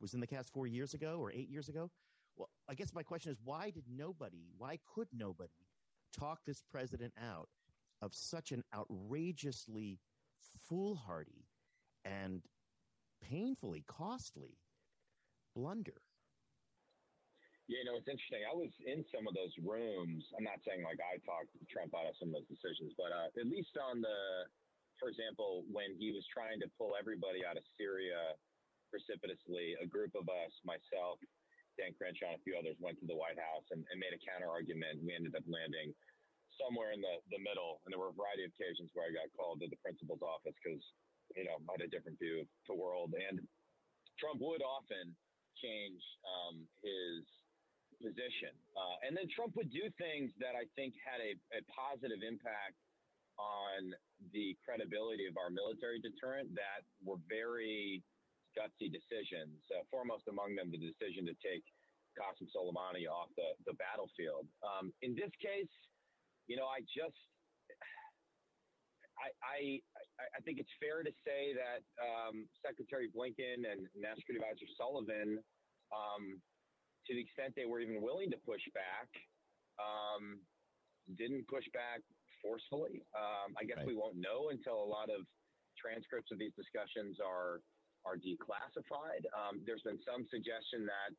was 0.00 0.14
in 0.14 0.20
the 0.20 0.26
cast 0.26 0.52
four 0.52 0.66
years 0.66 0.94
ago 0.94 1.18
or 1.20 1.30
eight 1.32 1.48
years 1.48 1.68
ago? 1.68 1.90
Well, 2.36 2.48
I 2.68 2.74
guess 2.74 2.94
my 2.94 3.02
question 3.02 3.30
is 3.30 3.38
why 3.44 3.70
did 3.70 3.84
nobody? 3.88 4.46
Why 4.56 4.78
could 4.94 5.08
nobody 5.12 5.66
talk 6.18 6.40
this 6.46 6.62
president 6.70 7.12
out 7.22 7.48
of 8.00 8.14
such 8.14 8.52
an 8.52 8.64
outrageously 8.74 10.00
foolhardy 10.68 11.46
and 12.04 12.42
painfully 13.22 13.84
costly 13.86 14.58
blunder? 15.54 16.00
Yeah, 17.72 17.80
you 17.80 17.88
know, 17.88 17.96
it's 17.96 18.12
interesting. 18.12 18.44
I 18.44 18.52
was 18.52 18.68
in 18.84 19.00
some 19.08 19.24
of 19.24 19.32
those 19.32 19.56
rooms. 19.64 20.28
I'm 20.36 20.44
not 20.44 20.60
saying 20.60 20.84
like 20.84 21.00
I 21.00 21.16
talked 21.24 21.48
Trump 21.72 21.96
out 21.96 22.04
of 22.04 22.12
some 22.20 22.28
of 22.28 22.44
those 22.44 22.52
decisions, 22.52 22.92
but 23.00 23.08
uh, 23.08 23.32
at 23.32 23.48
least 23.48 23.72
on 23.80 24.04
the, 24.04 24.44
for 25.00 25.08
example, 25.08 25.64
when 25.72 25.96
he 25.96 26.12
was 26.12 26.20
trying 26.28 26.60
to 26.60 26.68
pull 26.76 26.92
everybody 27.00 27.48
out 27.48 27.56
of 27.56 27.64
Syria 27.80 28.36
precipitously, 28.92 29.80
a 29.80 29.88
group 29.88 30.12
of 30.12 30.28
us, 30.28 30.52
myself, 30.68 31.16
Dan 31.80 31.96
Crenshaw, 31.96 32.36
and 32.36 32.36
a 32.36 32.44
few 32.44 32.60
others, 32.60 32.76
went 32.76 33.00
to 33.00 33.08
the 33.08 33.16
White 33.16 33.40
House 33.40 33.64
and, 33.72 33.80
and 33.88 33.96
made 33.96 34.12
a 34.12 34.20
counter 34.20 34.52
argument. 34.52 35.00
We 35.00 35.16
ended 35.16 35.32
up 35.32 35.48
landing 35.48 35.96
somewhere 36.60 36.92
in 36.92 37.00
the, 37.00 37.24
the 37.32 37.40
middle, 37.40 37.80
and 37.88 37.96
there 37.96 38.02
were 38.04 38.12
a 38.12 38.18
variety 38.20 38.44
of 38.44 38.52
occasions 38.52 38.92
where 38.92 39.08
I 39.08 39.16
got 39.16 39.32
called 39.32 39.64
to 39.64 39.72
the 39.72 39.80
principal's 39.80 40.20
office 40.20 40.52
because, 40.60 40.84
you 41.32 41.48
know, 41.48 41.56
I 41.72 41.80
had 41.80 41.88
a 41.88 41.88
different 41.88 42.20
view 42.20 42.44
of 42.44 42.48
the 42.68 42.76
world. 42.76 43.16
And 43.16 43.40
Trump 44.20 44.44
would 44.44 44.60
often 44.60 45.16
change 45.56 46.04
um, 46.28 46.68
his 46.84 47.24
position. 48.02 48.50
Uh, 48.74 49.06
and 49.06 49.14
then 49.14 49.30
Trump 49.30 49.54
would 49.54 49.70
do 49.70 49.86
things 49.94 50.34
that 50.42 50.58
I 50.58 50.66
think 50.74 50.98
had 50.98 51.22
a, 51.22 51.38
a 51.54 51.62
positive 51.70 52.26
impact 52.26 52.76
on 53.38 53.94
the 54.34 54.58
credibility 54.60 55.24
of 55.30 55.38
our 55.38 55.48
military 55.48 56.02
deterrent 56.02 56.52
that 56.58 56.84
were 57.00 57.22
very 57.30 58.02
gutsy 58.58 58.92
decisions. 58.92 59.56
Uh, 59.72 59.86
foremost 59.88 60.28
among 60.28 60.58
them, 60.58 60.68
the 60.68 60.82
decision 60.82 61.24
to 61.24 61.34
take 61.40 61.64
Qasem 62.18 62.50
Soleimani 62.52 63.08
off 63.08 63.32
the, 63.38 63.56
the 63.64 63.72
battlefield. 63.80 64.44
Um, 64.60 64.92
in 65.00 65.16
this 65.16 65.32
case, 65.40 65.72
you 66.50 66.58
know, 66.58 66.68
I 66.68 66.84
just 66.84 67.16
I, 69.22 69.30
I, 69.44 69.80
I 70.34 70.40
think 70.42 70.58
it's 70.58 70.72
fair 70.82 71.06
to 71.06 71.12
say 71.22 71.54
that 71.54 71.84
um, 72.02 72.48
Secretary 72.58 73.06
Blinken 73.06 73.62
and 73.68 73.86
National 73.94 74.18
Security 74.24 74.42
Advisor 74.42 74.68
Sullivan, 74.74 75.38
um, 75.94 76.42
to 77.06 77.14
the 77.14 77.20
extent 77.20 77.54
they 77.56 77.66
were 77.66 77.80
even 77.80 78.00
willing 78.02 78.30
to 78.30 78.38
push 78.38 78.62
back, 78.74 79.08
um, 79.78 80.46
didn't 81.16 81.46
push 81.48 81.64
back 81.72 82.00
forcefully. 82.40 83.02
Um, 83.14 83.54
I 83.58 83.64
guess 83.64 83.78
Right. 83.78 83.86
we 83.86 83.94
won't 83.94 84.16
know 84.16 84.50
until 84.50 84.82
a 84.82 84.84
lot 84.84 85.10
of 85.10 85.26
transcripts 85.76 86.30
of 86.30 86.38
these 86.38 86.54
discussions 86.54 87.18
are 87.20 87.62
are 88.04 88.16
declassified. 88.16 89.22
Um, 89.32 89.62
there's 89.64 89.82
been 89.82 90.00
some 90.02 90.26
suggestion 90.28 90.86
that 90.86 91.14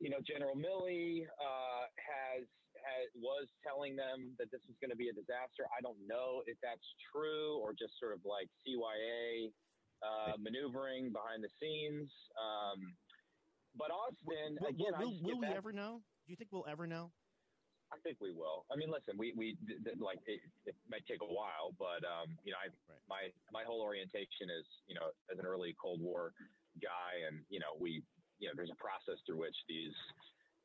you 0.00 0.08
know 0.08 0.20
General 0.20 0.56
Milley 0.56 1.28
uh, 1.38 1.86
has 1.96 2.48
has 2.76 3.08
was 3.14 3.48
telling 3.62 3.96
them 3.96 4.34
that 4.38 4.50
this 4.50 4.62
was 4.66 4.76
going 4.80 4.90
to 4.90 4.96
be 4.96 5.08
a 5.08 5.12
disaster. 5.12 5.66
I 5.76 5.80
don't 5.82 6.00
know 6.06 6.42
if 6.46 6.56
that's 6.62 6.86
true 7.12 7.58
or 7.58 7.72
just 7.74 7.98
sort 7.98 8.14
of 8.14 8.24
like 8.24 8.48
CYA 8.66 9.52
uh, 10.02 10.36
maneuvering 10.38 11.12
behind 11.12 11.44
the 11.44 11.50
scenes. 11.60 12.10
Um, 12.40 12.96
but 13.76 13.90
Austin, 13.90 14.58
Will, 14.60 14.68
again, 14.68 14.92
will, 14.98 15.14
will 15.22 15.40
we 15.40 15.46
back- 15.46 15.56
ever 15.56 15.72
know? 15.72 16.02
Do 16.26 16.32
you 16.32 16.36
think 16.36 16.50
we'll 16.52 16.66
ever 16.68 16.86
know? 16.86 17.10
I 17.90 17.98
think 18.06 18.22
we 18.22 18.30
will. 18.30 18.66
I 18.70 18.76
mean, 18.78 18.86
listen, 18.86 19.18
we 19.18 19.34
we 19.34 19.58
th- 19.66 19.82
th- 19.82 19.98
like 19.98 20.22
it, 20.30 20.38
it 20.62 20.76
might 20.86 21.02
take 21.10 21.22
a 21.22 21.26
while, 21.26 21.74
but 21.74 22.06
um, 22.06 22.38
you 22.46 22.54
know, 22.54 22.58
I 22.62 22.70
Right. 22.86 23.02
my 23.10 23.22
my 23.50 23.64
whole 23.66 23.82
orientation 23.82 24.46
is 24.46 24.62
you 24.86 24.94
know 24.94 25.10
as 25.26 25.38
an 25.42 25.46
early 25.46 25.74
Cold 25.74 25.98
War 26.00 26.30
guy, 26.78 27.26
and 27.26 27.42
you 27.50 27.58
know 27.58 27.74
we 27.82 27.98
you 28.38 28.46
know 28.46 28.54
there's 28.54 28.70
a 28.70 28.78
process 28.78 29.18
through 29.26 29.42
which 29.42 29.58
these 29.66 29.94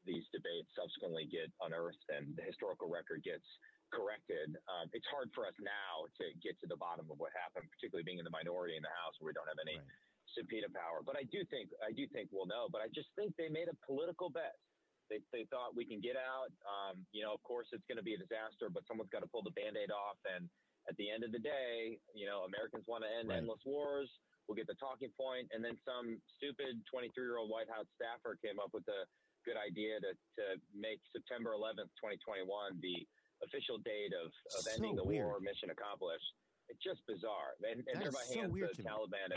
these 0.05 0.21
debates 0.29 0.69
subsequently 0.77 1.25
get 1.25 1.49
unearthed 1.65 2.05
and 2.13 2.37
the 2.37 2.45
historical 2.45 2.93
record 2.93 3.25
gets 3.25 3.45
corrected. 3.89 4.53
Um, 4.69 4.85
it's 4.93 5.07
hard 5.09 5.33
for 5.33 5.49
us 5.49 5.57
now 5.57 6.05
to 6.21 6.25
get 6.45 6.53
to 6.61 6.67
the 6.69 6.77
bottom 6.77 7.09
of 7.09 7.17
what 7.17 7.33
happened, 7.33 7.65
particularly 7.73 8.05
being 8.05 8.21
in 8.21 8.25
the 8.27 8.29
minority 8.37 8.77
in 8.77 8.85
the 8.85 8.93
House 9.01 9.17
where 9.17 9.33
we 9.33 9.33
don't 9.33 9.49
have 9.49 9.57
any 9.65 9.81
Right. 9.81 9.89
Subpoena 10.33 10.67
power. 10.73 11.05
But 11.05 11.15
I 11.19 11.23
do 11.29 11.43
think 11.53 11.69
I 11.85 11.91
do 11.93 12.07
think 12.09 12.29
we'll 12.31 12.49
know. 12.49 12.65
But 12.71 12.81
I 12.81 12.89
just 12.89 13.09
think 13.15 13.35
they 13.37 13.49
made 13.49 13.67
a 13.69 13.77
political 13.85 14.29
bet. 14.29 14.57
They, 15.05 15.21
they 15.29 15.45
thought 15.53 15.77
we 15.77 15.85
can 15.85 16.01
get 16.01 16.17
out. 16.17 16.49
Um, 16.65 17.05
you 17.13 17.21
know, 17.21 17.29
of 17.29 17.41
course, 17.45 17.69
it's 17.77 17.85
going 17.85 18.01
to 18.01 18.07
be 18.07 18.17
a 18.17 18.21
disaster, 18.21 18.73
but 18.73 18.81
someone's 18.89 19.13
got 19.13 19.21
to 19.21 19.29
pull 19.29 19.45
the 19.45 19.53
band-aid 19.53 19.93
off. 19.93 20.17
And 20.25 20.49
at 20.89 20.97
the 20.97 21.13
end 21.13 21.21
of 21.21 21.29
the 21.29 21.37
day, 21.37 22.01
you 22.17 22.25
know, 22.25 22.41
Americans 22.49 22.89
want 22.89 23.05
to 23.05 23.09
end 23.13 23.29
Right. 23.29 23.37
endless 23.37 23.61
wars. 23.69 24.09
We'll 24.49 24.57
get 24.57 24.65
the 24.65 24.77
talking 24.81 25.09
point, 25.17 25.49
and 25.53 25.61
then 25.65 25.73
some 25.85 26.21
stupid 26.37 26.77
23-year-old 26.89 27.49
White 27.53 27.69
House 27.69 27.85
staffer 27.97 28.37
came 28.41 28.57
up 28.61 28.73
with 28.77 28.85
a 28.89 29.05
good 29.45 29.57
idea 29.57 29.97
to, 30.01 30.13
to 30.41 30.43
make 30.73 31.01
September 31.13 31.53
11th, 31.57 31.89
2021, 32.01 32.45
the 32.81 32.97
official 33.45 33.77
date 33.81 34.13
of, 34.13 34.29
of 34.57 34.61
So 34.65 34.73
ending 34.77 34.97
the 34.97 35.05
weird. 35.05 35.25
war, 35.25 35.37
mission 35.41 35.69
accomplished. 35.73 36.29
It's 36.69 36.81
just 36.81 37.01
bizarre, 37.09 37.57
and, 37.61 37.85
and 37.89 38.01
thereby 38.01 38.21
is 38.25 38.33
so 38.33 38.41
hands 38.41 38.53
the. 38.53 38.85
Taliban 38.85 39.29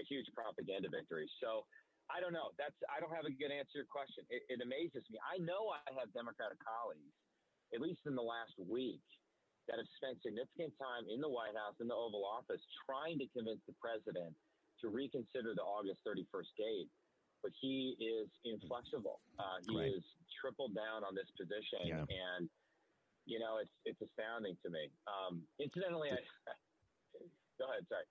a, 0.00 0.04
huge 0.04 0.26
propaganda 0.34 0.88
victory. 0.88 1.28
So 1.42 1.64
I 2.12 2.20
don't 2.20 2.32
know. 2.32 2.54
That's 2.58 2.76
I 2.86 3.00
don't 3.00 3.12
have 3.14 3.26
a 3.26 3.34
good 3.34 3.50
answer 3.50 3.82
to 3.82 3.86
your 3.86 3.90
question. 3.90 4.22
It, 4.30 4.42
it 4.48 4.60
amazes 4.62 5.02
me. 5.10 5.18
I 5.24 5.38
know 5.42 5.72
I 5.74 5.82
have 5.98 6.12
Democratic 6.14 6.58
colleagues, 6.62 7.14
at 7.74 7.80
least 7.82 8.04
in 8.06 8.14
the 8.14 8.22
last 8.22 8.54
week, 8.62 9.02
that 9.66 9.82
have 9.82 9.90
spent 9.98 10.22
significant 10.22 10.70
time 10.78 11.08
in 11.10 11.18
the 11.18 11.28
White 11.28 11.58
House, 11.58 11.74
in 11.82 11.88
the 11.90 11.98
Oval 11.98 12.22
Office, 12.22 12.62
trying 12.86 13.18
to 13.18 13.26
convince 13.34 13.58
the 13.66 13.74
president 13.82 14.30
to 14.80 14.88
reconsider 14.92 15.56
the 15.56 15.64
August 15.66 15.98
31st 16.06 16.52
date. 16.54 16.90
But 17.42 17.50
he 17.60 17.94
is 17.98 18.30
inflexible. 18.46 19.20
Uh, 19.38 19.58
he 19.66 19.74
Right. 19.76 19.94
is 19.94 20.04
tripled 20.40 20.74
down 20.74 21.02
on 21.04 21.14
this 21.14 21.28
position, 21.34 21.86
Yeah. 21.90 22.06
and 22.08 22.48
you 23.26 23.38
know 23.42 23.58
it's 23.58 23.74
it's 23.84 24.00
astounding 24.00 24.56
to 24.62 24.70
me. 24.70 24.90
Um, 25.10 25.42
incidentally, 25.58 26.10
I, 26.14 26.22
go 27.58 27.66
ahead. 27.70 27.86
Sorry. 27.88 28.06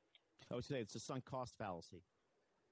I 0.56 0.58
would 0.58 0.64
say 0.64 0.80
it's 0.80 0.96
a 0.96 1.02
sunk 1.02 1.26
cost 1.26 1.58
fallacy. 1.58 2.06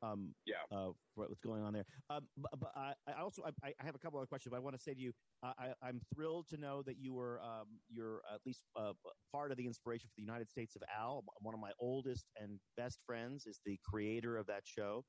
Um, 0.01 0.35
Yeah. 0.45 0.63
uh, 0.71 0.93
what's 1.15 1.41
going 1.41 1.63
on 1.63 1.73
there. 1.73 1.85
Um, 2.09 2.29
but, 2.37 2.57
but 2.57 2.71
I, 2.77 2.95
I 3.07 3.13
also 3.13 3.43
I, 3.43 3.51
I 3.61 3.83
have 3.83 3.93
a 3.93 3.99
couple 3.99 4.19
other 4.19 4.27
questions. 4.27 4.51
But 4.51 4.55
I 4.55 4.59
want 4.59 4.73
to 4.77 4.81
say 4.81 4.93
to 4.93 4.99
you, 5.01 5.11
uh, 5.41 5.53
I, 5.57 5.75
I'm 5.81 5.99
thrilled 5.99 6.47
to 6.47 6.57
know 6.57 6.81
that 6.83 6.97
you 6.97 7.13
were 7.13 7.41
um, 7.41 7.81
you're 7.89 8.21
at 8.25 8.45
least 8.45 8.69
uh, 8.77 8.93
part 9.33 9.51
of 9.51 9.57
the 9.57 9.67
inspiration 9.67 10.07
for 10.07 10.13
the 10.15 10.21
United 10.21 10.49
States 10.49 10.77
of 10.77 10.83
Al. 10.87 11.25
One 11.41 11.53
of 11.53 11.59
my 11.59 11.73
oldest 11.77 12.31
and 12.37 12.61
best 12.77 13.01
friends 13.05 13.45
is 13.45 13.59
the 13.65 13.77
creator 13.83 14.37
of 14.37 14.45
that 14.47 14.65
show. 14.65 15.05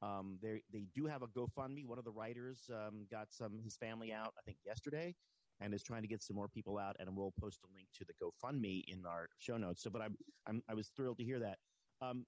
Um, 0.00 0.38
they 0.40 0.62
they 0.70 0.86
do 0.86 1.04
have 1.04 1.22
a 1.22 1.28
GoFundMe. 1.28 1.84
One 1.86 1.98
of 1.98 2.04
the 2.06 2.12
writers 2.12 2.70
um, 2.70 3.06
got 3.10 3.30
some 3.32 3.58
his 3.58 3.76
family 3.76 4.10
out, 4.10 4.32
I 4.38 4.42
think 4.42 4.60
yesterday, 4.64 5.14
and 5.60 5.74
is 5.74 5.82
trying 5.82 6.02
to 6.02 6.08
get 6.08 6.22
some 6.22 6.36
more 6.36 6.48
people 6.48 6.78
out. 6.78 6.96
And 6.98 7.14
we'll 7.14 7.32
post 7.32 7.62
a 7.62 7.68
link 7.74 7.88
to 7.92 8.06
the 8.06 8.14
GoFundMe 8.14 8.84
in 8.88 9.04
our 9.04 9.28
show 9.38 9.58
notes. 9.58 9.82
So, 9.82 9.90
but 9.90 10.00
I'm, 10.00 10.16
I'm 10.46 10.62
I 10.66 10.74
was 10.74 10.88
thrilled 10.90 11.18
to 11.18 11.24
hear 11.24 11.38
that. 11.40 11.58
Um, 12.00 12.26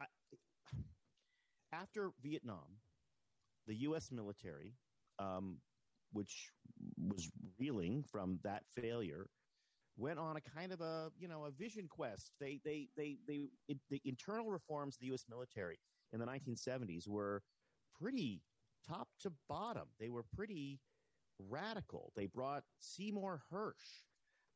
I, 0.00 0.06
after 1.72 2.10
Vietnam, 2.22 2.80
the 3.66 3.74
U.S. 3.76 4.10
military, 4.10 4.74
um, 5.18 5.60
which 6.12 6.50
was 6.98 7.30
reeling 7.58 8.02
from 8.02 8.38
that 8.42 8.62
failure, 8.76 9.26
went 9.96 10.18
on 10.18 10.36
a 10.36 10.40
kind 10.40 10.72
of 10.72 10.80
a 10.80 11.10
you 11.18 11.28
know 11.28 11.44
a 11.44 11.50
vision 11.50 11.88
quest. 11.88 12.32
They 12.40 12.60
they 12.64 12.88
they 12.96 13.18
they 13.26 13.48
it, 13.68 13.78
the 13.90 14.00
internal 14.04 14.50
reforms 14.50 14.96
of 14.96 15.00
the 15.00 15.06
U.S. 15.06 15.24
military 15.28 15.78
in 16.12 16.20
the 16.20 16.26
1970s 16.26 17.08
were 17.08 17.42
pretty 18.00 18.42
top 18.86 19.08
to 19.20 19.32
bottom. 19.48 19.88
They 19.98 20.10
were 20.10 20.24
pretty 20.34 20.80
radical. 21.38 22.12
They 22.16 22.26
brought 22.26 22.64
Seymour 22.78 23.42
Hersh, 23.52 24.05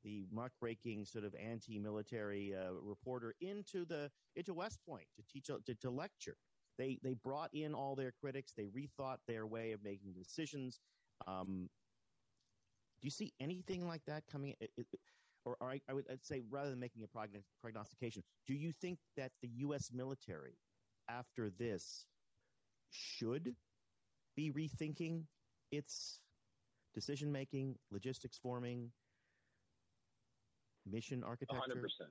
the 0.05 0.27
muckraking 0.33 1.05
sort 1.05 1.25
of 1.25 1.35
anti-military 1.35 2.55
uh, 2.55 2.73
reporter, 2.83 3.35
into 3.41 3.85
the 3.85 4.11
into 4.37 4.55
West 4.55 4.79
Point 4.89 5.07
to 5.17 5.23
teach 5.33 5.47
to, 5.47 5.75
to 5.75 5.91
lecture. 5.91 6.37
They 6.79 6.99
they 7.03 7.15
brought 7.15 7.51
in 7.53 7.75
all 7.75 7.95
their 7.95 8.13
critics. 8.13 8.53
They 8.57 8.67
rethought 8.67 9.19
their 9.27 9.47
way 9.47 9.73
of 9.73 9.83
making 9.85 10.13
decisions. 10.13 10.81
Um, 11.27 11.69
do 13.01 13.07
you 13.07 13.11
see 13.11 13.33
anything 13.41 13.87
like 13.87 14.03
that 14.07 14.25
coming? 14.31 14.55
It, 14.61 14.71
it, 14.77 14.87
or, 15.45 15.57
or 15.61 15.71
I, 15.71 15.81
I 15.89 15.95
would 15.95 16.07
I'd 16.11 16.25
say 16.25 16.43
rather 16.51 16.71
than 16.71 16.81
making 16.81 17.03
a 17.03 17.07
prognos- 17.07 17.45
prognostication, 17.63 18.23
do 18.47 18.55
you 18.55 18.73
think 18.73 18.99
that 19.17 19.33
the 19.43 19.49
U.S. 19.59 19.91
military, 19.93 20.59
after 21.09 21.51
this, 21.59 22.05
should 22.91 23.55
be 24.37 24.51
rethinking 24.51 25.25
its 25.71 26.21
decision 26.95 27.31
making, 27.33 27.77
logistics 27.91 28.39
forming, 28.39 28.91
mission 30.87 31.23
architecture? 31.25 31.61
hundred 31.61 31.83
percent. 31.83 32.11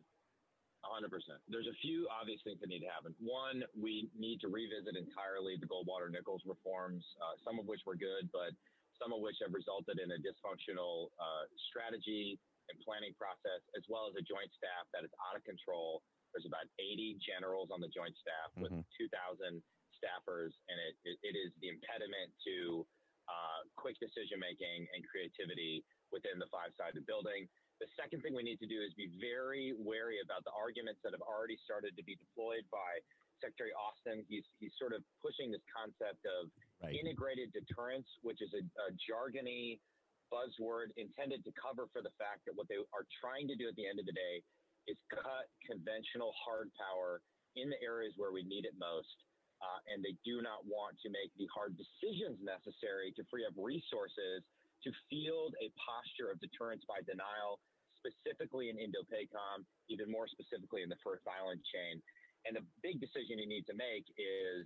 hundred 0.86 1.12
percent. 1.12 1.40
There's 1.50 1.68
a 1.70 1.78
few 1.82 2.08
obvious 2.10 2.42
things 2.44 2.60
that 2.62 2.70
need 2.70 2.82
to 2.86 2.92
happen. 2.92 3.14
One, 3.20 3.64
we 3.78 4.10
need 4.18 4.40
to 4.42 4.50
revisit 4.50 4.96
entirely 4.96 5.58
the 5.60 5.68
Goldwater 5.70 6.10
Nichols 6.10 6.42
reforms, 6.46 7.04
uh, 7.22 7.36
some 7.44 7.60
of 7.60 7.66
which 7.68 7.82
were 7.86 7.98
good, 8.00 8.30
but 8.32 8.54
some 8.98 9.14
of 9.16 9.22
which 9.24 9.38
have 9.44 9.54
resulted 9.56 10.00
in 10.00 10.12
a 10.12 10.20
dysfunctional 10.20 11.12
uh, 11.20 11.48
strategy 11.72 12.36
and 12.70 12.76
planning 12.84 13.16
process, 13.18 13.64
as 13.74 13.84
well 13.90 14.06
as 14.12 14.14
a 14.20 14.24
joint 14.24 14.52
staff 14.54 14.86
that 14.94 15.02
is 15.08 15.12
out 15.30 15.34
of 15.40 15.44
control. 15.48 16.04
There's 16.36 16.46
about 16.46 16.70
80 16.78 17.18
generals 17.26 17.74
on 17.74 17.82
the 17.82 17.90
joint 17.90 18.14
staff 18.22 18.54
with 18.60 18.70
Mhm. 18.70 18.86
2,000 19.00 19.64
staffers, 19.98 20.54
and 20.70 20.78
it, 20.80 20.96
it, 21.04 21.18
it 21.24 21.36
is 21.36 21.50
the 21.60 21.70
impediment 21.74 22.30
to 22.46 22.86
uh, 23.28 23.62
quick 23.76 23.98
decision 24.00 24.40
making 24.40 24.86
and 24.94 25.02
creativity 25.08 25.84
within 26.12 26.38
the 26.40 26.48
five-sided 26.48 27.06
building. 27.06 27.50
The 27.80 27.88
second 27.96 28.22
thing 28.22 28.36
we 28.36 28.44
need 28.44 28.60
to 28.60 28.68
do 28.68 28.80
is 28.84 28.92
be 29.00 29.08
very 29.24 29.72
wary 29.80 30.20
about 30.20 30.44
the 30.44 30.52
arguments 30.52 31.00
that 31.04 31.16
have 31.16 31.24
already 31.24 31.56
started 31.64 31.96
to 31.96 32.04
be 32.04 32.20
deployed 32.20 32.68
by 32.68 33.00
Secretary 33.40 33.72
Austin. 33.72 34.28
He's 34.28 34.44
he's 34.60 34.76
sort 34.76 34.92
of 34.92 35.00
pushing 35.24 35.52
this 35.52 35.64
concept 35.72 36.24
of 36.28 36.52
Right. 36.80 36.96
integrated 36.96 37.52
deterrence, 37.52 38.08
which 38.24 38.40
is 38.40 38.56
a, 38.56 38.64
a 38.64 38.88
jargony 39.04 39.84
buzzword 40.32 40.96
intended 40.96 41.44
to 41.44 41.52
cover 41.52 41.92
for 41.92 42.00
the 42.00 42.16
fact 42.16 42.48
that 42.48 42.56
what 42.56 42.72
they 42.72 42.80
are 42.96 43.04
trying 43.20 43.52
to 43.52 43.56
do 43.60 43.68
at 43.68 43.76
the 43.76 43.84
end 43.84 44.00
of 44.00 44.08
the 44.08 44.16
day 44.16 44.40
is 44.88 44.96
cut 45.12 45.52
conventional 45.68 46.32
hard 46.40 46.72
power 46.80 47.20
in 47.60 47.68
the 47.68 47.76
areas 47.84 48.16
where 48.16 48.32
we 48.32 48.48
need 48.48 48.64
it 48.64 48.80
most. 48.80 49.12
Uh, 49.60 49.92
and 49.92 50.00
they 50.00 50.16
do 50.24 50.40
not 50.40 50.64
want 50.64 50.96
to 51.04 51.12
make 51.12 51.36
the 51.36 51.44
hard 51.52 51.76
decisions 51.76 52.40
necessary 52.40 53.12
to 53.20 53.28
free 53.28 53.44
up 53.44 53.52
resources 53.60 54.40
to 54.84 54.90
field 55.10 55.56
a 55.60 55.72
posture 55.76 56.32
of 56.32 56.40
deterrence 56.40 56.84
by 56.88 57.04
denial, 57.04 57.60
specifically 58.00 58.72
in 58.72 58.80
Indo-PACOM, 58.80 59.68
even 59.92 60.08
more 60.08 60.28
specifically 60.28 60.82
in 60.84 60.90
the 60.90 61.00
First 61.04 61.28
Island 61.28 61.60
chain. 61.68 62.00
And 62.48 62.56
the 62.56 62.64
big 62.80 63.04
decision 63.04 63.36
you 63.40 63.50
need 63.50 63.68
to 63.68 63.76
make 63.76 64.08
is 64.16 64.64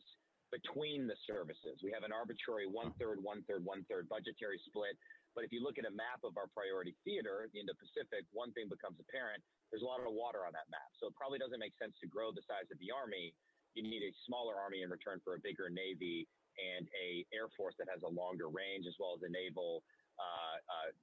between 0.54 1.10
the 1.10 1.18
services. 1.26 1.82
We 1.82 1.90
have 1.90 2.06
an 2.06 2.14
arbitrary 2.14 2.70
one 2.70 2.94
third, 3.02 3.18
one 3.18 3.42
third, 3.50 3.66
one 3.66 3.82
third 3.90 4.06
budgetary 4.06 4.62
split. 4.70 4.94
But 5.34 5.42
if 5.42 5.50
you 5.50 5.66
look 5.66 5.82
at 5.82 5.90
a 5.90 5.98
map 5.98 6.22
of 6.22 6.38
our 6.38 6.46
priority 6.54 6.94
theater, 7.02 7.50
the 7.50 7.58
Indo-Pacific, 7.58 8.30
one 8.30 8.54
thing 8.54 8.70
becomes 8.70 9.02
apparent. 9.02 9.42
There's 9.74 9.82
a 9.82 9.90
lot 9.90 10.06
of 10.06 10.14
water 10.14 10.46
on 10.46 10.54
that 10.54 10.70
map. 10.70 10.94
So 11.02 11.10
it 11.10 11.18
probably 11.18 11.42
doesn't 11.42 11.58
make 11.58 11.74
sense 11.82 11.98
to 12.06 12.08
grow 12.08 12.30
the 12.30 12.46
size 12.46 12.70
of 12.70 12.78
the 12.78 12.94
Army. 12.94 13.34
You 13.74 13.82
need 13.82 14.06
a 14.06 14.14
smaller 14.30 14.54
Army 14.62 14.86
in 14.86 14.94
return 14.94 15.18
for 15.26 15.34
a 15.34 15.42
bigger 15.42 15.74
Navy 15.74 16.30
and 16.54 16.86
a 16.94 17.26
Air 17.34 17.50
Force 17.58 17.74
that 17.82 17.90
has 17.90 18.06
a 18.06 18.14
longer 18.14 18.54
range, 18.54 18.86
as 18.86 18.94
well 19.02 19.18
as 19.18 19.26
a 19.26 19.34
naval 19.34 19.82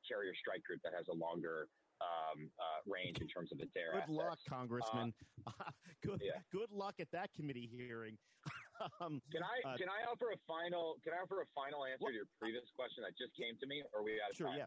carrier 0.06 0.34
strike 0.34 0.62
group 0.62 0.80
that 0.82 0.92
has 0.94 1.06
a 1.08 1.12
longer 1.14 1.70
um, 2.00 2.50
uh, 2.58 2.80
range 2.86 3.20
in 3.20 3.28
terms 3.28 3.52
of 3.52 3.60
its 3.60 3.72
air 3.76 3.92
Good 3.92 4.02
assets. 4.02 4.12
luck, 4.12 4.38
Congressman. 4.48 5.14
good 6.02 6.20
yeah. 6.22 6.42
good 6.50 6.70
luck 6.70 7.00
at 7.00 7.10
that 7.12 7.32
committee 7.34 7.66
hearing. 7.66 8.18
um, 9.00 9.20
Can 9.30 9.42
I 9.42 9.60
Uh, 9.64 9.76
can 9.76 9.88
I 9.88 10.04
offer 10.04 10.30
a 10.32 10.38
final 10.46 10.98
can 11.04 11.12
I 11.12 11.18
offer 11.18 11.42
a 11.42 11.46
final 11.54 11.84
answer 11.84 12.06
to 12.08 12.12
your 12.14 12.26
previous 12.38 12.64
question 12.74 13.04
that 13.04 13.16
just 13.16 13.34
came 13.34 13.58
to 13.58 13.66
me, 13.66 13.82
or 13.92 14.00
are 14.00 14.02
we 14.02 14.20
out 14.20 14.30
of 14.30 14.36
sure, 14.36 14.48
time? 14.48 14.58
yeah, 14.58 14.66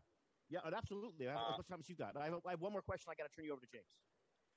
yeah, 0.49 0.59
and 0.63 0.75
absolutely. 0.75 1.25
How 1.25 1.53
Uh, 1.53 1.57
much 1.57 1.67
time 1.67 1.81
you 1.87 1.95
got? 1.95 2.15
I 2.17 2.25
have, 2.25 2.45
I 2.45 2.51
have 2.51 2.61
one 2.61 2.71
more 2.71 2.83
question. 2.83 3.09
I 3.09 3.15
got 3.15 3.23
to 3.31 3.35
turn 3.35 3.45
you 3.45 3.51
over 3.53 3.61
to 3.61 3.67
James. 3.67 3.89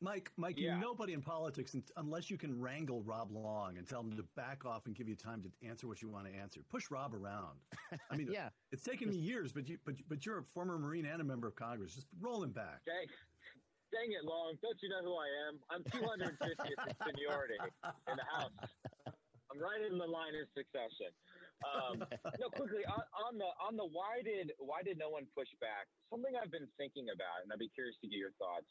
Mike, 0.01 0.31
Mike, 0.37 0.59
Yeah. 0.59 0.73
you're 0.73 0.81
nobody 0.81 1.15
in 1.15 1.23
politics 1.23 1.75
unless 1.97 2.31
you 2.31 2.37
can 2.37 2.61
wrangle 2.61 3.03
Rob 3.03 3.31
Long 3.33 3.79
and 3.79 3.89
tell 3.89 4.01
him 4.01 4.15
to 4.17 4.23
back 4.37 4.65
off 4.67 4.85
and 4.87 4.95
give 4.95 5.09
you 5.09 5.17
time 5.17 5.43
to 5.43 5.51
answer 5.67 5.87
what 5.89 6.03
you 6.03 6.11
want 6.11 6.27
to 6.27 6.35
answer. 6.35 6.63
Push 6.69 6.91
Rob 6.91 7.15
around. 7.15 7.59
I 8.11 8.17
mean, 8.17 8.29
Yeah. 8.33 8.51
it's 8.73 8.83
taken 8.83 9.09
me 9.09 9.17
years, 9.17 9.53
but 9.53 9.69
you, 9.69 9.79
but 9.85 9.95
but 10.09 10.27
you're 10.27 10.39
a 10.39 10.45
former 10.45 10.79
Marine 10.79 11.07
and 11.07 11.23
a 11.23 11.25
member 11.25 11.47
of 11.49 11.57
Congress. 11.57 11.95
Just 11.95 12.09
roll 12.21 12.43
him 12.43 12.53
back. 12.53 12.85
Dang, 12.85 13.07
dang 13.91 14.13
it, 14.13 14.25
Long. 14.25 14.59
Don't 14.61 14.77
you 14.83 14.91
know 14.91 15.03
who 15.03 15.17
I 15.17 15.29
am? 15.49 15.61
I'm 15.71 15.83
250th 15.85 16.61
in 16.61 16.97
seniority 17.07 17.55
in 18.09 18.17
the 18.17 18.25
House. 18.37 18.53
I'm 19.51 19.59
right 19.61 19.81
in 19.81 19.97
the 19.97 20.05
line 20.07 20.35
of 20.35 20.47
succession. 20.53 21.09
Um, 21.65 22.05
no, 22.39 22.51
quickly 22.51 22.85
on, 22.85 23.01
on 23.17 23.39
the 23.39 23.49
on 23.65 23.77
the 23.79 23.87
why 23.87 24.21
did 24.23 24.53
why 24.59 24.83
did 24.83 24.99
no 24.99 25.09
one 25.09 25.25
push 25.35 25.49
back? 25.59 25.89
Something 26.13 26.37
I've 26.37 26.51
been 26.51 26.69
thinking 26.77 27.09
about, 27.09 27.41
and 27.43 27.51
I'd 27.51 27.59
be 27.59 27.71
curious 27.71 27.97
to 28.03 28.09
get 28.09 28.19
your 28.19 28.33
thoughts. 28.33 28.67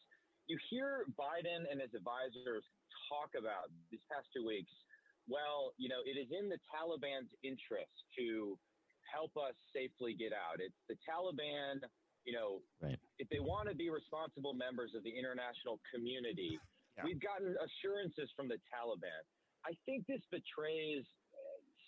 You 0.48 0.58
hear 0.70 1.06
Biden 1.18 1.66
and 1.70 1.82
his 1.82 1.94
advisors 1.98 2.64
talk 3.10 3.34
about 3.38 3.74
these 3.90 4.02
past 4.12 4.28
two 4.36 4.46
weeks. 4.46 4.70
Well, 5.28 5.74
you 5.78 5.90
know, 5.90 6.06
it 6.06 6.18
is 6.22 6.30
in 6.30 6.50
the 6.50 6.62
Taliban's 6.70 7.34
interest 7.42 7.94
to 8.18 8.58
help 9.10 9.34
us 9.38 9.58
safely 9.74 10.14
get 10.14 10.34
out. 10.34 10.62
It's 10.62 10.78
the 10.86 10.98
Taliban, 11.02 11.82
you 12.26 12.34
know, 12.34 12.62
Right. 12.80 13.00
if 13.18 13.28
they 13.30 13.40
want 13.40 13.70
to 13.70 13.76
be 13.76 13.90
responsible 13.90 14.54
members 14.54 14.94
of 14.94 15.02
the 15.04 15.10
international 15.10 15.80
community, 15.92 16.60
Yeah. 16.98 17.06
we've 17.06 17.20
gotten 17.20 17.58
assurances 17.58 18.30
from 18.36 18.48
the 18.48 18.60
Taliban. 18.72 19.22
I 19.66 19.74
think 19.86 20.06
this 20.06 20.22
betrays 20.30 21.06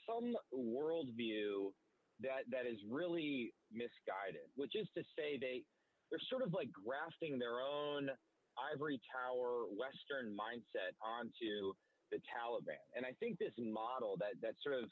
some 0.05 0.36
worldview 0.53 1.74
that 2.22 2.49
that 2.49 2.66
is 2.66 2.84
really 2.86 3.53
misguided, 3.70 4.49
which 4.55 4.74
is 4.76 4.89
to 4.95 5.03
say 5.16 5.38
they 5.38 5.64
they're 6.10 6.20
sort 6.30 6.41
of 6.41 6.53
like 6.53 6.72
grafting 6.72 7.38
their 7.38 7.60
own 7.60 8.10
ivory 8.58 8.99
tower 9.08 9.66
Western 9.70 10.36
mindset 10.36 10.97
onto 11.01 11.74
the 12.12 12.18
Taliban. 12.26 12.82
And 12.95 13.05
I 13.05 13.14
think 13.20 13.38
this 13.39 13.53
model 13.58 14.18
that 14.18 14.39
that 14.41 14.55
sort 14.64 14.82
of 14.82 14.89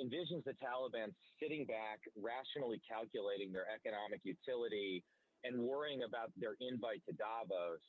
envisions 0.00 0.42
the 0.44 0.54
Taliban 0.58 1.14
sitting 1.40 1.66
back, 1.66 2.00
rationally 2.16 2.80
calculating 2.88 3.52
their 3.52 3.66
economic 3.70 4.20
utility 4.24 5.04
and 5.44 5.60
worrying 5.60 6.02
about 6.02 6.32
their 6.36 6.56
invite 6.60 7.02
to 7.06 7.12
Davos 7.14 7.82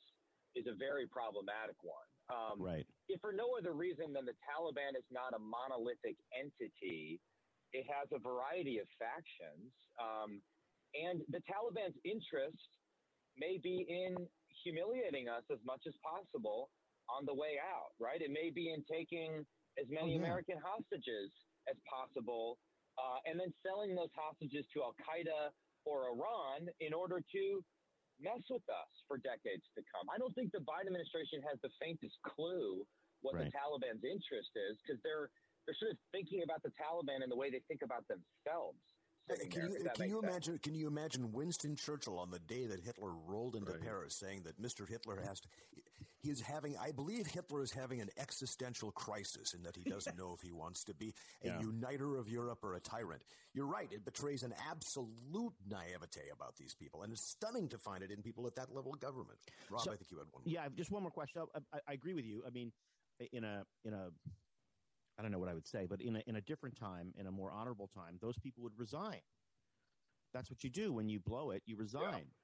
is 0.54 0.66
a 0.66 0.74
very 0.74 1.06
problematic 1.08 1.76
one. 1.82 2.08
Um, 2.28 2.60
Right. 2.60 2.86
if 3.08 3.20
for 3.20 3.32
no 3.32 3.56
other 3.56 3.72
reason 3.72 4.12
than 4.12 4.24
the 4.24 4.34
Taliban 4.42 4.96
is 4.96 5.04
not 5.10 5.34
a 5.34 5.38
monolithic 5.38 6.16
entity, 6.32 7.20
it 7.72 7.86
has 7.86 8.10
a 8.12 8.18
variety 8.18 8.78
of 8.78 8.88
factions. 8.98 9.72
Um, 9.98 10.42
and 10.94 11.22
the 11.28 11.40
Taliban's 11.42 11.96
interest 12.04 12.68
may 13.36 13.58
be 13.58 13.84
in 13.88 14.28
humiliating 14.66 15.30
us 15.30 15.46
as 15.54 15.62
much 15.62 15.86
as 15.86 15.94
possible 16.02 16.74
on 17.06 17.22
the 17.22 17.34
way 17.34 17.54
out, 17.62 17.94
right? 18.02 18.18
It 18.18 18.34
may 18.34 18.50
be 18.50 18.74
in 18.74 18.82
taking 18.90 19.46
as 19.78 19.86
many 19.86 20.10
Oh, 20.10 20.18
yeah. 20.18 20.26
American 20.26 20.58
hostages 20.58 21.30
as 21.70 21.78
possible 21.86 22.58
uh, 22.98 23.22
and 23.30 23.38
then 23.38 23.54
selling 23.62 23.94
those 23.94 24.10
hostages 24.18 24.66
to 24.74 24.82
Al 24.82 24.94
Qaeda 24.98 25.54
or 25.86 26.10
Iran 26.10 26.66
in 26.82 26.90
order 26.90 27.22
to 27.22 27.42
mess 28.18 28.42
with 28.50 28.64
us 28.66 28.90
for 29.06 29.22
decades 29.22 29.62
to 29.78 29.84
come. 29.86 30.08
I 30.10 30.18
don't 30.18 30.34
think 30.34 30.50
the 30.50 30.64
Biden 30.66 30.90
administration 30.90 31.44
has 31.46 31.60
the 31.62 31.70
faintest 31.78 32.16
clue 32.26 32.82
what 33.22 33.36
Right. 33.38 33.46
the 33.46 33.54
Taliban's 33.54 34.02
interest 34.02 34.50
is 34.58 34.74
because 34.82 34.98
they're 35.06 35.30
they're 35.66 35.78
sort 35.82 35.92
of 35.92 35.98
thinking 36.14 36.42
about 36.46 36.62
the 36.62 36.70
Taliban 36.78 37.22
in 37.22 37.28
the 37.28 37.34
way 37.34 37.50
they 37.50 37.58
think 37.66 37.82
about 37.82 38.06
themselves. 38.06 38.78
Can 39.28 39.70
you, 39.70 39.88
can 39.94 40.08
you 40.08 40.20
sense. 40.20 40.24
imagine? 40.24 40.58
Can 40.58 40.74
you 40.74 40.86
imagine 40.86 41.32
Winston 41.32 41.74
Churchill 41.76 42.18
on 42.18 42.30
the 42.30 42.38
day 42.38 42.66
that 42.66 42.80
Hitler 42.80 43.12
rolled 43.26 43.56
into 43.56 43.72
Right. 43.72 43.82
Paris, 43.82 44.14
saying 44.14 44.42
that 44.44 44.60
Mr. 44.62 44.88
Hitler 44.88 45.20
has 45.26 45.40
to? 45.40 45.48
He 46.18 46.30
is 46.30 46.40
having. 46.40 46.76
I 46.78 46.92
believe 46.92 47.26
Hitler 47.26 47.62
is 47.62 47.72
having 47.72 48.00
an 48.00 48.10
existential 48.18 48.90
crisis 48.92 49.52
in 49.54 49.62
that 49.64 49.76
he 49.76 49.88
doesn't 49.88 50.16
know 50.16 50.32
if 50.34 50.40
he 50.40 50.50
wants 50.52 50.82
to 50.84 50.94
be 50.94 51.12
a 51.42 51.48
Yeah. 51.48 51.60
uniter 51.60 52.16
of 52.16 52.28
Europe 52.28 52.60
or 52.64 52.74
a 52.74 52.80
tyrant. 52.80 53.22
You're 53.52 53.66
right. 53.66 53.92
It 53.92 54.04
betrays 54.04 54.42
an 54.42 54.54
absolute 54.68 55.52
naivete 55.68 56.28
about 56.32 56.56
these 56.56 56.74
people, 56.74 57.02
and 57.02 57.12
it's 57.12 57.22
stunning 57.28 57.68
to 57.70 57.78
find 57.78 58.02
it 58.02 58.10
in 58.10 58.22
people 58.22 58.46
at 58.46 58.54
that 58.56 58.72
level 58.74 58.92
of 58.94 59.00
government. 59.00 59.38
Rob, 59.70 59.82
So- 59.82 59.92
I 59.92 59.96
think 59.96 60.10
you 60.10 60.18
had 60.18 60.26
one. 60.32 60.42
more. 60.44 60.52
Yeah, 60.52 60.68
just 60.74 60.90
one 60.90 61.02
more 61.02 61.12
question. 61.12 61.42
I, 61.54 61.58
I, 61.72 61.80
I 61.88 61.92
agree 61.92 62.14
with 62.14 62.24
you. 62.24 62.42
I 62.46 62.50
mean, 62.50 62.72
in 63.32 63.44
a 63.44 63.64
in 63.84 63.92
a 63.92 64.10
I 65.18 65.22
don't 65.22 65.32
know 65.32 65.38
what 65.38 65.48
I 65.48 65.54
would 65.54 65.66
say, 65.66 65.86
but 65.86 66.00
in 66.02 66.16
a 66.16 66.22
in 66.26 66.36
a 66.36 66.40
different 66.42 66.76
time, 66.76 67.12
in 67.16 67.26
a 67.26 67.32
more 67.32 67.50
honorable 67.50 67.88
time, 67.88 68.18
those 68.20 68.38
people 68.38 68.62
would 68.64 68.78
resign. 68.78 69.20
That's 70.32 70.50
what 70.50 70.62
you 70.64 70.70
do 70.70 70.92
when 70.92 71.08
you 71.08 71.20
blow 71.20 71.50
it. 71.50 71.62
You 71.66 71.76
resign. 71.76 72.34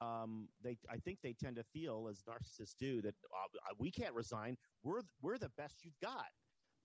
Um, 0.00 0.48
they, 0.60 0.78
I 0.90 0.98
think 0.98 1.20
they 1.22 1.32
tend 1.32 1.56
to 1.56 1.64
feel, 1.64 2.08
as 2.08 2.22
narcissists 2.22 2.76
do, 2.76 3.00
that 3.02 3.14
uh, 3.34 3.74
we 3.78 3.90
can't 3.90 4.14
resign. 4.14 4.56
We're 4.82 5.02
we're 5.20 5.38
the 5.38 5.50
best 5.50 5.84
you've 5.84 5.98
got. 6.00 6.26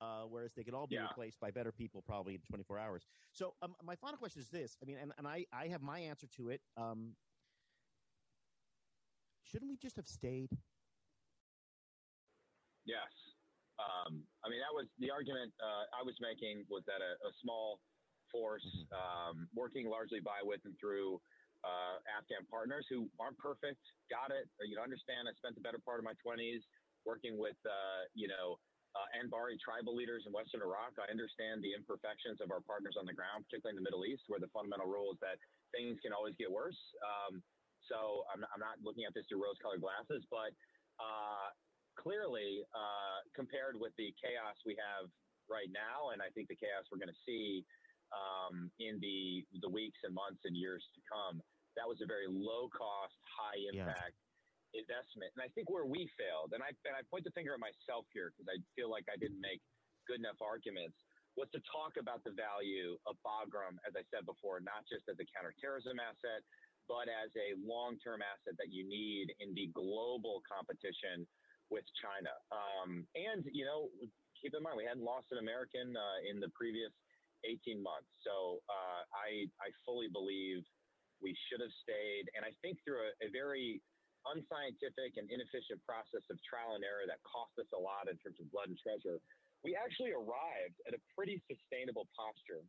Uh, 0.02 0.24
whereas 0.24 0.54
they 0.56 0.64
could 0.64 0.74
all 0.74 0.88
be 0.88 0.96
Yeah. 0.96 1.08
replaced 1.10 1.40
by 1.40 1.52
better 1.52 1.72
people 1.72 2.02
probably 2.02 2.34
in 2.34 2.42
24 2.42 2.80
hours. 2.80 3.06
So 3.32 3.56
um, 3.62 3.76
my 3.84 3.96
final 3.96 4.18
question 4.18 4.42
is 4.42 4.50
this: 4.50 4.76
I 4.82 4.86
mean, 4.86 4.98
and, 4.98 5.14
and 5.18 5.28
I 5.28 5.46
I 5.54 5.68
have 5.68 5.82
my 5.82 6.00
answer 6.00 6.28
to 6.38 6.50
it. 6.50 6.62
Um, 6.76 7.16
shouldn't 9.44 9.70
we 9.70 9.78
just 9.78 9.98
have 9.98 10.08
stayed? 10.08 10.58
Yes. 12.86 13.31
Um, 13.82 14.22
I 14.46 14.54
mean, 14.54 14.62
that 14.62 14.74
was 14.74 14.86
the 15.02 15.10
argument 15.10 15.50
uh, 15.58 15.90
I 15.90 16.06
was 16.06 16.14
making 16.22 16.70
was 16.70 16.86
that 16.86 17.02
a, 17.02 17.18
a 17.26 17.32
small 17.42 17.82
force 18.30 18.66
um, 18.94 19.50
working 19.58 19.90
largely 19.90 20.22
by, 20.22 20.40
with, 20.46 20.62
and 20.64 20.78
through 20.78 21.18
uh, 21.66 21.98
Afghan 22.18 22.46
partners 22.50 22.86
who 22.90 23.10
aren't 23.18 23.38
perfect, 23.42 23.82
got 24.10 24.30
it. 24.30 24.46
You 24.62 24.78
know, 24.78 24.86
understand 24.86 25.26
I 25.26 25.34
spent 25.38 25.58
the 25.58 25.66
better 25.66 25.82
part 25.82 25.98
of 26.02 26.06
my 26.06 26.16
20s 26.22 26.62
working 27.06 27.38
with, 27.38 27.58
uh, 27.66 28.06
you 28.14 28.30
know, 28.30 28.62
uh, 28.92 29.08
Anbari 29.16 29.56
tribal 29.56 29.96
leaders 29.96 30.28
in 30.28 30.36
Western 30.36 30.60
Iraq. 30.60 31.00
I 31.00 31.08
understand 31.08 31.64
the 31.64 31.72
imperfections 31.72 32.44
of 32.44 32.52
our 32.52 32.60
partners 32.60 33.00
on 33.00 33.08
the 33.08 33.16
ground, 33.16 33.48
particularly 33.48 33.80
in 33.80 33.80
the 33.80 33.88
Middle 33.88 34.04
East, 34.04 34.28
where 34.28 34.42
the 34.42 34.52
fundamental 34.52 34.88
rule 34.88 35.16
is 35.16 35.20
that 35.24 35.40
things 35.72 35.96
can 36.04 36.12
always 36.12 36.36
get 36.36 36.52
worse. 36.52 36.78
Um, 37.00 37.40
so 37.88 38.28
I'm, 38.30 38.44
I'm 38.52 38.60
not 38.60 38.84
looking 38.84 39.08
at 39.08 39.16
this 39.16 39.24
through 39.32 39.48
rose-colored 39.48 39.80
glasses, 39.80 40.28
but 40.28 40.52
uh, 41.00 41.48
clearly, 42.02 42.66
uh, 42.74 43.20
compared 43.36 43.76
with 43.80 43.94
the 43.98 44.14
chaos 44.22 44.58
we 44.66 44.76
have 44.76 45.10
right 45.50 45.70
now, 45.72 46.10
and 46.10 46.22
I 46.22 46.30
think 46.32 46.50
the 46.50 46.56
chaos 46.56 46.86
we're 46.92 46.98
going 46.98 47.14
to 47.14 47.24
see 47.26 47.66
um, 48.12 48.72
in 48.80 49.00
the 49.00 49.46
the 49.62 49.70
weeks 49.70 50.00
and 50.04 50.14
months 50.14 50.42
and 50.44 50.56
years 50.58 50.84
to 50.96 51.02
come, 51.12 51.42
that 51.76 51.88
was 51.88 52.02
a 52.02 52.06
very 52.08 52.28
low 52.28 52.70
cost, 52.70 53.14
high 53.38 53.58
Yeah. 53.72 53.88
impact 53.88 54.18
investment. 54.74 55.32
And 55.36 55.44
I 55.44 55.50
think 55.50 55.70
where 55.70 55.86
we 55.86 56.10
failed, 56.18 56.54
and 56.54 56.64
I 56.64 56.70
and 56.86 56.96
I 56.96 57.04
point 57.10 57.24
the 57.26 57.32
finger 57.32 57.54
at 57.54 57.60
myself 57.60 58.06
here 58.14 58.32
because 58.32 58.48
I 58.50 58.58
feel 58.76 58.90
like 58.90 59.06
I 59.12 59.18
didn't 59.18 59.40
make 59.42 59.62
good 60.08 60.20
enough 60.20 60.42
arguments, 60.42 60.98
was 61.38 61.50
to 61.54 61.62
talk 61.72 61.96
about 61.98 62.24
the 62.24 62.32
value 62.32 62.98
of 63.06 63.16
Bagram, 63.24 63.78
as 63.88 63.94
I 63.96 64.04
said 64.14 64.26
before, 64.26 64.60
not 64.60 64.88
just 64.90 65.08
as 65.08 65.16
a 65.20 65.26
counterterrorism 65.36 66.00
asset, 66.00 66.44
but 66.88 67.08
as 67.08 67.30
a 67.38 67.56
long 67.62 68.00
term 68.00 68.22
asset 68.22 68.56
that 68.58 68.70
you 68.72 68.84
need 68.88 69.36
in 69.40 69.54
the 69.54 69.68
global 69.68 70.42
competition 70.50 71.28
with 71.72 71.88
China. 72.04 72.36
Um, 72.52 73.08
and, 73.16 73.48
you 73.50 73.64
know, 73.64 73.88
keep 74.36 74.52
in 74.54 74.62
mind, 74.62 74.76
we 74.76 74.86
hadn't 74.86 75.04
lost 75.04 75.32
an 75.32 75.40
American 75.40 75.96
uh, 75.96 76.20
in 76.28 76.44
the 76.44 76.52
previous 76.54 76.92
18 77.48 77.82
months. 77.82 78.12
So 78.22 78.62
uh, 78.70 79.02
I, 79.16 79.48
I 79.64 79.72
fully 79.88 80.12
believe 80.12 80.62
we 81.24 81.34
should 81.48 81.64
have 81.64 81.74
stayed. 81.82 82.30
And 82.36 82.44
I 82.44 82.52
think 82.62 82.78
through 82.84 83.02
a, 83.02 83.12
a 83.26 83.30
very 83.32 83.82
unscientific 84.30 85.18
and 85.18 85.26
inefficient 85.32 85.82
process 85.82 86.22
of 86.30 86.38
trial 86.46 86.78
and 86.78 86.84
error 86.86 87.10
that 87.10 87.18
cost 87.26 87.58
us 87.58 87.70
a 87.74 87.80
lot 87.80 88.06
in 88.06 88.20
terms 88.22 88.38
of 88.38 88.46
blood 88.54 88.70
and 88.70 88.78
treasure, 88.78 89.18
we 89.66 89.74
actually 89.74 90.14
arrived 90.14 90.78
at 90.86 90.94
a 90.94 91.02
pretty 91.16 91.42
sustainable 91.50 92.06
posture 92.14 92.62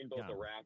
in 0.00 0.08
both 0.08 0.24
Yeah. 0.24 0.36
Iraq 0.36 0.64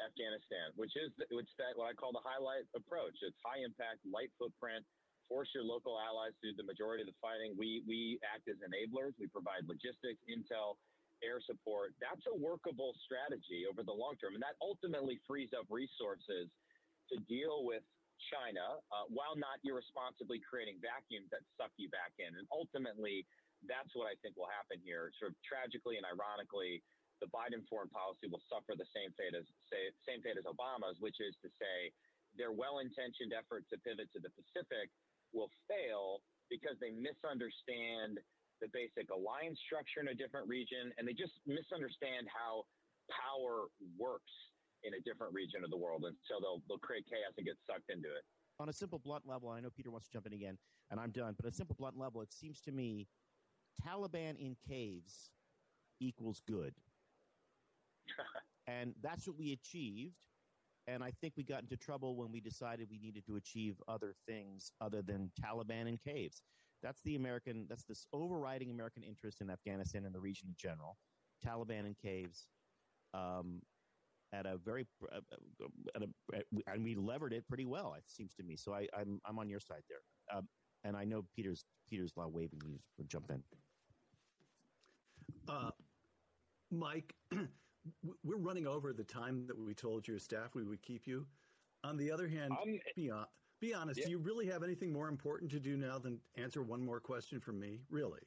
Afghanistan, 0.00 0.72
which 0.76 0.96
is 0.96 1.12
which 1.30 1.48
that 1.58 1.76
what 1.76 1.92
I 1.92 1.92
call 1.92 2.12
the 2.12 2.24
highlight 2.24 2.64
approach. 2.72 3.12
It's 3.20 3.36
high 3.44 3.60
impact, 3.60 4.00
light 4.08 4.32
footprint. 4.38 4.86
Force 5.28 5.48
your 5.54 5.64
local 5.64 5.96
allies 5.96 6.36
to 6.42 6.50
do 6.50 6.56
the 6.56 6.66
majority 6.66 7.02
of 7.02 7.08
the 7.08 7.18
fighting. 7.22 7.56
We 7.56 7.82
we 7.88 8.20
act 8.26 8.46
as 8.50 8.60
enablers. 8.60 9.16
We 9.16 9.26
provide 9.32 9.64
logistics, 9.64 10.20
intel, 10.28 10.76
air 11.24 11.40
support. 11.40 11.96
That's 12.02 12.22
a 12.28 12.36
workable 12.36 12.92
strategy 13.06 13.64
over 13.64 13.80
the 13.82 13.94
long 13.94 14.18
term, 14.20 14.34
and 14.36 14.44
that 14.44 14.60
ultimately 14.60 15.22
frees 15.24 15.54
up 15.56 15.64
resources 15.72 16.52
to 17.08 17.16
deal 17.30 17.64
with 17.64 17.82
China 18.30 18.78
uh, 18.94 19.06
while 19.10 19.34
not 19.34 19.58
irresponsibly 19.66 20.38
creating 20.38 20.78
vacuums 20.78 21.26
that 21.34 21.42
suck 21.58 21.74
you 21.80 21.90
back 21.90 22.14
in. 22.22 22.30
And 22.38 22.46
ultimately, 22.54 23.26
that's 23.66 23.90
what 23.94 24.10
I 24.10 24.14
think 24.22 24.38
will 24.38 24.50
happen 24.50 24.78
here. 24.82 25.10
Sort 25.18 25.34
of 25.34 25.38
tragically 25.42 25.98
and 25.98 26.06
ironically, 26.06 26.82
the 27.22 27.30
Biden 27.30 27.62
foreign 27.70 27.90
policy 27.90 28.26
will 28.26 28.42
suffer 28.50 28.74
the 28.74 28.86
same 28.90 29.14
fate 29.14 29.34
as 29.38 29.46
say, 29.70 29.94
same 30.02 30.22
fate 30.22 30.38
as 30.38 30.46
Obama's, 30.46 30.98
which 30.98 31.22
is 31.22 31.38
to 31.42 31.48
say 31.58 31.94
their 32.34 32.50
well-intentioned 32.50 33.30
effort 33.30 33.62
to 33.70 33.78
pivot 33.86 34.10
to 34.10 34.18
the 34.18 34.32
Pacific 34.34 34.90
will 35.32 35.50
fail 35.68 36.20
because 36.48 36.76
they 36.80 36.92
misunderstand 36.92 38.20
the 38.60 38.68
basic 38.70 39.10
alliance 39.10 39.58
structure 39.66 40.04
in 40.04 40.12
a 40.12 40.16
different 40.16 40.46
region 40.46 40.92
and 40.96 41.08
they 41.08 41.16
just 41.16 41.34
misunderstand 41.48 42.28
how 42.30 42.62
power 43.10 43.66
works 43.98 44.30
in 44.84 44.94
a 44.94 45.00
different 45.02 45.34
region 45.34 45.64
of 45.64 45.70
the 45.70 45.76
world. 45.76 46.04
And 46.06 46.14
so 46.30 46.38
they'll, 46.38 46.62
they'll 46.68 46.82
create 46.82 47.06
chaos 47.06 47.34
and 47.36 47.46
get 47.46 47.58
sucked 47.66 47.90
into 47.90 48.06
it. 48.06 48.24
On 48.60 48.68
a 48.68 48.72
simple 48.72 48.98
blunt 48.98 49.26
level, 49.26 49.48
I 49.48 49.60
know 49.60 49.70
Peter 49.74 49.90
wants 49.90 50.06
to 50.06 50.12
jump 50.12 50.26
in 50.26 50.32
again, 50.32 50.58
and 50.90 51.00
I'm 51.00 51.10
done, 51.10 51.34
but 51.34 51.50
a 51.50 51.54
simple 51.54 51.74
blunt 51.78 51.98
level, 51.98 52.20
it 52.20 52.32
seems 52.32 52.60
to 52.62 52.72
me 52.72 53.08
Taliban 53.80 54.38
in 54.38 54.56
caves 54.68 55.30
equals 56.00 56.42
good. 56.46 56.74
and 58.66 58.94
that's 59.02 59.26
what 59.26 59.36
we 59.38 59.52
achieved. 59.52 60.14
And 60.88 61.02
I 61.02 61.12
think 61.20 61.34
we 61.36 61.44
got 61.44 61.62
into 61.62 61.76
trouble 61.76 62.16
when 62.16 62.32
we 62.32 62.40
decided 62.40 62.88
we 62.90 62.98
needed 62.98 63.24
to 63.26 63.36
achieve 63.36 63.76
other 63.86 64.14
things 64.26 64.72
other 64.80 65.02
than 65.02 65.30
Taliban 65.40 65.88
and 65.88 66.00
caves. 66.00 66.42
That's 66.82 67.00
the 67.04 67.14
American, 67.14 67.66
that's 67.68 67.84
this 67.84 68.06
overriding 68.12 68.70
American 68.70 69.04
interest 69.04 69.40
in 69.40 69.50
Afghanistan 69.50 70.04
and 70.04 70.14
the 70.14 70.20
region 70.20 70.48
in 70.48 70.54
general. 70.58 70.96
Taliban 71.44 71.86
and 71.86 71.96
caves. 71.96 72.48
Um, 73.14 73.60
at 74.32 74.46
a 74.46 74.56
very, 74.56 74.86
uh, 75.14 75.20
at 75.94 76.02
a, 76.02 76.62
and 76.72 76.82
we 76.82 76.94
levered 76.94 77.32
it 77.32 77.46
pretty 77.46 77.66
well. 77.66 77.94
It 77.96 78.04
seems 78.06 78.34
to 78.34 78.42
me. 78.42 78.56
So 78.56 78.72
I, 78.72 78.88
I'm 78.98 79.20
I'm 79.26 79.38
on 79.38 79.48
your 79.48 79.60
side 79.60 79.82
there, 79.88 80.36
um, 80.36 80.48
and 80.84 80.96
I 80.96 81.04
know 81.04 81.24
Peter's 81.36 81.64
Peter's 81.88 82.12
law 82.16 82.28
waving 82.28 82.60
You 82.64 83.04
jump 83.06 83.30
in. 83.30 83.42
Uh, 85.48 85.70
Mike, 86.70 87.14
we're 88.24 88.36
running 88.38 88.66
over 88.66 88.92
the 88.92 89.04
time 89.04 89.46
that 89.46 89.58
we 89.58 89.74
told 89.74 90.06
your 90.06 90.18
staff 90.18 90.54
we 90.54 90.62
would 90.64 90.82
keep 90.82 91.06
you. 91.06 91.26
On 91.84 91.96
the 91.96 92.10
other 92.12 92.28
hand, 92.28 92.52
Um, 92.52 92.78
be, 92.94 93.10
on, 93.10 93.26
be 93.60 93.74
honest, 93.74 93.98
yeah. 93.98 94.06
do 94.06 94.10
you 94.12 94.18
really 94.18 94.46
have 94.46 94.62
anything 94.62 94.92
more 94.92 95.08
important 95.08 95.50
to 95.52 95.60
do 95.60 95.76
now 95.76 95.98
than 95.98 96.20
answer 96.36 96.62
one 96.62 96.84
more 96.84 97.00
question 97.00 97.40
from 97.40 97.58
me? 97.58 97.80
Really? 97.90 98.20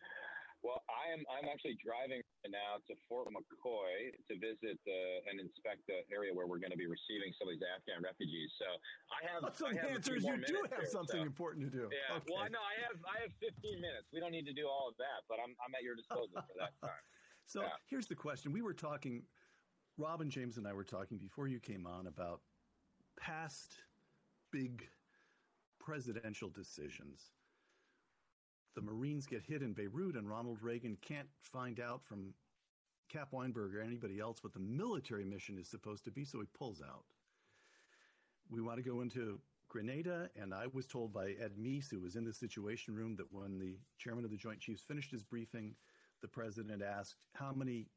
Well, 0.63 0.81
I 0.89 1.13
am. 1.13 1.21
I'm 1.29 1.47
actually 1.47 1.77
driving 1.77 2.19
now 2.49 2.81
to 2.89 2.93
Fort 3.07 3.29
McCoy 3.29 4.09
to 4.27 4.33
visit 4.41 4.81
uh, 4.89 5.29
and 5.29 5.39
inspect 5.39 5.85
the 5.87 6.01
area 6.11 6.33
where 6.33 6.47
we're 6.47 6.57
going 6.57 6.73
to 6.73 6.77
be 6.77 6.89
receiving 6.89 7.31
some 7.37 7.47
of 7.47 7.53
these 7.53 7.61
Afghan 7.63 8.01
refugees. 8.01 8.49
So 8.57 8.65
I 9.13 9.19
have. 9.29 9.45
so 9.55 9.67
I 9.69 9.73
the 9.73 9.79
have 9.85 9.91
answer 10.01 10.15
is 10.17 10.23
you 10.25 10.41
do 10.41 10.65
have 10.73 10.81
here, 10.81 10.89
something 10.89 11.21
so- 11.21 11.29
important 11.29 11.69
to 11.69 11.71
do. 11.71 11.85
Yeah. 11.93 12.17
Okay. 12.17 12.33
Well, 12.33 12.49
no, 12.49 12.59
I 12.65 12.81
have. 12.89 12.97
I 13.05 13.21
have 13.21 13.31
15 13.39 13.77
minutes. 13.79 14.09
We 14.11 14.19
don't 14.19 14.33
need 14.33 14.49
to 14.49 14.57
do 14.57 14.65
all 14.67 14.89
of 14.89 14.97
that, 14.97 15.21
but 15.29 15.37
I'm. 15.37 15.53
I'm 15.63 15.71
at 15.77 15.83
your 15.85 15.95
disposal 15.95 16.33
for 16.33 16.55
that 16.57 16.73
time. 16.81 17.05
So 17.45 17.61
Yeah. 17.61 17.77
here's 17.85 18.09
the 18.09 18.17
question. 18.17 18.49
We 18.51 18.65
were 18.65 18.73
talking, 18.73 19.21
Rob 19.97 20.21
and 20.21 20.31
James 20.31 20.57
and 20.57 20.67
I 20.67 20.73
were 20.73 20.83
talking 20.83 21.17
before 21.17 21.47
you 21.47 21.59
came 21.59 21.87
on 21.87 22.07
about 22.07 22.41
past 23.17 23.75
big 24.51 24.87
presidential 25.79 26.49
decisions. 26.49 27.31
The 28.75 28.81
Marines 28.81 29.25
get 29.25 29.41
hit 29.41 29.61
in 29.61 29.71
Beirut, 29.71 30.15
and 30.15 30.29
Ronald 30.29 30.61
Reagan 30.61 30.97
can't 31.01 31.29
find 31.39 31.79
out 31.79 32.03
from 32.03 32.33
Cap 33.07 33.29
Weinberger 33.31 33.75
or 33.75 33.81
anybody 33.81 34.19
else 34.19 34.43
what 34.43 34.53
the 34.53 34.59
military 34.59 35.23
mission 35.23 35.57
is 35.57 35.69
supposed 35.69 36.03
to 36.05 36.11
be, 36.11 36.25
so 36.25 36.41
he 36.41 36.47
pulls 36.57 36.81
out. 36.81 37.05
We 38.49 38.61
want 38.61 38.77
to 38.77 38.83
go 38.83 38.99
into 38.99 39.39
Grenada, 39.69 40.29
and 40.35 40.53
I 40.53 40.67
was 40.73 40.85
told 40.85 41.13
by 41.13 41.35
Ed 41.41 41.53
Meese, 41.57 41.89
who 41.89 42.01
was 42.01 42.17
in 42.17 42.25
the 42.25 42.33
Situation 42.33 42.95
Room, 42.95 43.15
that 43.15 43.31
when 43.31 43.57
the 43.57 43.77
chairman 43.97 44.25
of 44.25 44.31
the 44.31 44.37
Joint 44.37 44.59
Chiefs 44.59 44.83
finished 44.83 45.11
his 45.11 45.23
briefing, 45.23 45.73
the 46.21 46.27
president 46.27 46.81
asked 46.83 47.15
how 47.33 47.53
many 47.53 47.87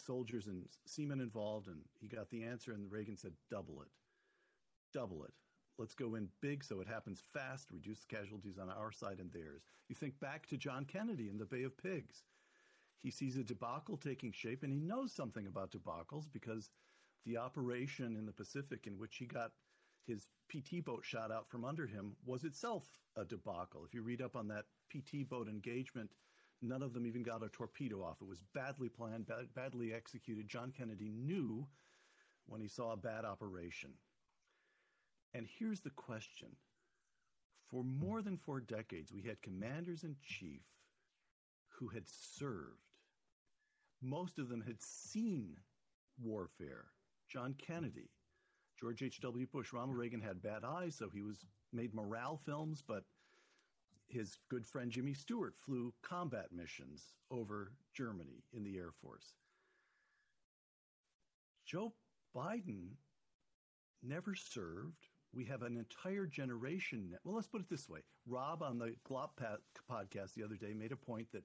soldiers 0.00 0.46
and 0.46 0.64
seamen 0.86 1.20
involved, 1.20 1.68
and 1.68 1.80
he 2.00 2.08
got 2.08 2.30
the 2.30 2.44
answer, 2.44 2.72
and 2.72 2.90
Reagan 2.90 3.16
said, 3.16 3.32
double 3.50 3.82
it. 3.82 3.88
Double 4.92 5.24
it. 5.24 5.32
Let's 5.78 5.94
go 5.94 6.14
in 6.16 6.28
big 6.42 6.62
so 6.62 6.80
it 6.80 6.88
happens 6.88 7.22
fast, 7.32 7.70
reduce 7.70 8.00
the 8.00 8.14
casualties 8.14 8.58
on 8.58 8.68
our 8.68 8.92
side 8.92 9.18
and 9.18 9.32
theirs. 9.32 9.62
You 9.88 9.94
think 9.94 10.18
back 10.20 10.46
to 10.48 10.56
John 10.56 10.84
Kennedy 10.84 11.28
in 11.28 11.38
the 11.38 11.46
Bay 11.46 11.62
of 11.62 11.76
Pigs. 11.78 12.24
He 13.02 13.10
sees 13.10 13.36
a 13.36 13.42
debacle 13.42 13.96
taking 13.96 14.32
shape, 14.32 14.62
and 14.62 14.72
he 14.72 14.78
knows 14.78 15.12
something 15.12 15.46
about 15.46 15.70
debacles 15.70 16.26
because 16.30 16.70
the 17.24 17.38
operation 17.38 18.16
in 18.16 18.26
the 18.26 18.32
Pacific 18.32 18.86
in 18.86 18.98
which 18.98 19.16
he 19.16 19.26
got 19.26 19.52
his 20.06 20.28
PT 20.50 20.84
boat 20.84 21.04
shot 21.04 21.30
out 21.30 21.48
from 21.48 21.64
under 21.64 21.86
him 21.86 22.16
was 22.26 22.44
itself 22.44 22.84
a 23.16 23.24
debacle. 23.24 23.84
If 23.84 23.94
you 23.94 24.02
read 24.02 24.20
up 24.20 24.36
on 24.36 24.48
that 24.48 24.66
PT 24.90 25.28
boat 25.28 25.48
engagement, 25.48 26.10
none 26.62 26.82
of 26.82 26.92
them 26.92 27.06
even 27.06 27.22
got 27.22 27.44
a 27.44 27.48
torpedo 27.48 28.02
off. 28.02 28.16
It 28.20 28.28
was 28.28 28.42
badly 28.54 28.88
planned, 28.88 29.26
bad, 29.26 29.54
badly 29.54 29.92
executed. 29.92 30.48
John 30.48 30.72
Kennedy 30.76 31.10
knew 31.10 31.66
when 32.46 32.60
he 32.60 32.68
saw 32.68 32.92
a 32.92 32.96
bad 32.96 33.24
operation. 33.24 33.90
And 35.34 35.46
here's 35.58 35.80
the 35.80 35.90
question 35.90 36.48
for 37.70 37.84
more 37.84 38.20
than 38.20 38.36
four 38.36 38.60
decades, 38.60 39.12
we 39.12 39.22
had 39.22 39.42
commanders 39.42 40.02
in 40.02 40.16
chief 40.22 40.62
who 41.68 41.88
had 41.88 42.08
served. 42.08 42.90
Most 44.02 44.38
of 44.38 44.48
them 44.48 44.60
had 44.60 44.82
seen 44.82 45.56
warfare. 46.20 46.86
John 47.28 47.54
Kennedy, 47.54 48.10
George 48.78 49.02
H.W. 49.02 49.46
Bush, 49.46 49.72
Ronald 49.72 49.96
Reagan 49.96 50.20
had 50.20 50.42
bad 50.42 50.64
eyes, 50.64 50.96
so 50.96 51.08
he 51.08 51.22
was 51.22 51.44
made 51.72 51.94
morale 51.94 52.40
films, 52.44 52.82
but 52.86 53.04
his 54.10 54.36
good 54.48 54.66
friend 54.66 54.90
Jimmy 54.90 55.14
Stewart 55.14 55.54
flew 55.56 55.94
combat 56.02 56.46
missions 56.52 57.14
over 57.30 57.72
Germany 57.94 58.44
in 58.52 58.64
the 58.64 58.76
Air 58.76 58.90
Force. 59.02 59.34
Joe 61.66 61.94
Biden 62.34 62.96
never 64.02 64.34
served. 64.34 65.08
We 65.32 65.44
have 65.44 65.62
an 65.62 65.76
entire 65.76 66.26
generation. 66.26 67.16
Well, 67.24 67.36
let's 67.36 67.46
put 67.46 67.60
it 67.60 67.68
this 67.70 67.88
way. 67.88 68.00
Rob 68.26 68.62
on 68.62 68.78
the 68.78 68.96
Glop 69.08 69.30
podcast 69.90 70.34
the 70.34 70.42
other 70.42 70.56
day 70.56 70.74
made 70.74 70.92
a 70.92 70.96
point 70.96 71.28
that 71.32 71.44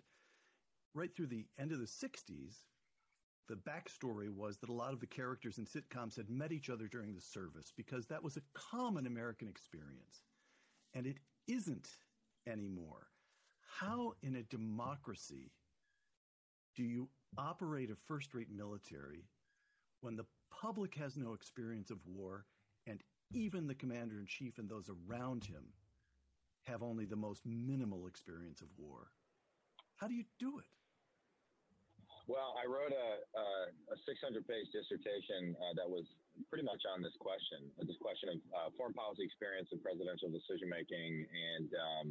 right 0.95 1.15
through 1.15 1.27
the 1.27 1.45
end 1.59 1.71
of 1.71 1.79
the 1.79 1.85
60s, 1.85 2.63
the 3.47 3.55
backstory 3.55 4.29
was 4.29 4.57
that 4.57 4.69
a 4.69 4.73
lot 4.73 4.93
of 4.93 4.99
the 4.99 5.05
characters 5.05 5.59
in 5.59 5.65
sitcoms 5.65 6.17
had 6.17 6.29
met 6.29 6.51
each 6.51 6.69
other 6.71 6.87
during 6.87 7.13
the 7.13 7.21
service 7.21 7.71
because 7.77 8.07
that 8.07 8.23
was 8.23 8.37
a 8.37 8.41
common 8.55 9.05
American 9.05 9.47
experience. 9.47 10.23
And 10.95 11.05
it 11.05 11.17
isn't 11.47 11.89
anymore. 12.47 13.07
How, 13.79 14.13
in 14.21 14.35
a 14.35 14.43
democracy, 14.43 15.51
do 16.75 16.83
you 16.83 17.09
operate 17.37 17.89
a 17.89 17.95
first 18.07 18.33
rate 18.33 18.49
military 18.49 19.25
when 20.01 20.15
the 20.15 20.25
public 20.51 20.95
has 20.95 21.17
no 21.17 21.33
experience 21.33 21.89
of 21.91 21.99
war 22.05 22.45
and 22.87 23.01
even 23.31 23.67
the 23.67 23.75
commander 23.75 24.19
in 24.19 24.25
chief 24.25 24.57
and 24.57 24.69
those 24.69 24.89
around 24.89 25.43
him 25.43 25.63
have 26.63 26.83
only 26.83 27.05
the 27.05 27.15
most 27.15 27.45
minimal 27.45 28.07
experience 28.07 28.61
of 28.61 28.67
war? 28.77 29.11
How 29.97 30.07
do 30.07 30.13
you 30.13 30.25
do 30.39 30.59
it? 30.59 30.65
Well, 32.27 32.57
I 32.57 32.65
wrote 32.65 32.89
a, 32.89 33.21
a, 33.37 33.45
a 33.93 33.97
600 34.01 34.47
page 34.49 34.73
dissertation 34.73 35.53
uh, 35.61 35.77
that 35.77 35.85
was 35.85 36.09
pretty 36.49 36.65
much 36.65 36.81
on 36.89 37.05
this 37.05 37.13
question 37.21 37.69
this 37.85 38.01
question 38.01 38.29
of 38.29 38.39
uh, 38.49 38.69
foreign 38.75 38.97
policy 38.97 39.23
experience 39.23 39.69
and 39.71 39.79
presidential 39.79 40.27
decision 40.33 40.67
making 40.67 41.23
and 41.29 41.69
um, 41.77 42.07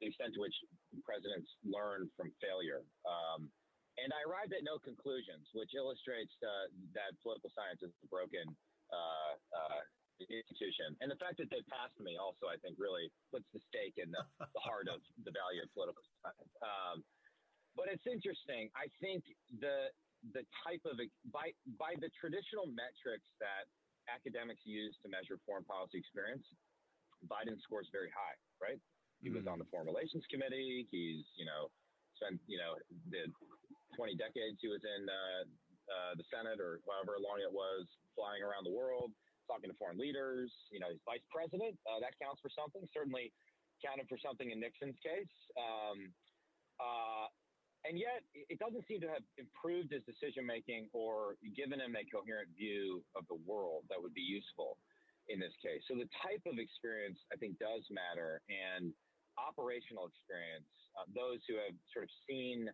the 0.00 0.10
extent 0.10 0.34
to 0.34 0.40
which 0.40 0.54
presidents 1.02 1.48
learn 1.62 2.10
from 2.18 2.32
failure. 2.42 2.82
Um, 3.06 3.50
and 3.98 4.10
I 4.10 4.26
arrived 4.26 4.50
at 4.50 4.66
no 4.66 4.82
conclusions, 4.82 5.46
which 5.54 5.70
illustrates 5.78 6.34
uh, 6.42 6.66
that 6.98 7.14
political 7.22 7.50
science 7.54 7.78
is 7.78 7.94
a 8.02 8.08
broken 8.10 8.42
uh, 8.90 9.34
uh, 9.54 9.82
institution. 10.18 10.98
And 10.98 11.10
the 11.10 11.18
fact 11.18 11.38
that 11.38 11.50
they 11.50 11.62
passed 11.70 11.94
me 12.02 12.18
also, 12.18 12.50
I 12.50 12.58
think, 12.58 12.74
really 12.78 13.10
puts 13.30 13.46
the 13.54 13.62
stake 13.70 13.94
in 13.98 14.10
the, 14.10 14.22
the 14.42 14.62
heart 14.62 14.90
of 14.90 14.98
the 15.22 15.30
value 15.30 15.62
of 15.62 15.70
political 15.74 16.02
science. 16.22 16.52
Um, 16.62 17.06
but 17.74 17.90
it's 17.90 18.06
interesting. 18.06 18.70
I 18.78 18.86
think 19.02 19.26
the 19.58 19.90
the 20.32 20.46
type 20.64 20.80
of 20.88 20.96
by 21.28 21.52
by 21.76 21.98
the 21.98 22.08
traditional 22.16 22.70
metrics 22.70 23.26
that 23.42 23.66
academics 24.06 24.62
use 24.64 24.94
to 25.02 25.10
measure 25.10 25.42
foreign 25.42 25.66
policy 25.66 25.98
experience, 25.98 26.46
Biden 27.26 27.58
scores 27.62 27.90
very 27.90 28.10
high. 28.14 28.38
Right? 28.62 28.78
He 29.24 29.32
was 29.32 29.48
on 29.48 29.56
the 29.56 29.64
Foreign 29.72 29.88
Relations 29.88 30.22
Committee. 30.28 30.84
He's 30.92 31.24
you 31.40 31.48
know 31.48 31.72
spent 32.20 32.36
you 32.44 32.60
know 32.60 32.76
the 33.08 33.24
20 33.96 34.20
decades 34.20 34.60
he 34.60 34.68
was 34.68 34.84
in 34.84 35.08
uh, 35.08 35.42
uh, 35.88 36.12
the 36.20 36.28
Senate 36.28 36.60
or 36.60 36.84
however 36.84 37.16
long 37.16 37.40
it 37.40 37.48
was, 37.48 37.88
flying 38.12 38.44
around 38.44 38.68
the 38.68 38.74
world, 38.76 39.16
talking 39.48 39.72
to 39.72 39.76
foreign 39.80 39.96
leaders. 39.96 40.52
You 40.68 40.78
know, 40.78 40.92
he's 40.92 41.00
vice 41.08 41.24
president. 41.32 41.80
Uh, 41.88 42.04
that 42.04 42.12
counts 42.20 42.44
for 42.44 42.52
something. 42.52 42.84
Certainly 42.92 43.32
counted 43.80 44.04
for 44.12 44.20
something 44.20 44.52
in 44.52 44.60
Nixon's 44.60 45.00
case. 45.00 45.32
Um, 45.56 46.12
uh, 46.76 47.32
and 47.84 48.00
yet, 48.00 48.24
it 48.32 48.56
doesn't 48.56 48.84
seem 48.88 49.04
to 49.04 49.10
have 49.12 49.24
improved 49.36 49.92
his 49.92 50.00
decision 50.08 50.48
making 50.48 50.88
or 50.96 51.36
given 51.52 51.84
him 51.84 51.92
a 51.96 52.04
coherent 52.08 52.48
view 52.56 53.04
of 53.12 53.28
the 53.28 53.36
world 53.44 53.84
that 53.92 54.00
would 54.00 54.16
be 54.16 54.24
useful 54.24 54.80
in 55.28 55.36
this 55.36 55.52
case. 55.60 55.84
So 55.88 55.96
the 55.96 56.08
type 56.24 56.40
of 56.48 56.56
experience, 56.56 57.20
I 57.28 57.36
think, 57.36 57.60
does 57.60 57.84
matter, 57.92 58.40
and 58.48 58.92
operational 59.38 60.06
experience. 60.08 60.68
Uh, 60.94 61.06
those 61.10 61.42
who 61.46 61.58
have 61.58 61.74
sort 61.90 62.06
of 62.06 62.12
seen 62.28 62.70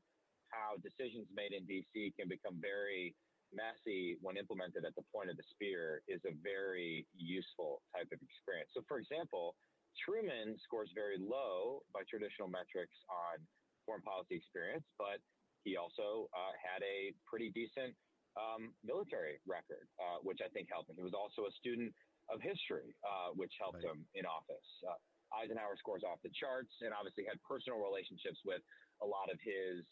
how 0.50 0.76
decisions 0.82 1.30
made 1.30 1.54
in 1.54 1.64
D.C. 1.64 2.12
can 2.18 2.26
become 2.26 2.58
very 2.58 3.14
messy 3.50 4.18
when 4.22 4.38
implemented 4.38 4.86
at 4.86 4.94
the 4.94 5.06
point 5.10 5.30
of 5.30 5.36
the 5.36 5.46
spear 5.50 6.02
is 6.06 6.22
a 6.26 6.34
very 6.42 7.06
useful 7.14 7.82
type 7.94 8.06
of 8.10 8.18
experience. 8.22 8.70
So, 8.74 8.82
for 8.86 8.98
example, 8.98 9.58
Truman 9.98 10.54
scores 10.62 10.90
very 10.94 11.18
low 11.18 11.82
by 11.90 12.06
traditional 12.06 12.46
metrics 12.46 12.94
on 13.10 13.42
foreign 13.86 14.02
policy 14.06 14.38
experience, 14.38 14.86
but 14.98 15.18
he 15.66 15.74
also 15.74 16.30
uh, 16.30 16.54
had 16.56 16.80
a 16.86 17.12
pretty 17.26 17.50
decent 17.50 17.94
um, 18.38 18.70
military 18.86 19.42
record, 19.44 19.90
uh, 19.98 20.22
which 20.22 20.38
I 20.38 20.48
think 20.54 20.70
helped 20.70 20.88
him. 20.88 20.96
He 20.96 21.04
was 21.04 21.16
also 21.16 21.50
a 21.50 21.52
student 21.58 21.90
of 22.30 22.38
history, 22.38 22.94
uh, 23.02 23.34
which 23.34 23.50
helped 23.58 23.82
right. 23.82 23.90
him 23.90 24.06
in 24.14 24.24
office. 24.24 24.70
Eisenhower 25.34 25.78
scores 25.78 26.02
off 26.02 26.18
the 26.22 26.32
charts 26.34 26.74
and 26.82 26.90
obviously 26.94 27.24
had 27.26 27.38
personal 27.46 27.78
relationships 27.78 28.42
with 28.42 28.62
a 29.00 29.06
lot 29.06 29.30
of 29.30 29.38
his 29.40 29.86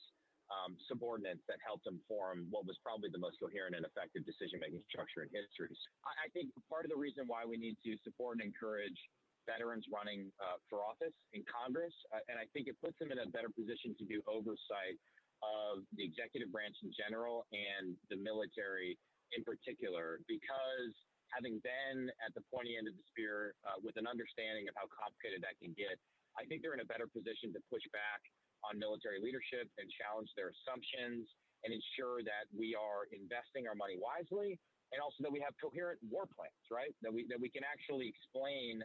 um, 0.48 0.80
subordinates 0.88 1.44
that 1.44 1.60
helped 1.60 1.84
him 1.84 2.00
form 2.08 2.48
what 2.48 2.64
was 2.64 2.80
probably 2.80 3.12
the 3.12 3.20
most 3.20 3.36
coherent 3.36 3.76
and 3.76 3.84
effective 3.84 4.24
decision 4.24 4.56
making 4.56 4.80
structure 4.88 5.20
in 5.20 5.28
history. 5.28 5.68
I, 6.08 6.24
I, 6.24 6.28
think 6.32 6.48
part 6.72 6.88
of 6.88 6.90
the 6.90 6.96
reason 6.96 7.28
why 7.28 7.44
we 7.44 7.60
need 7.60 7.76
to 7.84 7.92
support 8.00 8.40
and 8.40 8.48
encourage 8.48 8.96
veterans 9.44 9.84
running 9.92 10.32
uh, 10.40 10.56
for 10.72 10.84
office 10.84 11.12
in 11.36 11.44
Congress, 11.44 11.92
uh, 12.16 12.24
and 12.32 12.40
I 12.40 12.48
think 12.56 12.68
it 12.68 12.80
puts 12.80 12.96
them 12.96 13.12
in 13.12 13.20
a 13.20 13.28
better 13.28 13.52
position 13.52 13.92
to 14.00 14.04
do 14.08 14.24
oversight 14.24 14.96
of 15.44 15.84
the 15.94 16.04
executive 16.04 16.48
branch 16.48 16.80
in 16.80 16.90
general 16.96 17.44
and 17.52 17.94
the 18.08 18.16
military 18.16 18.96
in 19.36 19.44
particular, 19.44 20.24
because 20.24 20.96
having 21.32 21.60
been 21.60 22.08
at 22.24 22.32
the 22.32 22.44
pointy 22.52 22.76
end 22.76 22.88
of 22.88 22.96
the 22.96 23.04
spear 23.12 23.54
uh, 23.64 23.78
with 23.80 23.96
an 24.00 24.08
understanding 24.08 24.66
of 24.66 24.74
how 24.76 24.88
complicated 24.88 25.44
that 25.44 25.56
can 25.60 25.76
get, 25.76 25.96
I 26.36 26.46
think 26.46 26.62
they're 26.62 26.76
in 26.76 26.84
a 26.84 26.88
better 26.88 27.10
position 27.10 27.52
to 27.56 27.60
push 27.68 27.84
back 27.90 28.20
on 28.66 28.78
military 28.78 29.22
leadership 29.22 29.70
and 29.78 29.86
challenge 29.90 30.30
their 30.34 30.50
assumptions 30.50 31.30
and 31.66 31.70
ensure 31.74 32.22
that 32.22 32.46
we 32.54 32.74
are 32.78 33.10
investing 33.10 33.66
our 33.66 33.74
money 33.74 33.98
wisely 33.98 34.58
and 34.94 34.98
also 35.02 35.20
that 35.20 35.32
we 35.32 35.42
have 35.42 35.52
coherent 35.60 36.00
war 36.08 36.24
plans, 36.30 36.64
right? 36.72 36.94
That 37.04 37.12
we 37.12 37.28
that 37.28 37.36
we 37.36 37.52
can 37.52 37.60
actually 37.66 38.08
explain 38.08 38.80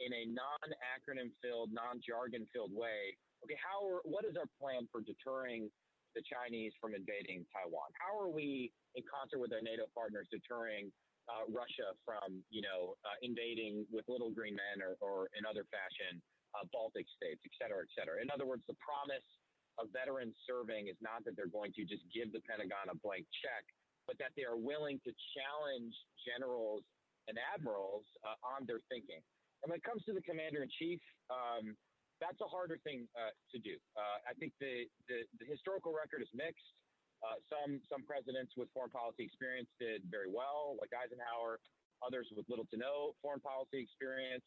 in 0.00 0.10
a 0.10 0.24
non-acronym 0.32 1.30
filled, 1.44 1.70
non-jargon 1.70 2.48
filled 2.50 2.72
way. 2.72 3.12
Okay, 3.44 3.58
how 3.60 3.84
are, 3.84 4.00
what 4.08 4.24
is 4.24 4.38
our 4.40 4.48
plan 4.56 4.88
for 4.88 5.04
deterring 5.04 5.68
the 6.16 6.22
Chinese 6.24 6.72
from 6.80 6.96
invading 6.96 7.44
Taiwan? 7.52 7.90
How 8.00 8.16
are 8.16 8.32
we, 8.32 8.72
in 8.96 9.04
concert 9.04 9.38
with 9.38 9.52
our 9.52 9.60
NATO 9.60 9.84
partners, 9.92 10.26
deterring 10.32 10.88
uh, 11.30 11.46
Russia 11.50 11.94
from, 12.02 12.42
you 12.50 12.62
know, 12.62 12.98
uh, 13.06 13.18
invading 13.22 13.86
with 13.90 14.06
little 14.08 14.30
green 14.30 14.56
men 14.58 14.82
or, 14.82 14.98
or 14.98 15.30
in 15.38 15.46
other 15.46 15.66
fashion 15.70 16.18
uh, 16.54 16.64
Baltic 16.74 17.06
states, 17.16 17.40
et 17.46 17.54
cetera, 17.56 17.80
et 17.80 17.92
cetera. 17.94 18.20
In 18.20 18.28
other 18.28 18.44
words, 18.44 18.62
the 18.68 18.78
promise 18.82 19.24
of 19.80 19.88
veterans 19.94 20.36
serving 20.44 20.92
is 20.92 20.98
not 21.00 21.24
that 21.24 21.32
they're 21.38 21.52
going 21.52 21.72
to 21.78 21.82
just 21.88 22.04
give 22.12 22.28
the 22.34 22.44
Pentagon 22.44 22.92
a 22.92 22.96
blank 23.00 23.24
check, 23.40 23.64
but 24.04 24.20
that 24.20 24.36
they 24.36 24.44
are 24.44 24.58
willing 24.58 25.00
to 25.06 25.10
challenge 25.32 25.94
generals 26.20 26.84
and 27.30 27.38
admirals 27.38 28.04
uh, 28.26 28.36
on 28.42 28.68
their 28.68 28.82
thinking. 28.92 29.22
And 29.62 29.70
when 29.70 29.78
it 29.78 29.86
comes 29.86 30.02
to 30.10 30.12
the 30.12 30.20
commander 30.26 30.60
in 30.60 30.68
chief, 30.74 30.98
um, 31.30 31.78
that's 32.18 32.38
a 32.42 32.50
harder 32.50 32.78
thing 32.82 33.06
uh, 33.18 33.34
to 33.54 33.58
do. 33.58 33.78
Uh, 33.98 34.18
I 34.26 34.34
think 34.38 34.54
the, 34.62 34.86
the, 35.10 35.26
the, 35.42 35.46
historical 35.46 35.90
record 35.90 36.22
is 36.22 36.30
mixed. 36.34 36.62
Uh, 37.22 37.38
some 37.46 37.78
some 37.86 38.02
presidents 38.02 38.52
with 38.58 38.66
foreign 38.74 38.90
policy 38.90 39.22
experience 39.22 39.70
did 39.78 40.02
very 40.10 40.28
well, 40.28 40.74
like 40.82 40.90
Eisenhower. 40.90 41.62
Others 42.02 42.34
with 42.34 42.46
little 42.50 42.66
to 42.74 42.76
no 42.76 43.14
foreign 43.22 43.38
policy 43.38 43.78
experience 43.78 44.42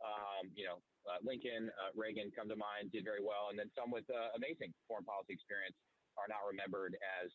um, 0.00 0.48
you 0.56 0.64
know, 0.64 0.80
uh, 1.08 1.20
Lincoln, 1.20 1.68
uh, 1.76 1.92
Reagan 1.92 2.32
come 2.32 2.48
to 2.48 2.56
mind, 2.56 2.92
did 2.92 3.04
very 3.04 3.20
well, 3.20 3.52
and 3.52 3.56
then 3.56 3.68
some 3.76 3.92
with 3.92 4.08
uh, 4.08 4.32
amazing 4.36 4.72
foreign 4.88 5.04
policy 5.04 5.36
experience 5.36 5.76
are 6.16 6.28
not 6.28 6.44
remembered 6.44 6.96
as 7.20 7.28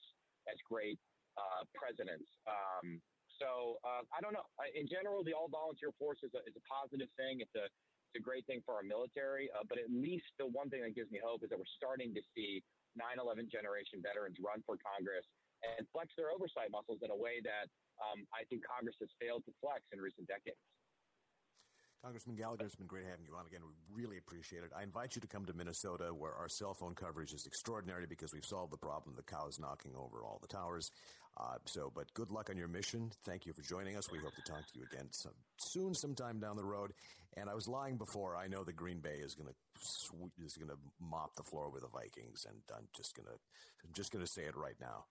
as 0.49 0.57
great 0.65 0.97
uh, 1.37 1.65
presidents. 1.73 2.25
Um, 2.45 3.01
so 3.41 3.81
uh, 3.83 4.05
I 4.13 4.21
don't 4.21 4.33
know. 4.33 4.45
In 4.73 4.85
general, 4.87 5.25
the 5.25 5.33
all 5.33 5.49
volunteer 5.49 5.91
force 5.97 6.21
is 6.21 6.33
a, 6.37 6.41
is 6.45 6.53
a 6.57 6.63
positive 6.65 7.09
thing. 7.17 7.41
It's 7.41 7.53
a 7.57 7.65
it's 7.65 8.17
a 8.21 8.23
great 8.23 8.45
thing 8.45 8.61
for 8.65 8.77
our 8.77 8.85
military. 8.85 9.49
But 9.67 9.77
at 9.81 9.89
least 9.89 10.29
the 10.37 10.47
one 10.47 10.69
thing 10.69 10.85
that 10.85 10.95
gives 10.95 11.09
me 11.11 11.19
hope 11.21 11.43
is 11.43 11.49
that 11.49 11.59
we're 11.59 11.75
starting 11.77 12.13
to 12.13 12.23
see 12.33 12.61
9/11 12.95 13.51
generation 13.51 14.01
veterans 14.01 14.39
run 14.41 14.63
for 14.65 14.79
Congress 14.81 15.27
and 15.63 15.87
flex 15.91 16.11
their 16.15 16.31
oversight 16.31 16.71
muscles 16.71 16.99
in 17.01 17.11
a 17.11 17.15
way 17.15 17.39
that 17.43 17.67
um, 18.01 18.27
I 18.35 18.43
think 18.47 18.63
Congress 18.67 18.95
has 18.99 19.09
failed 19.19 19.43
to 19.45 19.51
flex 19.63 19.81
in 19.91 19.99
recent 19.99 20.27
decades. 20.27 20.59
Congressman 22.03 22.35
Gallagher, 22.35 22.65
it's 22.65 22.75
been 22.75 22.85
great 22.85 23.05
having 23.09 23.25
you 23.25 23.33
on 23.35 23.47
again. 23.47 23.61
We 23.65 23.73
really 24.03 24.17
appreciate 24.17 24.63
it. 24.63 24.69
I 24.77 24.83
invite 24.83 25.15
you 25.15 25.21
to 25.21 25.27
come 25.27 25.43
to 25.45 25.53
Minnesota 25.53 26.13
where 26.13 26.33
our 26.33 26.47
cell 26.47 26.75
phone 26.75 26.93
coverage 26.93 27.33
is 27.33 27.47
extraordinary 27.47 28.05
because 28.05 28.31
we've 28.31 28.45
solved 28.45 28.71
the 28.71 28.77
problem. 28.77 29.15
The 29.15 29.23
cows 29.23 29.57
knocking 29.59 29.93
over 29.95 30.23
all 30.23 30.37
the 30.39 30.47
towers. 30.47 30.91
Uh, 31.35 31.55
so, 31.65 31.91
but 31.95 32.13
good 32.13 32.29
luck 32.29 32.51
on 32.51 32.57
your 32.57 32.67
mission. 32.67 33.11
Thank 33.25 33.47
you 33.47 33.53
for 33.53 33.63
joining 33.63 33.97
us. 33.97 34.11
We 34.11 34.19
hope 34.19 34.35
to 34.35 34.43
talk 34.43 34.67
to 34.71 34.79
you 34.79 34.85
again 34.91 35.07
some, 35.09 35.33
soon, 35.57 35.95
sometime 35.95 36.39
down 36.39 36.57
the 36.57 36.63
road. 36.63 36.93
And 37.37 37.49
I 37.49 37.53
was 37.53 37.67
lying 37.67 37.97
before. 37.97 38.37
I 38.37 38.47
know 38.47 38.63
the 38.63 38.73
Green 38.73 38.99
Bay 38.99 39.19
is 39.19 39.35
going 39.35 39.49
to 39.49 39.55
is 40.43 40.55
going 40.55 40.69
to 40.69 40.77
mop 41.01 41.35
the 41.35 41.43
floor 41.43 41.69
with 41.69 41.83
the 41.83 41.89
Vikings, 41.89 42.45
and 42.47 42.57
I'm 42.75 42.87
just 42.95 43.15
going 43.15 43.27
to 43.27 43.35
I'm 43.83 43.93
just 43.93 44.11
going 44.11 44.23
to 44.23 44.31
say 44.31 44.43
it 44.43 44.55
right 44.55 44.77
now. 44.79 45.05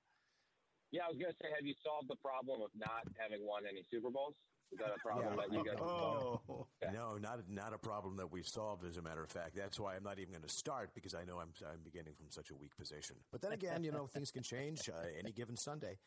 Yeah, 0.91 1.03
I 1.05 1.09
was 1.09 1.19
going 1.19 1.33
to 1.33 1.39
say, 1.43 1.51
have 1.51 1.67
you 1.67 1.75
solved 1.83 2.09
the 2.09 2.17
problem 2.17 2.63
of 2.63 2.71
not 2.77 3.03
having 3.19 3.45
won 3.45 3.65
any 3.69 3.83
Super 3.91 4.11
Bowls? 4.11 4.37
Is 4.73 4.79
that 4.79 4.95
a 4.95 5.01
problem 5.01 5.35
yeah. 5.35 5.43
that 5.43 5.53
you 5.53 5.65
guys? 5.65 5.79
Oh 5.81 6.67
no, 6.93 7.17
not 7.19 7.41
not 7.49 7.73
a 7.73 7.79
problem 7.79 8.17
that 8.17 8.31
we've 8.31 8.47
solved. 8.47 8.85
As 8.85 8.97
a 8.97 9.03
matter 9.03 9.23
of 9.23 9.31
fact, 9.31 9.55
that's 9.55 9.79
why 9.79 9.95
I'm 9.95 10.03
not 10.03 10.19
even 10.19 10.33
going 10.33 10.43
to 10.43 10.49
start 10.49 10.91
because 10.95 11.15
I 11.15 11.25
know 11.25 11.39
I'm 11.39 11.53
I'm 11.67 11.81
beginning 11.85 12.15
from 12.15 12.31
such 12.31 12.51
a 12.51 12.55
weak 12.55 12.77
position. 12.77 13.17
But 13.31 13.43
then 13.43 13.53
again, 13.53 13.85
you 13.85 13.93
know, 13.93 14.07
things 14.07 14.31
can 14.31 14.43
change 14.43 14.89
uh, 14.89 15.07
any 15.19 15.33
given 15.33 15.57
Sunday. 15.57 15.99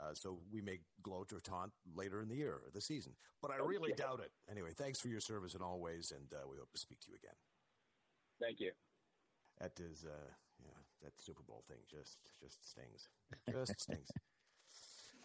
Uh, 0.00 0.14
so 0.14 0.38
we 0.50 0.62
may 0.62 0.78
gloat 1.02 1.32
or 1.32 1.40
taunt 1.40 1.72
later 1.94 2.22
in 2.22 2.28
the 2.28 2.36
year 2.36 2.54
or 2.54 2.70
the 2.72 2.80
season. 2.80 3.12
But 3.42 3.50
I 3.50 3.56
really 3.56 3.92
doubt 3.92 4.20
it. 4.20 4.30
Anyway, 4.50 4.70
thanks 4.76 4.98
for 4.98 5.08
your 5.08 5.20
service 5.20 5.54
in 5.54 5.60
all 5.60 5.78
ways, 5.78 6.12
and 6.14 6.26
uh, 6.32 6.48
we 6.50 6.56
hope 6.56 6.72
to 6.72 6.78
speak 6.78 7.00
to 7.00 7.10
you 7.10 7.16
again. 7.22 7.36
Thank 8.40 8.60
you. 8.60 8.72
That 9.60 9.78
is, 9.78 10.06
uh, 10.06 10.30
yeah, 10.64 10.80
that 11.02 11.12
Super 11.20 11.42
Bowl 11.42 11.64
thing 11.68 11.78
just 11.90 12.16
just 12.40 12.66
stings. 12.68 13.08
Just 13.52 13.78
stings. 13.86 14.08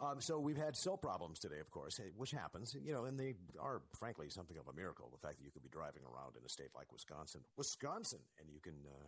Um, 0.01 0.19
so 0.19 0.39
we've 0.39 0.57
had 0.57 0.75
cell 0.75 0.97
problems 0.97 1.39
today, 1.39 1.59
of 1.59 1.71
course, 1.71 1.99
eh, 1.99 2.11
which 2.17 2.31
happens, 2.31 2.75
you 2.75 2.91
know, 2.91 3.05
and 3.05 3.17
they 3.17 3.35
are 3.61 3.81
frankly 3.97 4.27
something 4.29 4.57
of 4.57 4.67
a 4.67 4.75
miracle. 4.75 5.09
The 5.09 5.25
fact 5.25 5.37
that 5.39 5.45
you 5.45 5.51
could 5.51 5.63
be 5.63 5.69
driving 5.69 6.03
around 6.03 6.35
in 6.35 6.43
a 6.45 6.49
state 6.49 6.75
like 6.75 6.91
Wisconsin, 6.91 7.41
Wisconsin, 7.55 8.19
and 8.39 8.49
you 8.51 8.59
can 8.59 8.75
uh, 8.85 9.07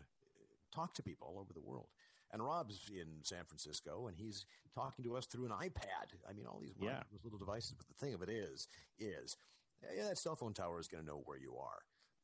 talk 0.74 0.94
to 0.96 1.04
people 1.04 1.28
all 1.28 1.42
over 1.42 1.52
the 1.52 1.62
world. 1.62 1.88
And 2.32 2.44
Rob's 2.44 2.90
in 2.90 3.24
San 3.24 3.46
Francisco, 3.46 4.08
and 4.08 4.18
he's 4.18 4.46
talking 4.76 5.04
to 5.06 5.16
us 5.16 5.26
through 5.28 5.46
an 5.46 5.52
iPad. 5.52 6.12
I 6.30 6.34
mean, 6.34 6.46
all 6.46 6.60
these, 6.60 6.74
yeah. 6.80 7.04
little 7.24 7.40
devices. 7.40 7.74
But 7.78 7.88
the 7.88 8.06
thing 8.06 8.14
of 8.14 8.22
it 8.22 8.30
is, 8.30 8.68
is 9.00 9.38
yeah, 9.96 10.04
that 10.10 10.18
cell 10.18 10.36
phone 10.36 10.54
tower 10.54 10.80
is 10.80 10.88
going 10.88 11.04
to 11.04 11.10
know 11.10 11.22
where 11.26 11.38
you 11.38 11.56
are. 11.56 11.80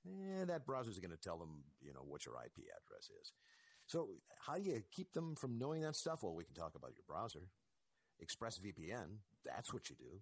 And 0.06 0.50
that 0.50 0.66
browser 0.66 0.92
is 0.92 1.00
going 1.00 1.12
to 1.12 1.18
tell 1.18 1.38
them, 1.38 1.64
you 1.82 1.94
know, 1.94 2.04
what 2.06 2.26
your 2.26 2.36
IP 2.36 2.66
address 2.66 3.10
is. 3.22 3.32
So 3.88 4.10
how 4.40 4.56
do 4.56 4.64
you 4.64 4.82
keep 4.92 5.14
them 5.14 5.36
from 5.36 5.58
knowing 5.58 5.82
that 5.82 5.96
stuff? 5.96 6.24
Well, 6.24 6.36
we 6.36 6.44
can 6.44 6.56
talk 6.56 6.76
about 6.76 6.92
your 6.92 7.04
browser. 7.08 7.48
ExpressVPN, 8.24 9.20
that's 9.46 9.74
what 9.74 9.90
you 9.90 9.96
do. 9.96 10.20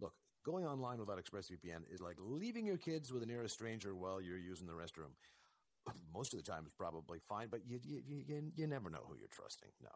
Look, 0.00 0.14
going 0.44 0.64
online 0.66 0.98
without 0.98 1.18
ExpressVPN 1.18 1.92
is 1.92 2.00
like 2.00 2.16
leaving 2.18 2.66
your 2.66 2.76
kids 2.76 3.12
with 3.12 3.22
a 3.22 3.26
nearest 3.26 3.54
stranger 3.54 3.94
while 3.94 4.20
you're 4.20 4.38
using 4.38 4.66
the 4.66 4.72
restroom. 4.72 5.12
Most 6.12 6.32
of 6.34 6.42
the 6.42 6.50
time, 6.50 6.62
it's 6.66 6.74
probably 6.74 7.18
fine, 7.28 7.48
but 7.50 7.60
you, 7.66 7.80
you, 7.82 8.02
you, 8.06 8.52
you 8.54 8.66
never 8.66 8.90
know 8.90 9.04
who 9.06 9.16
you're 9.16 9.28
trusting. 9.28 9.70
No. 9.82 9.90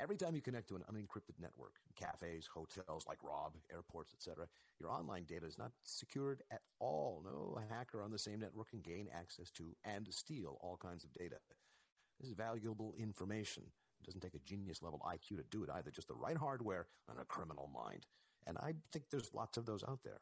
Every 0.00 0.16
time 0.16 0.36
you 0.36 0.40
connect 0.40 0.68
to 0.68 0.76
an 0.76 0.84
unencrypted 0.92 1.40
network, 1.40 1.72
cafes, 1.96 2.48
hotels 2.52 3.04
like 3.08 3.18
Rob, 3.24 3.54
airports, 3.72 4.12
etc., 4.14 4.46
your 4.78 4.90
online 4.90 5.24
data 5.24 5.44
is 5.44 5.58
not 5.58 5.72
secured 5.82 6.42
at 6.52 6.60
all. 6.78 7.22
No 7.24 7.58
hacker 7.68 8.00
on 8.02 8.12
the 8.12 8.18
same 8.18 8.38
network 8.38 8.70
can 8.70 8.80
gain 8.80 9.08
access 9.12 9.50
to 9.52 9.74
and 9.84 10.06
steal 10.10 10.58
all 10.60 10.78
kinds 10.80 11.02
of 11.02 11.12
data. 11.14 11.36
This 12.20 12.28
is 12.28 12.34
valuable 12.36 12.94
information. 12.96 13.64
It 14.00 14.06
doesn't 14.06 14.20
take 14.20 14.34
a 14.34 14.46
genius 14.46 14.82
level 14.82 15.00
IQ 15.04 15.38
to 15.38 15.44
do 15.50 15.64
it 15.64 15.70
either, 15.74 15.90
just 15.90 16.08
the 16.08 16.14
right 16.14 16.36
hardware 16.36 16.86
and 17.08 17.18
a 17.18 17.24
criminal 17.24 17.68
mind. 17.74 18.06
And 18.46 18.56
I 18.58 18.74
think 18.92 19.06
there's 19.10 19.34
lots 19.34 19.56
of 19.56 19.66
those 19.66 19.82
out 19.88 20.00
there. 20.04 20.20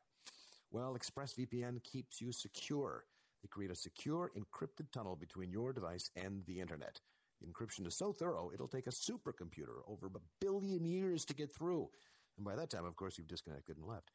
Well, 0.71 0.99
ExpressVPN 0.99 1.83
keeps 1.85 2.21
you 2.21 2.33
secure. 2.33 3.05
Create 3.47 3.71
a 3.71 3.77
secure 3.77 4.31
encrypted 4.37 4.91
tunnel 4.93 5.17
between 5.17 5.51
your 5.51 5.73
device 5.73 6.11
and 6.17 6.45
the 6.47 6.61
internet. 6.61 7.01
The 7.41 7.47
encryption 7.47 7.87
is 7.87 7.97
so 7.97 8.13
thorough, 8.13 8.51
it'll 8.53 8.69
take 8.69 8.87
a 8.87 8.91
supercomputer 8.91 9.81
over 9.87 10.07
a 10.07 10.21
billion 10.41 10.85
years 10.85 11.25
to 11.27 11.35
get 11.35 11.55
through. 11.55 11.89
And 12.37 12.45
by 12.47 12.57
that 12.57 12.71
time, 12.71 12.85
of 12.85 12.97
course, 12.97 13.19
you've 13.19 13.29
disconnected 13.29 13.77
and 13.77 13.87
left. 13.87 14.11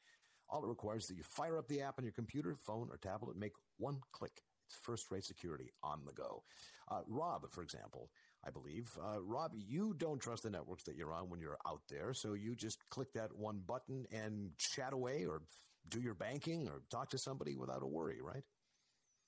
All 0.50 0.64
it 0.64 0.68
requires 0.68 1.04
is 1.04 1.10
that 1.10 1.18
you 1.18 1.24
fire 1.24 1.58
up 1.58 1.68
the 1.68 1.82
app 1.82 1.96
on 1.98 2.04
your 2.04 2.14
computer, 2.14 2.56
phone, 2.56 2.90
or 2.92 2.98
tablet, 2.98 3.38
make 3.38 3.54
one 3.78 4.00
click. 4.12 4.42
It's 4.68 4.78
first 4.82 5.12
rate 5.12 5.24
security 5.24 5.72
on 5.84 6.02
the 6.06 6.14
go. 6.14 6.44
Uh, 6.90 7.02
Rob, 7.08 7.50
for 7.52 7.62
example, 7.62 8.10
I 8.46 8.50
believe. 8.50 8.90
Uh, 9.02 9.22
Rob, 9.22 9.52
you 9.56 9.94
don't 9.98 10.20
trust 10.20 10.44
the 10.44 10.50
networks 10.50 10.84
that 10.84 10.96
you're 10.96 11.14
on 11.14 11.30
when 11.30 11.40
you're 11.40 11.58
out 11.68 11.82
there, 11.90 12.14
so 12.14 12.34
you 12.34 12.56
just 12.56 12.80
click 12.90 13.14
that 13.14 13.36
one 13.36 13.62
button 13.66 14.06
and 14.12 14.52
chat 14.58 14.94
away 14.94 15.26
or 15.26 15.44
do 15.88 16.00
your 16.00 16.14
banking 16.14 16.68
or 16.68 16.82
talk 16.90 17.10
to 17.10 17.18
somebody 17.18 17.56
without 17.56 17.84
a 17.84 17.88
worry, 17.88 18.20
right? 18.22 18.44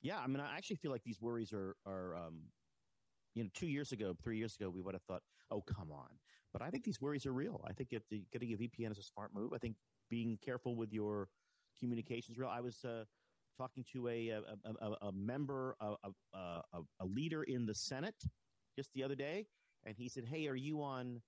Yeah, 0.04 0.20
I 0.20 0.28
mean, 0.28 0.42
I 0.42 0.58
actually 0.58 0.76
feel 0.76 0.92
like 0.92 1.04
these 1.04 1.22
worries 1.22 1.54
are 1.54 1.76
are 1.86 2.16
um, 2.16 2.52
you 3.34 3.44
know, 3.44 3.50
two 3.54 3.68
years 3.68 3.92
ago, 3.92 4.14
three 4.22 4.38
years 4.38 4.56
ago, 4.56 4.70
we 4.70 4.82
would 4.82 4.94
have 4.94 5.04
thought, 5.04 5.24
oh, 5.50 5.62
come 5.62 5.92
on. 5.92 6.10
But 6.52 6.62
I 6.62 6.70
think 6.70 6.84
these 6.84 7.02
worries 7.02 7.26
are 7.26 7.34
real. 7.34 7.62
I 7.68 7.74
think 7.74 7.90
getting 7.90 8.54
a 8.54 8.58
VPN 8.58 8.92
is 8.92 9.00
a 9.00 9.04
smart 9.04 9.34
move. 9.34 9.54
I 9.54 9.58
think 9.58 9.78
being 10.10 10.38
careful 10.38 10.76
with 10.76 10.94
your 10.94 11.30
communications 11.80 12.38
real. 12.38 12.50
I 12.50 12.62
was 12.62 12.84
uh, 12.86 13.06
talking 13.58 13.84
to 13.94 14.08
a 14.08 14.30
a, 14.30 14.44
a, 14.82 15.08
a 15.08 15.12
member, 15.12 15.76
a, 15.80 15.96
a, 16.34 16.62
a 17.00 17.06
leader 17.06 17.44
in 17.44 17.66
the 17.66 17.74
Senate 17.74 18.22
just 18.76 18.90
the 18.94 19.04
other 19.04 19.16
day, 19.16 19.48
and 19.86 19.96
he 19.98 20.10
said, 20.10 20.26
"Hey, 20.26 20.48
are 20.48 20.56
you 20.56 20.84
on 20.84 21.22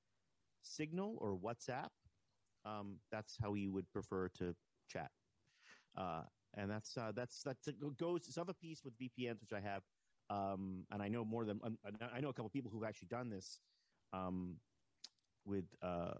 Signal 0.61 1.17
or 1.19 1.37
WhatsApp?" 1.37 1.89
Um, 2.65 2.97
that's 3.11 3.37
how 3.41 3.53
he 3.53 3.67
would 3.67 3.85
prefer 3.91 4.29
to 4.29 4.53
chat. 4.87 5.11
Uh, 5.97 6.23
and 6.57 6.69
that's 6.69 6.97
uh, 6.97 7.11
that's 7.15 7.43
that 7.43 7.57
goes. 7.97 8.21
It's 8.27 8.37
of 8.37 8.49
a 8.49 8.53
piece 8.53 8.83
with 8.83 8.93
VPNs, 8.99 9.41
which 9.41 9.53
I 9.53 9.59
have, 9.59 9.83
um, 10.29 10.85
and 10.91 11.01
I 11.01 11.07
know 11.07 11.25
more 11.25 11.45
than 11.45 11.59
I 12.13 12.19
know 12.21 12.29
a 12.29 12.33
couple 12.33 12.49
people 12.49 12.71
who've 12.71 12.83
actually 12.83 13.09
done 13.09 13.29
this 13.29 13.59
um, 14.13 14.55
with 15.45 15.65
uh, 15.81 16.13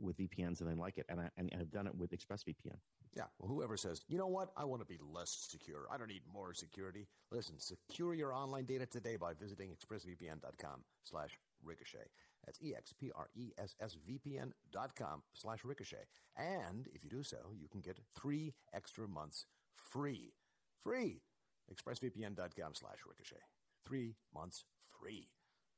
with 0.00 0.16
VPNs 0.18 0.60
and 0.60 0.68
they 0.70 0.74
like 0.74 0.98
it, 0.98 1.06
and 1.08 1.20
I 1.20 1.28
and 1.36 1.50
I've 1.58 1.70
done 1.70 1.86
it 1.86 1.94
with 1.94 2.10
ExpressVPN. 2.10 2.76
Yeah, 3.16 3.24
well, 3.38 3.50
whoever 3.50 3.76
says, 3.76 4.02
you 4.06 4.18
know 4.18 4.26
what, 4.26 4.50
I 4.56 4.64
want 4.64 4.82
to 4.82 4.86
be 4.86 4.98
less 5.00 5.46
secure. 5.48 5.86
I 5.90 5.96
don't 5.96 6.08
need 6.08 6.22
more 6.30 6.52
security. 6.52 7.08
Listen, 7.32 7.58
secure 7.58 8.14
your 8.14 8.34
online 8.34 8.66
data 8.66 8.84
today 8.86 9.16
by 9.16 9.32
visiting 9.32 9.70
expressvpn.com/slash 9.70 11.38
ricochet. 11.64 12.06
That's 12.44 12.60
e 12.62 12.74
x 12.76 12.92
p 12.92 13.10
r 13.14 13.28
e 13.34 13.50
s 13.58 13.74
s 13.80 13.96
v 14.06 14.18
p 14.18 14.38
n 14.38 14.52
dot 14.72 14.94
com 14.96 15.22
slash 15.32 15.64
ricochet. 15.64 16.04
And 16.36 16.88
if 16.94 17.02
you 17.02 17.10
do 17.10 17.22
so, 17.22 17.36
you 17.58 17.68
can 17.68 17.80
get 17.80 17.98
three 18.14 18.54
extra 18.72 19.08
months 19.08 19.46
free. 19.90 20.32
Free. 20.82 21.20
ExpressVPN.com 21.72 22.74
slash 22.74 22.98
ricochet. 23.06 23.42
Three 23.84 24.14
months 24.34 24.64
free. 25.00 25.28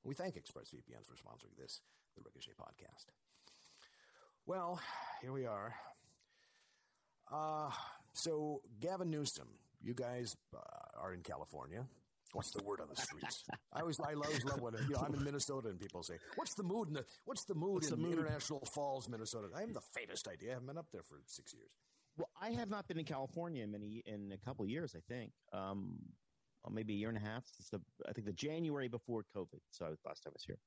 We 0.04 0.14
thank 0.14 0.34
ExpressVPN 0.34 1.04
for 1.04 1.14
sponsoring 1.14 1.56
this, 1.58 1.80
the 2.16 2.22
Ricochet 2.24 2.52
podcast. 2.58 3.06
Well, 4.46 4.80
here 5.20 5.32
we 5.32 5.46
are. 5.46 5.74
Uh, 7.30 7.70
so, 8.12 8.62
Gavin 8.80 9.10
Newsom, 9.10 9.48
you 9.82 9.94
guys 9.94 10.36
uh, 10.54 10.58
are 11.00 11.12
in 11.12 11.20
California. 11.20 11.86
What's 12.32 12.52
the 12.52 12.62
word 12.62 12.80
on 12.80 12.88
the 12.88 13.00
streets? 13.00 13.44
I 13.72 13.80
always, 13.80 13.98
I 14.00 14.14
always 14.14 14.44
love 14.44 14.60
when 14.60 14.74
you 14.88 14.94
know 14.94 15.02
I'm 15.04 15.14
in 15.14 15.24
Minnesota 15.24 15.68
and 15.68 15.80
people 15.80 16.02
say, 16.02 16.14
"What's 16.36 16.54
the 16.54 16.62
mood 16.62 16.88
in 16.88 16.94
the 16.94 17.04
What's 17.24 17.44
the 17.44 17.54
mood 17.54 17.74
what's 17.74 17.90
in 17.90 18.00
the 18.00 18.08
mood? 18.08 18.18
International 18.18 18.60
Falls, 18.72 19.08
Minnesota?" 19.08 19.48
I 19.54 19.60
have 19.60 19.74
the 19.74 19.80
faintest 19.80 20.28
idea. 20.28 20.50
I 20.50 20.52
haven't 20.54 20.68
been 20.68 20.78
up 20.78 20.86
there 20.92 21.02
for 21.02 21.20
six 21.26 21.52
years. 21.52 21.70
Well, 22.20 22.28
I 22.38 22.50
have 22.50 22.68
not 22.68 22.86
been 22.86 22.98
in 22.98 23.06
California 23.06 23.64
in 23.64 23.72
many 23.72 24.02
in 24.04 24.30
a 24.32 24.36
couple 24.46 24.62
of 24.62 24.68
years. 24.68 24.94
I 24.94 25.00
think, 25.08 25.32
um, 25.54 25.96
well, 26.62 26.70
maybe 26.70 26.92
a 26.92 26.96
year 26.96 27.08
and 27.08 27.16
a 27.16 27.20
half. 27.20 27.44
It's 27.58 27.70
the 27.70 27.80
I 28.06 28.12
think 28.12 28.26
the 28.26 28.32
January 28.34 28.88
before 28.88 29.24
COVID. 29.34 29.60
So 29.70 29.86
last 30.04 30.22
time 30.22 30.32
I 30.32 30.36
was 30.36 30.44
here, 30.44 30.58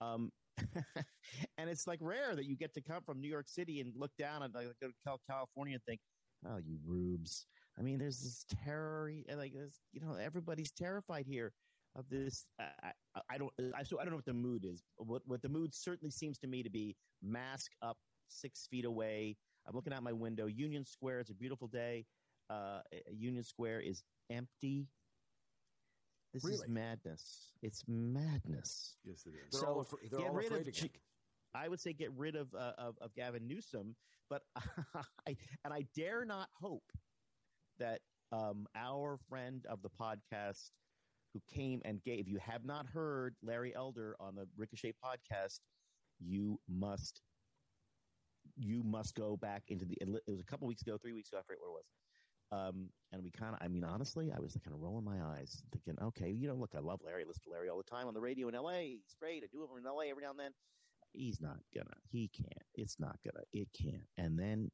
um, 0.00 0.30
and 1.58 1.68
it's 1.68 1.88
like 1.88 1.98
rare 2.00 2.36
that 2.36 2.44
you 2.44 2.56
get 2.56 2.72
to 2.74 2.80
come 2.80 3.02
from 3.02 3.20
New 3.20 3.28
York 3.28 3.48
City 3.48 3.80
and 3.80 3.92
look 3.96 4.12
down 4.16 4.44
and 4.44 4.54
like, 4.54 4.68
go 4.80 4.86
to 4.86 5.18
California 5.28 5.74
and 5.74 5.82
think, 5.82 5.98
"Oh, 6.46 6.58
you 6.64 6.78
rubes." 6.86 7.46
I 7.76 7.82
mean, 7.82 7.98
there's 7.98 8.20
this 8.20 8.44
terror, 8.64 9.10
like 9.34 9.54
this, 9.54 9.80
you 9.92 10.00
know, 10.00 10.14
everybody's 10.14 10.70
terrified 10.70 11.26
here 11.26 11.52
of 11.96 12.08
this. 12.10 12.46
I, 12.60 12.92
I 13.28 13.38
don't, 13.38 13.50
I, 13.74 13.82
so 13.82 13.98
I 13.98 14.04
don't 14.04 14.10
know 14.10 14.18
what 14.18 14.24
the 14.24 14.34
mood 14.34 14.64
is. 14.64 14.84
What, 14.98 15.22
what 15.26 15.42
the 15.42 15.48
mood 15.48 15.74
certainly 15.74 16.12
seems 16.12 16.38
to 16.38 16.46
me 16.46 16.62
to 16.62 16.70
be 16.70 16.94
mask 17.22 17.72
up 17.82 17.96
six 18.28 18.68
feet 18.70 18.84
away. 18.84 19.36
I'm 19.66 19.74
looking 19.74 19.92
out 19.92 20.02
my 20.02 20.12
window. 20.12 20.46
Union 20.46 20.84
Square. 20.84 21.20
It's 21.20 21.30
a 21.30 21.34
beautiful 21.34 21.68
day. 21.68 22.04
Uh, 22.50 22.80
Union 23.10 23.44
Square 23.44 23.80
is 23.80 24.02
empty. 24.30 24.86
This 26.32 26.44
really? 26.44 26.56
is 26.56 26.68
madness. 26.68 27.52
It's 27.62 27.84
madness. 27.86 28.96
Yes, 29.04 29.24
it 29.26 29.30
is. 29.30 29.52
They're 29.52 29.60
so 29.60 29.66
all 29.66 29.80
afraid, 29.80 30.10
they're 30.10 30.20
get 30.20 30.28
all 30.28 30.34
rid 30.34 30.46
afraid 30.46 30.68
of. 30.68 30.68
again. 30.68 30.90
I 31.54 31.68
would 31.68 31.80
say 31.80 31.92
get 31.92 32.10
rid 32.16 32.34
of 32.34 32.48
uh, 32.54 32.72
of, 32.78 32.96
of 33.02 33.14
Gavin 33.14 33.46
Newsom, 33.46 33.94
but 34.30 34.42
I 35.26 35.36
and 35.64 35.72
I 35.72 35.84
dare 35.94 36.24
not 36.24 36.48
hope 36.58 36.84
that 37.78 38.00
um, 38.32 38.66
our 38.74 39.18
friend 39.28 39.64
of 39.68 39.82
the 39.82 39.90
podcast 39.90 40.70
who 41.32 41.40
came 41.52 41.80
and 41.84 42.02
gave. 42.02 42.28
You 42.28 42.38
have 42.38 42.64
not 42.64 42.86
heard 42.86 43.34
Larry 43.42 43.74
Elder 43.74 44.16
on 44.20 44.34
the 44.34 44.46
Ricochet 44.56 44.94
podcast. 45.04 45.60
You 46.20 46.58
must 46.68 47.22
you 48.56 48.82
must 48.82 49.14
go 49.14 49.36
back 49.36 49.64
into 49.68 49.84
the. 49.84 49.96
It 50.00 50.30
was 50.30 50.40
a 50.40 50.44
couple 50.44 50.66
weeks 50.68 50.82
ago, 50.82 50.98
three 50.98 51.12
weeks 51.12 51.30
ago. 51.30 51.38
I 51.38 51.42
forget 51.42 51.60
what 51.60 51.68
it 51.68 51.72
was. 51.72 51.84
Um, 52.52 52.90
and 53.12 53.24
we 53.24 53.30
kind 53.30 53.54
of, 53.54 53.62
I 53.62 53.68
mean, 53.68 53.82
honestly, 53.82 54.30
I 54.30 54.38
was 54.38 54.56
kind 54.62 54.74
of 54.74 54.82
rolling 54.82 55.04
my 55.04 55.22
eyes, 55.22 55.62
thinking, 55.72 55.96
okay, 56.02 56.28
you 56.28 56.48
know, 56.48 56.54
look, 56.54 56.74
I 56.76 56.80
love 56.80 57.00
Larry. 57.02 57.22
I 57.22 57.26
listen 57.26 57.44
to 57.44 57.50
Larry 57.50 57.70
all 57.70 57.78
the 57.78 57.82
time 57.82 58.08
on 58.08 58.14
the 58.14 58.20
radio 58.20 58.48
in 58.48 58.54
LA. 58.54 58.80
He's 58.80 59.16
great. 59.18 59.42
I 59.42 59.46
do 59.50 59.62
him 59.62 59.70
in 59.78 59.84
LA 59.84 60.10
every 60.10 60.22
now 60.22 60.32
and 60.32 60.38
then. 60.38 60.50
He's 61.12 61.40
not 61.40 61.58
gonna. 61.74 61.96
He 62.10 62.28
can't. 62.28 62.66
It's 62.74 62.98
not 62.98 63.18
gonna. 63.24 63.44
It 63.52 63.68
can't. 63.72 64.06
And 64.18 64.38
then 64.38 64.70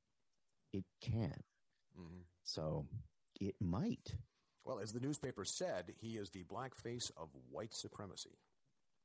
it 0.73 0.85
can. 1.01 1.35
Mm-hmm. 1.99 2.23
So 2.45 2.87
it 3.41 3.55
might. 3.61 4.15
Well, 4.65 4.81
as 4.81 4.93
the 4.93 5.01
newspaper 5.01 5.45
said, 5.45 5.95
he 6.01 6.17
is 6.17 6.31
the 6.31 6.43
black 6.43 6.75
face 6.75 7.11
of 7.17 7.29
white 7.51 7.75
supremacy, 7.75 8.39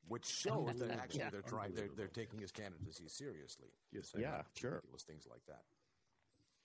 which 0.08 0.26
shows 0.26 0.80
that 0.80 0.92
actually 0.92 1.20
Yeah. 1.22 1.30
they're 1.30 1.42
trying, 1.42 1.74
they're, 1.74 1.90
they're 1.96 2.08
taking 2.08 2.40
his 2.40 2.52
candidacy 2.52 3.08
seriously. 3.08 3.70
Yes, 3.92 4.12
they 4.12 4.22
Yeah, 4.22 4.40
are. 4.40 4.46
sure. 4.56 4.72
Ridiculous 4.76 5.04
things 5.04 5.28
like 5.30 5.46
that. 5.48 5.64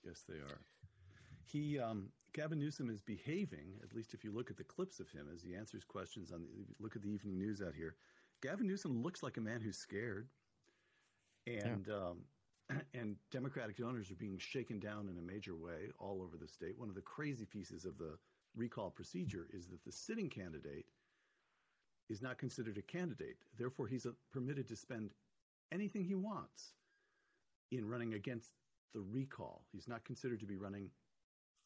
Yes, 0.05 0.22
they 0.28 0.36
are. 0.36 0.61
He, 1.45 1.78
um, 1.78 2.12
Gavin 2.34 2.59
Newsom 2.59 2.91
is 2.91 3.01
behaving, 3.01 3.80
at 3.82 3.95
least 3.95 4.12
if 4.14 4.22
you 4.22 4.32
look 4.32 4.51
at 4.51 4.57
the 4.57 4.64
clips 4.64 5.01
of 5.01 5.09
him 5.11 5.28
as 5.32 5.43
he 5.43 5.55
answers 5.55 5.84
questions 5.84 6.30
on 6.30 6.43
the, 6.43 6.66
look 6.78 6.95
at 6.97 7.03
the 7.03 7.11
evening 7.11 7.39
news 7.39 7.62
out 7.62 7.74
here. 7.74 7.97
Gavin 8.43 8.66
Newsom 8.66 9.03
looks 9.03 9.22
like 9.22 9.36
a 9.36 9.41
man 9.41 9.61
who's 9.61 9.78
scared. 9.78 10.28
And, 11.47 11.89
um, 11.89 12.18
and 12.95 13.16
Democratic 13.30 13.76
donors 13.76 14.11
are 14.11 14.16
being 14.16 14.39
shaken 14.39 14.78
down 14.78 15.09
in 15.09 15.16
a 15.18 15.22
major 15.22 15.57
way 15.57 15.89
all 15.99 16.22
over 16.22 16.36
the 16.36 16.49
state. 16.49 16.78
One 16.78 16.89
of 16.89 16.95
the 16.95 17.01
crazy 17.01 17.47
pieces 17.47 17.84
of 17.84 17.97
the 17.99 18.18
recall 18.55 18.91
procedure 18.91 19.47
is 19.53 19.66
that 19.68 19.82
the 19.84 19.93
sitting 19.93 20.28
candidate 20.28 20.86
is 22.09 22.23
not 22.23 22.39
considered 22.39 22.79
a 22.79 22.83
candidate. 22.83 23.37
Therefore, 23.59 23.87
he's 23.87 24.07
permitted 24.33 24.69
to 24.69 24.77
spend 24.77 25.11
anything 25.73 26.05
he 26.05 26.15
wants 26.15 26.73
in 27.71 27.89
running 27.89 28.15
against 28.15 28.53
the 28.95 29.01
recall. 29.01 29.63
He's 29.73 29.89
not 29.89 30.05
considered 30.05 30.41
to 30.41 30.47
be 30.47 30.57
running 30.57 30.91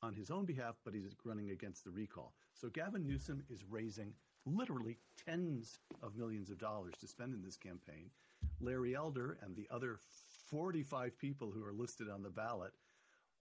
on 0.03 0.14
his 0.14 0.30
own 0.30 0.45
behalf, 0.45 0.74
but 0.84 0.95
he's 0.95 1.14
running 1.24 1.51
against 1.51 1.84
the 1.84 1.90
recall. 1.90 2.34
So 2.55 2.68
Gavin 2.68 3.07
Newsom 3.07 3.45
is 3.49 3.62
raising 3.70 4.12
literally 4.45 4.99
tens 5.24 5.78
of 6.03 6.16
millions 6.16 6.51
of 6.51 6.59
dollars 6.59 6.95
to 7.01 7.07
spend 7.07 7.32
in 7.32 7.43
this 7.43 7.57
campaign. 7.57 8.11
Larry 8.61 8.97
Elder 8.97 9.38
and 9.43 9.55
the 9.55 9.68
other 9.70 9.99
45 10.51 11.16
people 11.18 11.53
who 11.53 11.64
are 11.64 11.72
listed 11.72 12.09
on 12.11 12.22
the 12.22 12.30
ballot 12.30 12.72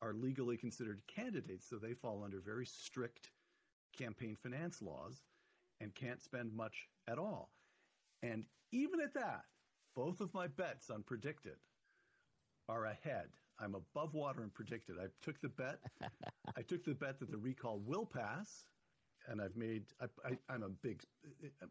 are 0.04 0.14
legally 0.14 0.58
considered 0.58 1.02
candidates, 1.08 1.68
so 1.68 1.78
they 1.78 1.94
fall 1.94 2.24
under 2.24 2.40
very 2.40 2.66
strict 2.66 3.32
campaign 3.98 4.36
finance 4.42 4.82
laws 4.82 5.22
and 5.82 5.94
can't 5.96 6.22
spend 6.22 6.54
much 6.54 6.88
at 7.08 7.18
all. 7.18 7.50
And 8.22 8.46
even 8.72 9.02
at 9.02 9.14
that, 9.16 9.42
both 9.96 10.22
of 10.22 10.34
my 10.34 10.48
bets 10.48 10.90
on 10.90 11.04
PredictIt 11.04 11.58
are 12.70 12.86
ahead. 12.86 13.30
I'm 13.60 13.76
above 13.76 14.14
water 14.14 14.44
and 14.44 14.54
PredictIt. 14.54 15.00
I 15.00 15.08
took 15.22 15.42
the 15.42 15.50
bet. 15.50 15.80
I 16.56 16.62
took 16.62 16.84
the 16.84 16.94
bet 16.94 17.20
that 17.20 17.32
the 17.32 17.38
recall 17.38 17.80
will 17.80 18.06
pass, 18.06 18.66
and 19.28 19.42
I've 19.42 19.56
made. 19.56 19.84
I, 20.00 20.06
I, 20.26 20.38
I'm 20.50 20.64
a 20.64 20.70
big. 20.70 21.04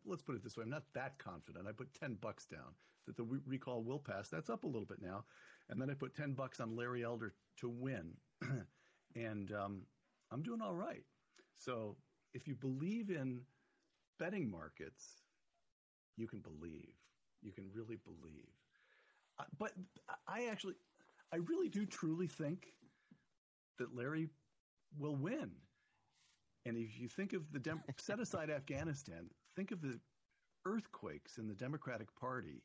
Let's 0.05 0.23
put 0.23 0.37
it 0.37 0.43
this 0.43 0.57
way. 0.57 0.65
I'm 0.65 0.71
not 0.71 0.85
that 0.95 1.19
confident. 1.19 1.67
I 1.67 1.73
put 1.73 1.95
ten 1.95 2.15
bucks 2.15 2.47
down 2.47 2.75
that 3.07 3.17
the 3.17 3.25
re- 3.25 3.41
recall 3.47 3.83
will 3.83 3.99
pass. 3.99 4.29
That's 4.29 4.51
up 4.51 4.65
a 4.65 4.69
little 4.69 4.87
bit 4.87 5.01
now, 5.01 5.25
and 5.69 5.81
then 5.81 5.91
I 5.91 5.95
put 5.95 6.15
ten 6.15 6.35
bucks 6.35 6.61
on 6.61 6.77
Larry 6.77 7.03
Elder 7.03 7.33
to 7.59 7.69
win, 7.69 8.13
and 9.17 9.53
um, 9.53 9.87
I'm 10.31 10.43
doing 10.43 10.61
all 10.61 10.75
right. 10.75 11.03
So 11.55 11.97
if 12.35 12.47
you 12.47 12.55
believe 12.55 13.11
in 13.11 13.41
betting 14.21 14.51
markets, 14.51 15.23
you 16.17 16.29
can 16.29 16.41
believe. 16.41 16.93
You 17.43 17.51
can 17.51 17.65
really 17.73 17.97
believe. 18.05 18.53
Uh, 19.41 19.45
but 19.59 19.73
I 20.29 20.47
actually, 20.51 20.75
I 21.33 21.37
really 21.37 21.69
do 21.69 21.87
truly 21.87 22.27
think 22.27 22.67
that 23.79 23.97
Larry 23.97 24.29
will 24.99 25.17
win. 25.17 25.51
And 26.67 26.77
if 26.77 27.01
you 27.01 27.09
think 27.09 27.33
of 27.33 27.51
the 27.51 27.59
Dem- 27.59 27.83
set 27.97 28.21
aside 28.21 28.51
Afghanistan, 28.51 29.31
think 29.57 29.73
of 29.73 29.81
the 29.81 29.99
earthquakes 30.67 31.39
in 31.39 31.49
the 31.49 31.55
Democratic 31.55 32.15
Party. 32.15 32.63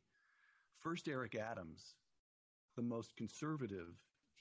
First, 0.80 1.08
Eric 1.08 1.36
Adams, 1.36 1.95
the 2.76 2.82
most 2.82 3.16
conservative. 3.16 3.88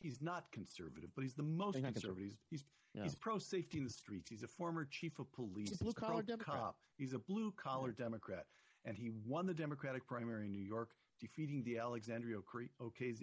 He's 0.00 0.20
not 0.20 0.50
conservative, 0.52 1.10
but 1.14 1.22
he's 1.22 1.34
the 1.34 1.44
most 1.44 1.80
conservative. 1.80 2.24
He's 2.24 2.36
he's, 2.50 2.64
No. 2.94 3.02
he's 3.02 3.14
pro 3.16 3.38
safety 3.38 3.78
in 3.78 3.84
the 3.84 3.90
streets. 3.90 4.30
He's 4.30 4.42
a 4.44 4.48
former 4.48 4.84
chief 4.88 5.18
of 5.18 5.30
police. 5.32 5.70
He's 5.70 5.80
a 5.80 5.84
blue-collar 5.84 6.22
Democrat. 6.22 6.56
cop. 6.58 6.76
He's 6.96 7.12
a 7.12 7.18
blue 7.18 7.52
collar 7.52 7.90
Democrat, 7.90 8.46
and 8.84 8.96
he 8.96 9.10
won 9.26 9.46
the 9.46 9.54
Democratic 9.54 10.06
primary 10.06 10.46
in 10.46 10.52
New 10.52 10.62
York, 10.62 10.90
defeating 11.20 11.62
the 11.64 11.78
Alexandria 11.78 12.38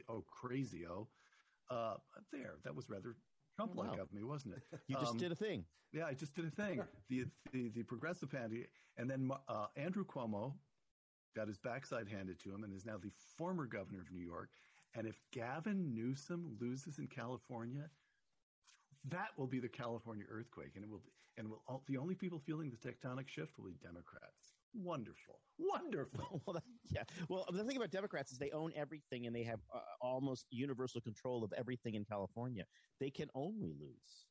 Ocasio. 0.10 1.08
Uh, 1.70 1.96
there, 2.32 2.56
that 2.64 2.76
was 2.76 2.90
rather 2.90 3.16
Trump-like 3.56 3.96
Wow. 3.98 4.04
of 4.04 4.14
me, 4.14 4.24
wasn't 4.24 4.56
it? 4.56 4.64
You 4.88 4.96
just 4.98 5.12
Um, 5.12 5.18
did 5.18 5.32
a 5.32 5.36
thing. 5.36 5.66
yeah, 5.94 6.06
I 6.06 6.14
just 6.14 6.34
did 6.34 6.46
a 6.46 6.50
thing. 6.50 6.82
the, 7.10 7.26
the 7.54 7.70
the 7.70 7.84
progressive 7.84 8.30
party, 8.30 8.68
and 8.98 9.10
then 9.10 9.32
uh, 9.48 9.68
Andrew 9.78 10.06
Cuomo 10.06 10.54
got 11.36 11.48
his 11.48 11.58
backside 11.58 12.10
handed 12.10 12.40
to 12.42 12.54
him 12.54 12.64
and 12.66 12.74
is 12.74 12.86
now 12.86 12.98
the 12.98 13.12
former 13.38 13.66
governor 13.66 14.02
of 14.02 14.12
New 14.12 14.20
York. 14.24 14.50
And 14.96 15.08
if 15.08 15.22
Gavin 15.32 15.94
Newsom 15.96 16.58
loses 16.60 17.00
in 17.00 17.08
California, 17.08 17.90
that 19.10 19.30
will 19.38 19.48
be 19.48 19.60
the 19.60 19.70
California 19.70 20.26
earthquake, 20.30 20.72
and 20.76 20.84
it 20.84 20.90
will 20.90 21.00
be, 21.00 21.12
and 21.38 21.50
will 21.50 21.64
all, 21.68 21.84
the 21.88 21.98
only 21.98 22.16
people 22.16 22.40
feeling 22.40 22.70
the 22.70 22.78
tectonic 22.78 23.28
shift 23.28 23.58
will 23.58 23.66
be 23.66 23.76
Democrats. 23.82 24.54
Wonderful, 24.74 25.40
wonderful. 25.58 26.42
well, 26.46 26.54
that, 26.54 26.64
yeah. 26.90 27.04
Well, 27.30 27.46
the 27.52 27.64
thing 27.64 27.78
about 27.78 27.92
Democrats 27.92 28.32
is 28.32 28.38
they 28.38 28.52
own 28.52 28.72
everything, 28.76 29.28
and 29.28 29.36
they 29.36 29.44
have 29.44 29.60
uh, 29.74 29.80
almost 30.02 30.46
universal 30.50 31.02
control 31.02 31.44
of 31.44 31.52
everything 31.58 31.96
in 31.96 32.06
California. 32.06 32.66
They 33.00 33.10
can 33.10 33.30
only 33.34 33.74
lose. 33.80 34.28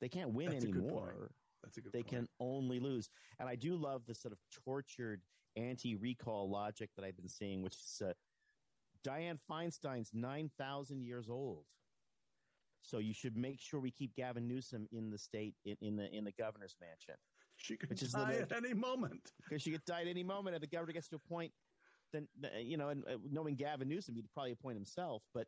They 0.00 0.08
can't 0.08 0.34
win 0.34 0.50
That's 0.50 0.64
a 0.64 0.68
good 0.68 0.82
anymore. 0.84 1.30
That's 1.62 1.78
a 1.78 1.80
good 1.80 1.92
they 1.92 2.02
point. 2.02 2.10
can 2.10 2.28
only 2.40 2.78
lose. 2.78 3.08
And 3.38 3.48
I 3.48 3.54
do 3.54 3.74
love 3.76 4.02
the 4.06 4.14
sort 4.14 4.32
of 4.32 4.38
tortured 4.64 5.22
anti-recall 5.56 6.50
logic 6.50 6.90
that 6.96 7.04
I've 7.04 7.16
been 7.16 7.28
seeing, 7.28 7.62
which 7.62 7.74
is 7.74 8.02
uh, 8.04 8.12
Dianne 9.06 9.38
Feinstein's 9.50 10.10
nine 10.12 10.50
thousand 10.58 11.02
years 11.02 11.28
old. 11.30 11.64
So 12.84 12.98
you 12.98 13.14
should 13.14 13.34
make 13.34 13.60
sure 13.60 13.80
we 13.80 13.90
keep 13.90 14.14
Gavin 14.14 14.46
Newsom 14.46 14.86
in 14.92 15.10
the 15.10 15.18
state 15.18 15.54
in, 15.64 15.76
in 15.80 15.96
the 15.96 16.14
in 16.14 16.24
the 16.24 16.32
governor's 16.32 16.76
mansion 16.80 17.14
She 17.56 17.76
could 17.76 17.96
die 17.96 18.36
at 18.42 18.52
any 18.52 18.74
moment. 18.74 19.32
because 19.42 19.62
she 19.62 19.70
could 19.70 19.84
die 19.86 20.02
at 20.02 20.08
any 20.08 20.22
moment. 20.22 20.54
If 20.54 20.60
the 20.60 20.66
governor 20.66 20.92
gets 20.92 21.08
to 21.08 21.16
a 21.16 21.28
point, 21.28 21.50
then 22.12 22.28
uh, 22.44 22.58
you 22.58 22.76
know, 22.76 22.90
and 22.90 23.02
uh, 23.06 23.16
knowing 23.30 23.56
Gavin 23.56 23.88
Newsom, 23.88 24.14
he'd 24.14 24.30
probably 24.34 24.52
appoint 24.52 24.76
himself. 24.76 25.22
But 25.32 25.46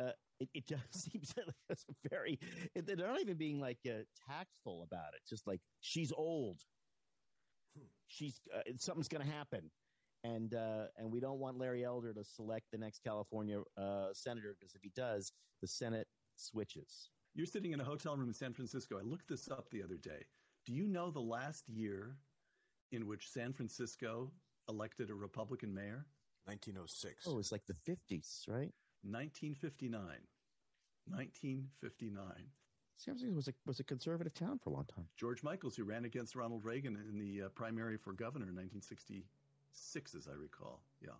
uh, 0.00 0.10
it, 0.40 0.48
it 0.54 0.66
just 0.66 0.82
seems 1.12 1.32
like 1.36 1.46
it's 1.70 1.84
very. 2.10 2.38
It, 2.74 2.86
they're 2.86 2.96
not 2.96 3.20
even 3.20 3.36
being 3.36 3.60
like 3.60 3.78
uh, 3.86 4.02
tactful 4.28 4.82
about 4.82 5.14
it. 5.14 5.20
Just 5.28 5.46
like 5.46 5.60
she's 5.80 6.12
old. 6.16 6.60
She's 8.08 8.40
uh, 8.54 8.62
something's 8.78 9.08
going 9.08 9.24
to 9.24 9.32
happen, 9.32 9.70
and 10.24 10.54
uh, 10.54 10.86
and 10.96 11.12
we 11.12 11.20
don't 11.20 11.38
want 11.38 11.58
Larry 11.58 11.84
Elder 11.84 12.12
to 12.14 12.24
select 12.24 12.64
the 12.72 12.78
next 12.78 13.02
California 13.04 13.60
uh, 13.76 14.08
senator 14.12 14.56
because 14.58 14.74
if 14.74 14.82
he 14.82 14.90
does, 14.96 15.32
the 15.60 15.68
Senate 15.68 16.06
switches. 16.36 17.10
You're 17.34 17.46
sitting 17.46 17.72
in 17.72 17.80
a 17.80 17.84
hotel 17.84 18.16
room 18.16 18.28
in 18.28 18.34
San 18.34 18.52
Francisco. 18.52 18.98
I 18.98 19.02
looked 19.02 19.28
this 19.28 19.50
up 19.50 19.70
the 19.70 19.82
other 19.82 19.96
day. 19.96 20.24
Do 20.64 20.72
you 20.72 20.88
know 20.88 21.10
the 21.10 21.20
last 21.20 21.68
year 21.68 22.16
in 22.92 23.06
which 23.06 23.28
San 23.28 23.52
Francisco 23.52 24.30
elected 24.68 25.10
a 25.10 25.14
Republican 25.14 25.74
mayor? 25.74 26.06
1906. 26.46 27.26
Oh, 27.26 27.38
it's 27.38 27.52
like 27.52 27.66
the 27.66 27.74
fifties, 27.74 28.44
right? 28.48 28.72
1959. 29.02 30.00
1959. 31.08 32.24
San 32.96 33.14
Francisco 33.14 33.34
was 33.34 33.48
a 33.48 33.54
was 33.66 33.80
a 33.80 33.84
conservative 33.84 34.32
town 34.32 34.58
for 34.62 34.70
a 34.70 34.72
long 34.72 34.86
time. 34.86 35.06
George 35.16 35.42
Michaels, 35.42 35.76
who 35.76 35.84
ran 35.84 36.04
against 36.04 36.34
Ronald 36.34 36.64
Reagan 36.64 36.96
in 37.08 37.18
the 37.18 37.46
uh, 37.46 37.48
primary 37.50 37.98
for 37.98 38.12
governor 38.12 38.48
in 38.48 38.54
1966, 38.56 40.14
as 40.14 40.28
I 40.28 40.34
recall. 40.34 40.82
Yeah. 41.02 41.10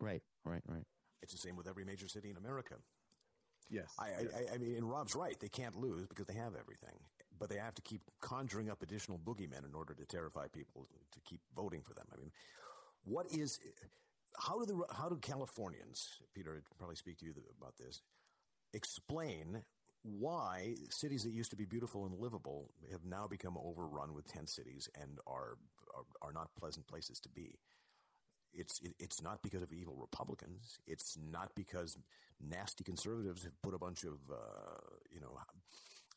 Right, 0.00 0.22
right, 0.44 0.62
right. 0.66 0.84
It's 1.22 1.32
the 1.32 1.38
same 1.38 1.56
with 1.56 1.66
every 1.66 1.84
major 1.84 2.06
city 2.06 2.30
in 2.30 2.36
America. 2.36 2.76
Yes. 3.70 3.94
I, 3.98 4.08
yes. 4.22 4.32
I, 4.34 4.54
I 4.54 4.58
mean, 4.58 4.76
and 4.76 4.88
Rob's 4.90 5.14
right. 5.14 5.38
They 5.38 5.48
can't 5.48 5.76
lose 5.76 6.06
because 6.06 6.26
they 6.26 6.34
have 6.34 6.54
everything, 6.58 6.98
but 7.38 7.48
they 7.48 7.56
have 7.56 7.74
to 7.74 7.82
keep 7.82 8.02
conjuring 8.20 8.70
up 8.70 8.82
additional 8.82 9.18
boogeymen 9.18 9.64
in 9.68 9.74
order 9.74 9.94
to 9.94 10.04
terrify 10.04 10.46
people 10.48 10.86
to 11.12 11.20
keep 11.24 11.40
voting 11.54 11.82
for 11.82 11.94
them. 11.94 12.06
I 12.12 12.16
mean, 12.16 12.30
what 13.04 13.26
is? 13.32 13.58
How 14.38 14.58
do 14.58 14.66
the 14.66 14.94
how 14.94 15.08
do 15.08 15.16
Californians, 15.16 16.08
Peter, 16.34 16.54
I'd 16.56 16.78
probably 16.78 16.96
speak 16.96 17.18
to 17.18 17.26
you 17.26 17.34
about 17.60 17.76
this, 17.78 18.00
explain 18.72 19.62
why 20.02 20.74
cities 20.90 21.24
that 21.24 21.32
used 21.32 21.50
to 21.50 21.56
be 21.56 21.64
beautiful 21.64 22.06
and 22.06 22.18
livable 22.18 22.70
have 22.90 23.04
now 23.04 23.26
become 23.26 23.58
overrun 23.58 24.14
with 24.14 24.26
tent 24.26 24.48
cities 24.48 24.88
and 25.00 25.18
are 25.26 25.58
are, 25.94 26.28
are 26.28 26.32
not 26.32 26.54
pleasant 26.58 26.86
places 26.86 27.18
to 27.20 27.28
be? 27.28 27.58
It's 28.54 28.80
it, 28.80 28.94
it's 28.98 29.22
not 29.22 29.42
because 29.42 29.62
of 29.62 29.72
evil 29.72 29.96
Republicans. 29.98 30.78
It's 30.86 31.18
not 31.30 31.50
because 31.54 31.96
nasty 32.40 32.84
conservatives 32.84 33.42
have 33.44 33.60
put 33.62 33.74
a 33.74 33.78
bunch 33.78 34.04
of 34.04 34.18
uh, 34.30 34.80
you 35.12 35.20
know 35.20 35.38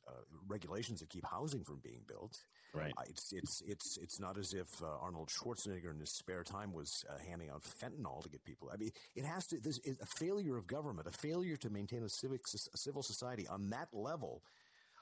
uh, 0.07 0.11
regulations 0.47 0.99
that 0.99 1.09
keep 1.09 1.25
housing 1.25 1.63
from 1.63 1.79
being 1.83 2.01
built. 2.07 2.43
Right. 2.73 2.93
Uh, 2.97 3.03
it's 3.07 3.33
it's 3.33 3.61
it's 3.67 3.97
it's 3.97 4.19
not 4.19 4.37
as 4.37 4.53
if 4.53 4.81
uh, 4.81 4.87
Arnold 5.01 5.29
Schwarzenegger 5.29 5.91
in 5.91 5.99
his 5.99 6.09
spare 6.09 6.43
time 6.43 6.73
was 6.73 7.03
uh, 7.09 7.13
handing 7.27 7.49
out 7.49 7.63
fentanyl 7.63 8.23
to 8.23 8.29
get 8.29 8.43
people. 8.43 8.69
I 8.73 8.77
mean, 8.77 8.91
it 9.15 9.25
has 9.25 9.45
to. 9.47 9.59
This 9.59 9.79
is 9.79 9.99
a 9.99 10.05
failure 10.05 10.57
of 10.57 10.67
government, 10.67 11.07
a 11.07 11.11
failure 11.11 11.57
to 11.57 11.69
maintain 11.69 12.03
a 12.03 12.09
civic 12.09 12.41
a 12.73 12.77
civil 12.77 13.03
society 13.03 13.47
on 13.47 13.69
that 13.71 13.89
level. 13.93 14.43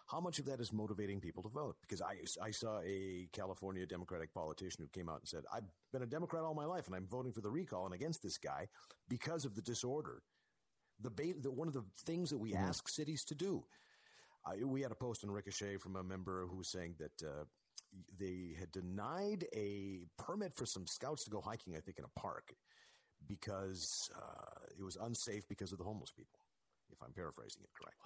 How 0.10 0.20
much 0.20 0.40
of 0.40 0.46
that 0.46 0.60
is 0.60 0.74
motivating 0.74 1.20
people 1.20 1.44
to 1.44 1.50
vote? 1.50 1.76
Because 1.82 2.02
I, 2.02 2.16
I 2.44 2.50
saw 2.50 2.80
a 2.84 3.28
California 3.32 3.86
Democratic 3.86 4.34
politician 4.34 4.84
who 4.84 5.00
came 5.00 5.08
out 5.08 5.20
and 5.20 5.28
said, 5.28 5.44
I've 5.54 5.66
been 5.94 6.02
a 6.02 6.08
Democrat 6.08 6.44
all 6.44 6.56
my 6.56 6.66
life 6.66 6.88
and 6.88 6.96
I'm 6.96 7.06
voting 7.06 7.32
for 7.32 7.42
the 7.42 7.50
recall 7.50 7.86
and 7.86 7.94
against 7.94 8.24
this 8.24 8.38
guy 8.40 8.68
because 9.08 9.46
of 9.46 9.54
the 9.54 9.62
disorder. 9.62 10.24
The, 11.02 11.12
ba- 11.12 11.40
the 11.40 11.52
one 11.52 11.68
of 11.68 11.76
the 11.76 11.86
things 12.06 12.32
that 12.32 12.40
we 12.40 12.54
ask 12.56 12.90
cities 12.90 13.24
to 13.26 13.36
do. 13.36 13.64
Uh, 14.46 14.68
we 14.68 14.82
had 14.82 14.92
a 14.92 14.96
post 14.96 15.24
on 15.24 15.30
Ricochet 15.30 15.78
from 15.78 15.96
a 15.96 16.04
member 16.04 16.48
who 16.48 16.58
was 16.58 16.70
saying 16.70 16.96
that 16.98 17.28
uh, 17.28 17.44
they 18.18 18.56
had 18.60 18.72
denied 18.72 19.46
a 19.56 20.02
permit 20.18 20.56
for 20.56 20.66
some 20.66 20.88
scouts 20.88 21.24
to 21.26 21.30
go 21.30 21.40
hiking, 21.40 21.76
I 21.76 21.82
think, 21.82 22.00
in 22.00 22.06
a 22.06 22.20
park 22.20 22.56
because 23.28 24.10
uh, 24.16 24.66
it 24.78 24.84
was 24.84 24.98
unsafe 25.02 25.48
because 25.48 25.72
of 25.72 25.78
the 25.78 25.84
homeless 25.84 26.12
people, 26.12 26.40
if 26.92 27.02
I'm 27.04 27.14
paraphrasing 27.14 27.62
it 27.64 27.70
correct. 27.80 27.98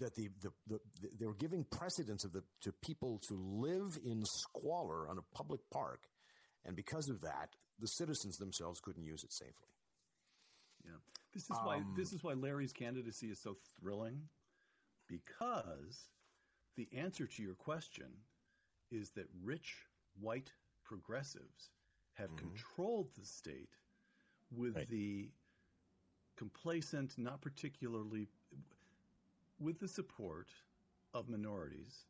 That 0.00 0.14
the, 0.14 0.28
the, 0.42 0.50
the, 0.66 0.80
the 1.00 1.08
they 1.18 1.26
were 1.26 1.34
giving 1.34 1.64
precedence 1.64 2.24
of 2.24 2.32
the 2.32 2.42
to 2.62 2.72
people 2.82 3.20
to 3.28 3.34
live 3.34 3.98
in 4.04 4.22
squalor 4.24 5.08
on 5.08 5.18
a 5.18 5.36
public 5.36 5.60
park, 5.72 6.08
and 6.64 6.76
because 6.76 7.08
of 7.08 7.20
that, 7.22 7.50
the 7.78 7.86
citizens 7.86 8.36
themselves 8.36 8.80
couldn't 8.80 9.04
use 9.04 9.24
it 9.24 9.32
safely. 9.32 9.72
Yeah. 10.84 10.92
This 11.34 11.44
is 11.44 11.56
why 11.62 11.76
um, 11.76 11.94
this 11.96 12.12
is 12.12 12.22
why 12.22 12.34
Larry's 12.34 12.72
candidacy 12.72 13.28
is 13.28 13.40
so 13.42 13.56
thrilling 13.80 14.28
because 15.08 16.08
the 16.76 16.88
answer 16.96 17.26
to 17.26 17.42
your 17.42 17.54
question 17.54 18.06
is 18.90 19.10
that 19.16 19.26
rich 19.42 19.74
white 20.20 20.52
progressives 20.84 21.70
have 22.14 22.30
mm-hmm. 22.30 22.48
controlled 22.48 23.08
the 23.18 23.24
state 23.24 23.74
with 24.50 24.76
Right. 24.76 24.88
the 24.88 25.30
complacent, 26.36 27.18
not 27.18 27.40
particularly 27.40 28.28
with 29.60 29.80
the 29.80 29.88
support 29.88 30.48
of 31.14 31.28
minorities. 31.28 32.06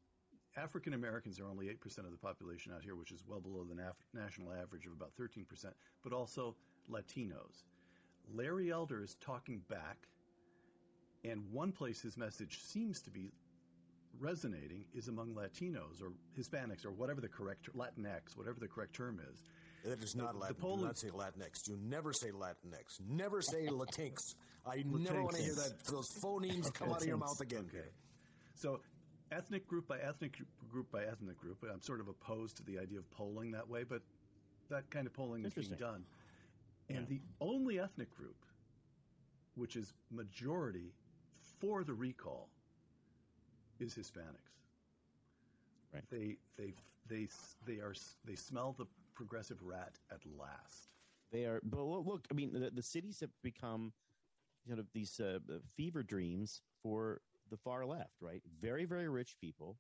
African 0.57 0.95
Americans 0.95 1.39
are 1.39 1.47
only 1.47 1.67
8% 1.67 1.99
of 1.99 2.11
the 2.11 2.17
population 2.17 2.73
out 2.75 2.83
here, 2.83 2.97
which 2.97 3.13
is 3.13 3.23
well 3.27 3.41
below 3.41 3.65
the 3.65 3.75
naf- 3.75 4.05
national 4.13 4.53
average 4.53 4.87
of 4.87 4.93
about 4.93 5.13
13%, 5.21 5.45
but 6.03 6.13
also 6.13 6.57
Latinos. 6.91 7.65
Larry 8.35 8.71
Elder 8.71 9.03
is 9.03 9.17
talking 9.21 9.63
back, 9.69 10.09
and 11.25 11.43
one 11.53 11.73
place 11.73 12.01
his 12.01 12.17
message 12.17 12.61
seems 12.61 13.01
to 13.03 13.11
be 13.11 13.31
resonating 14.19 14.85
is 14.95 15.09
among 15.09 15.35
Latinos 15.35 16.03
or 16.03 16.13
Hispanics 16.39 16.85
or 16.85 16.91
whatever 16.91 17.21
the 17.21 17.29
correct 17.29 17.69
Latinx, 17.77 18.37
whatever 18.37 18.59
the 18.59 18.69
correct 18.69 18.95
term 18.95 19.21
is. 19.33 19.43
That 19.85 20.03
is 20.03 20.15
not 20.17 20.33
The- 20.33 20.55
the 20.55 20.67
Latin. 20.67 20.79
Do 20.79 20.85
not 20.85 20.99
say 20.99 21.09
Latinx. 21.09 21.63
Do 21.63 21.77
never 21.83 22.13
say 22.13 22.31
Latinx. 22.31 23.01
Never 23.09 23.41
say 23.43 23.67
Latinx. 23.71 24.35
I 24.67 24.83
never 24.87 25.23
want 25.23 25.37
to 25.37 25.43
hear 25.43 25.55
that. 25.55 25.85
Those 25.85 26.11
phonemes 26.11 26.73
come 26.75 26.91
out 26.91 27.01
of 27.01 27.07
your 27.07 27.17
mouth 27.17 27.41
again. 27.41 27.67
Okay. 27.69 27.89
So, 28.55 28.81
ethnic 29.31 29.67
group 29.67 29.87
by 29.87 29.99
ethnic 29.99 30.37
group 30.69 30.91
by 30.91 31.05
ethnic 31.05 31.39
group. 31.39 31.65
I'm 31.73 31.81
sort 31.81 32.01
of 32.01 32.09
opposed 32.09 32.57
to 32.59 32.63
the 32.65 32.79
idea 32.79 32.99
of 32.99 33.11
polling 33.11 33.53
that 33.53 33.69
way, 33.69 33.85
but 33.85 34.03
that 34.69 34.91
kind 34.91 35.07
of 35.07 35.15
polling 35.15 35.45
is 35.45 35.55
being 35.55 35.79
done. 35.79 36.05
And 36.91 37.07
the 37.07 37.21
only 37.41 37.79
ethnic 37.79 38.15
group 38.17 38.37
which 39.55 39.77
is 39.77 39.93
majority 40.11 40.93
for 41.61 41.83
the 41.85 41.93
recall 41.93 42.49
is 43.81 43.95
Hispanics. 43.95 44.55
Right. 45.93 46.05
They 46.11 46.37
they 46.57 46.73
they 47.09 47.29
they 47.67 47.81
are 47.81 47.95
they 48.25 48.37
smell 48.37 48.75
the 48.79 48.87
progressive 49.19 49.61
rat 49.63 49.99
at 50.13 50.21
last. 50.25 50.95
They 51.33 51.45
are, 51.45 51.61
but 51.65 51.83
look, 51.83 52.27
I 52.31 52.35
mean, 52.35 52.53
the, 52.53 52.71
the 52.71 52.83
cities 52.83 53.19
have 53.21 53.31
become 53.43 53.93
sort 54.67 54.79
of 54.79 54.87
these 54.95 55.19
uh, 55.21 55.41
fever 55.77 56.03
dreams 56.05 56.63
for 56.83 57.21
the 57.51 57.57
far 57.57 57.85
left, 57.85 58.15
right? 58.23 58.41
Very, 58.61 58.85
very 58.85 59.09
rich 59.09 59.37
people 59.41 59.77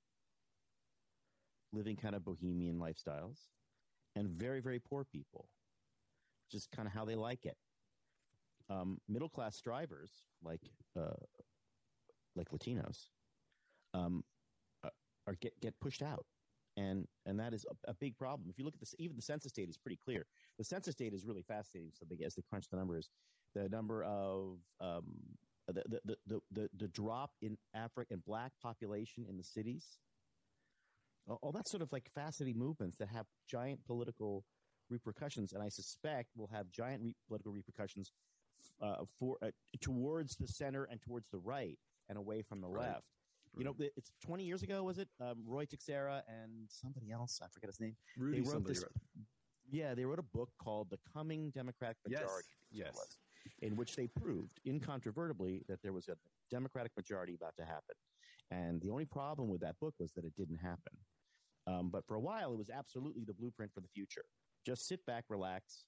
living 1.73 1.97
kind 1.97 2.15
of 2.17 2.25
bohemian 2.25 2.79
lifestyles, 2.79 3.39
and 4.17 4.29
very, 4.29 4.61
very 4.61 4.81
poor 4.81 5.05
people, 5.05 5.49
just 6.51 6.71
kind 6.73 6.89
of 6.89 6.93
how 6.95 7.05
they 7.05 7.15
like 7.15 7.45
it. 7.47 7.57
Um, 8.71 8.99
middle 9.09 9.29
class 9.29 9.61
drivers, 9.61 10.11
like 10.43 10.63
uh, 10.99 11.21
like 12.35 12.49
Latinos, 12.51 13.11
um, 13.95 14.25
are- 14.83 14.93
are 15.27 15.35
get 15.41 15.59
get 15.61 15.79
pushed 15.81 16.03
out 16.03 16.27
and 16.79 17.07
and 17.27 17.39
that 17.41 17.53
is 17.53 17.67
a, 17.71 17.91
a 17.91 17.95
big 17.95 18.17
problem. 18.17 18.49
If 18.51 18.59
you 18.59 18.65
look 18.65 18.75
at 18.75 18.81
this, 18.81 18.95
even 18.99 19.17
the 19.17 19.23
census 19.23 19.53
data 19.53 19.69
is 19.69 19.79
pretty 19.79 19.99
clear. 20.05 20.27
The 20.59 20.65
census 20.65 20.95
data 20.95 21.15
is 21.15 21.25
really 21.27 21.43
fascinating. 21.43 21.93
So 21.95 22.07
they, 22.09 22.25
as 22.25 22.35
they 22.35 22.43
crunch 22.49 22.67
the 22.71 22.77
numbers, 22.77 23.11
the 23.55 23.69
number 23.69 24.05
of 24.05 24.59
um, 24.81 25.07
the, 25.67 25.83
the, 26.05 26.17
the, 26.27 26.41
the, 26.51 26.71
the 26.77 26.89
drop 26.89 27.31
in 27.43 27.57
African 27.75 28.15
and 28.15 28.25
Black 28.25 28.53
population 28.63 29.27
in 29.29 29.37
the 29.37 29.45
cities, 29.45 29.99
all, 31.27 31.39
all 31.43 31.53
that 31.53 31.69
sort 31.69 31.83
of 31.83 31.93
like 31.93 32.09
fascinating 32.15 32.59
movements 32.59 32.97
that 32.99 33.09
have 33.09 33.27
giant 33.49 33.85
political 33.85 34.45
repercussions, 34.91 35.53
and 35.53 35.63
I 35.63 35.69
suspect 35.69 36.31
will 36.37 36.49
have 36.49 36.71
giant 36.71 37.03
re- 37.03 37.15
political 37.27 37.53
repercussions 37.53 38.13
uh, 38.81 39.05
for 39.19 39.37
uh, 39.43 39.51
towards 39.81 40.37
the 40.37 40.47
center 40.47 40.85
and 40.85 41.01
towards 41.03 41.29
the 41.31 41.39
right 41.39 41.79
and 42.09 42.17
away 42.17 42.43
from 42.43 42.61
the 42.61 42.69
Right. 42.69 42.89
left. 42.95 43.05
You 43.57 43.65
know, 43.65 43.75
it's 43.79 44.13
20 44.25 44.45
years 44.45 44.63
ago, 44.63 44.83
was 44.85 44.99
it? 44.99 45.09
Um, 45.21 45.45
Ruy 45.49 45.69
Teixeira 45.69 46.23
and 46.29 46.69
somebody 46.69 47.11
else, 47.11 47.41
I 47.43 47.49
forget 47.49 47.69
his 47.71 47.81
name. 47.81 47.97
Rudy 48.17 48.41
they 48.41 48.49
wrote 48.49 48.65
this. 48.67 48.83
wrote- 48.83 48.93
Yeah, 49.71 49.95
they 49.95 50.05
wrote 50.05 50.19
a 50.19 50.23
book 50.35 50.51
called 50.59 50.91
"The 50.91 50.99
Coming 51.13 51.51
Democratic 51.51 51.97
Majority," 52.07 52.49
it 52.71 52.79
yes. 52.79 53.19
in 53.61 53.77
which 53.77 53.97
they 53.97 54.07
proved 54.07 54.61
incontrovertibly 54.67 55.65
that 55.69 55.83
there 55.83 55.93
was 55.93 56.09
a 56.09 56.17
Democratic 56.51 56.93
majority 56.97 57.35
about 57.35 57.57
to 57.57 57.65
happen. 57.65 57.95
And 58.51 58.81
the 58.81 58.91
only 58.91 59.05
problem 59.05 59.49
with 59.49 59.61
that 59.61 59.79
book 59.81 59.95
was 59.99 60.13
that 60.13 60.25
it 60.25 60.35
didn't 60.37 60.57
happen. 60.57 60.97
Um, 61.67 61.91
but 61.91 62.07
for 62.07 62.15
a 62.15 62.21
while, 62.21 62.53
it 62.53 62.57
was 62.59 62.71
absolutely 62.71 63.25
the 63.25 63.35
blueprint 63.35 63.73
for 63.75 63.81
the 63.81 63.89
future. 63.89 64.25
Just 64.65 64.87
sit 64.87 65.05
back, 65.05 65.25
relax, 65.29 65.85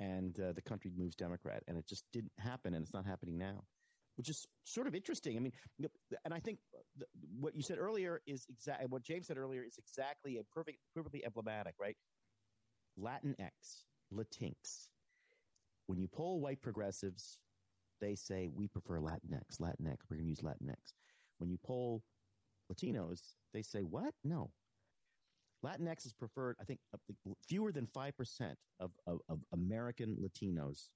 and 0.00 0.38
uh, 0.40 0.52
the 0.52 0.62
country 0.62 0.90
moves 0.96 1.14
Democrat. 1.14 1.62
And 1.68 1.76
it 1.76 1.86
just 1.86 2.04
didn't 2.12 2.32
happen, 2.38 2.72
and 2.74 2.82
it's 2.82 2.94
not 2.94 3.04
happening 3.04 3.36
now, 3.36 3.64
which 4.16 4.28
is 4.28 4.46
sort 4.64 4.86
of 4.86 4.94
interesting. 4.94 5.36
I 5.36 5.40
mean, 5.40 5.52
and 6.24 6.34
I 6.34 6.40
think 6.40 6.58
th- 6.98 7.08
what 7.38 7.54
you 7.56 7.62
said 7.62 7.78
earlier 7.78 8.20
is 8.26 8.46
exactly 8.48 8.86
what 8.88 9.02
James 9.02 9.26
said 9.26 9.38
earlier 9.38 9.62
is 9.62 9.76
exactly 9.78 10.38
a 10.38 10.44
perfect, 10.54 10.78
perfectly 10.94 11.24
emblematic, 11.24 11.74
right? 11.80 11.96
Latinx, 12.98 13.84
Latinx. 14.12 14.88
When 15.86 15.98
you 15.98 16.08
poll 16.08 16.40
white 16.40 16.60
progressives, 16.60 17.38
they 18.00 18.14
say 18.14 18.48
we 18.54 18.68
prefer 18.68 18.98
Latinx, 18.98 19.60
Latinx. 19.60 19.96
We're 20.10 20.16
going 20.16 20.24
to 20.24 20.28
use 20.28 20.40
Latinx. 20.40 20.92
When 21.38 21.50
you 21.50 21.58
poll 21.64 22.02
Latinos, 22.72 23.20
they 23.52 23.62
say 23.62 23.80
what? 23.80 24.14
No. 24.24 24.50
Latinx 25.64 26.06
is 26.06 26.12
preferred. 26.12 26.56
I 26.60 26.64
think 26.64 26.80
fewer 27.48 27.70
than 27.72 27.86
five 27.86 28.16
percent 28.16 28.58
of, 28.80 28.90
of 29.06 29.20
of 29.28 29.38
American 29.52 30.16
Latinos 30.20 30.88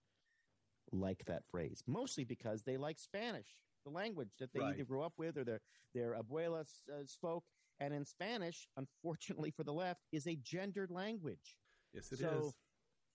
like 0.92 1.24
that 1.26 1.42
phrase, 1.50 1.82
mostly 1.86 2.24
because 2.24 2.62
they 2.62 2.76
like 2.76 2.98
Spanish, 2.98 3.58
the 3.84 3.90
language 3.90 4.30
that 4.38 4.52
they 4.52 4.60
Right. 4.60 4.74
either 4.74 4.84
grew 4.84 5.02
up 5.02 5.14
with 5.18 5.36
or 5.36 5.44
their 5.44 5.60
their 5.94 6.14
abuelas 6.14 6.82
uh, 6.92 7.04
spoke. 7.06 7.44
And 7.80 7.92
in 7.92 8.04
Spanish, 8.04 8.68
unfortunately 8.76 9.50
for 9.50 9.62
the 9.64 9.72
left, 9.72 10.00
is 10.12 10.26
a 10.26 10.36
gendered 10.36 10.90
language. 10.90 11.58
Yes, 11.92 12.10
it 12.12 12.14
is. 12.14 12.20
so 12.20 12.54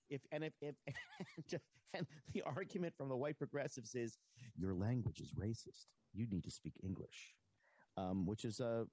if 0.09 0.22
and 0.32 0.43
if, 0.43 0.53
if 0.61 0.76
and 1.93 2.05
the 2.34 2.41
argument 2.43 2.93
from 2.95 3.09
the 3.09 3.17
white 3.17 3.38
progressives 3.38 3.95
is 3.95 4.17
your 4.55 4.74
language 4.74 5.19
is 5.19 5.32
racist. 5.34 5.88
You 6.13 6.28
need 6.28 6.43
to 6.43 6.51
speak 6.51 6.74
English, 6.84 7.36
um, 7.97 8.26
which 8.26 8.45
is 8.45 8.59
a 8.59 8.86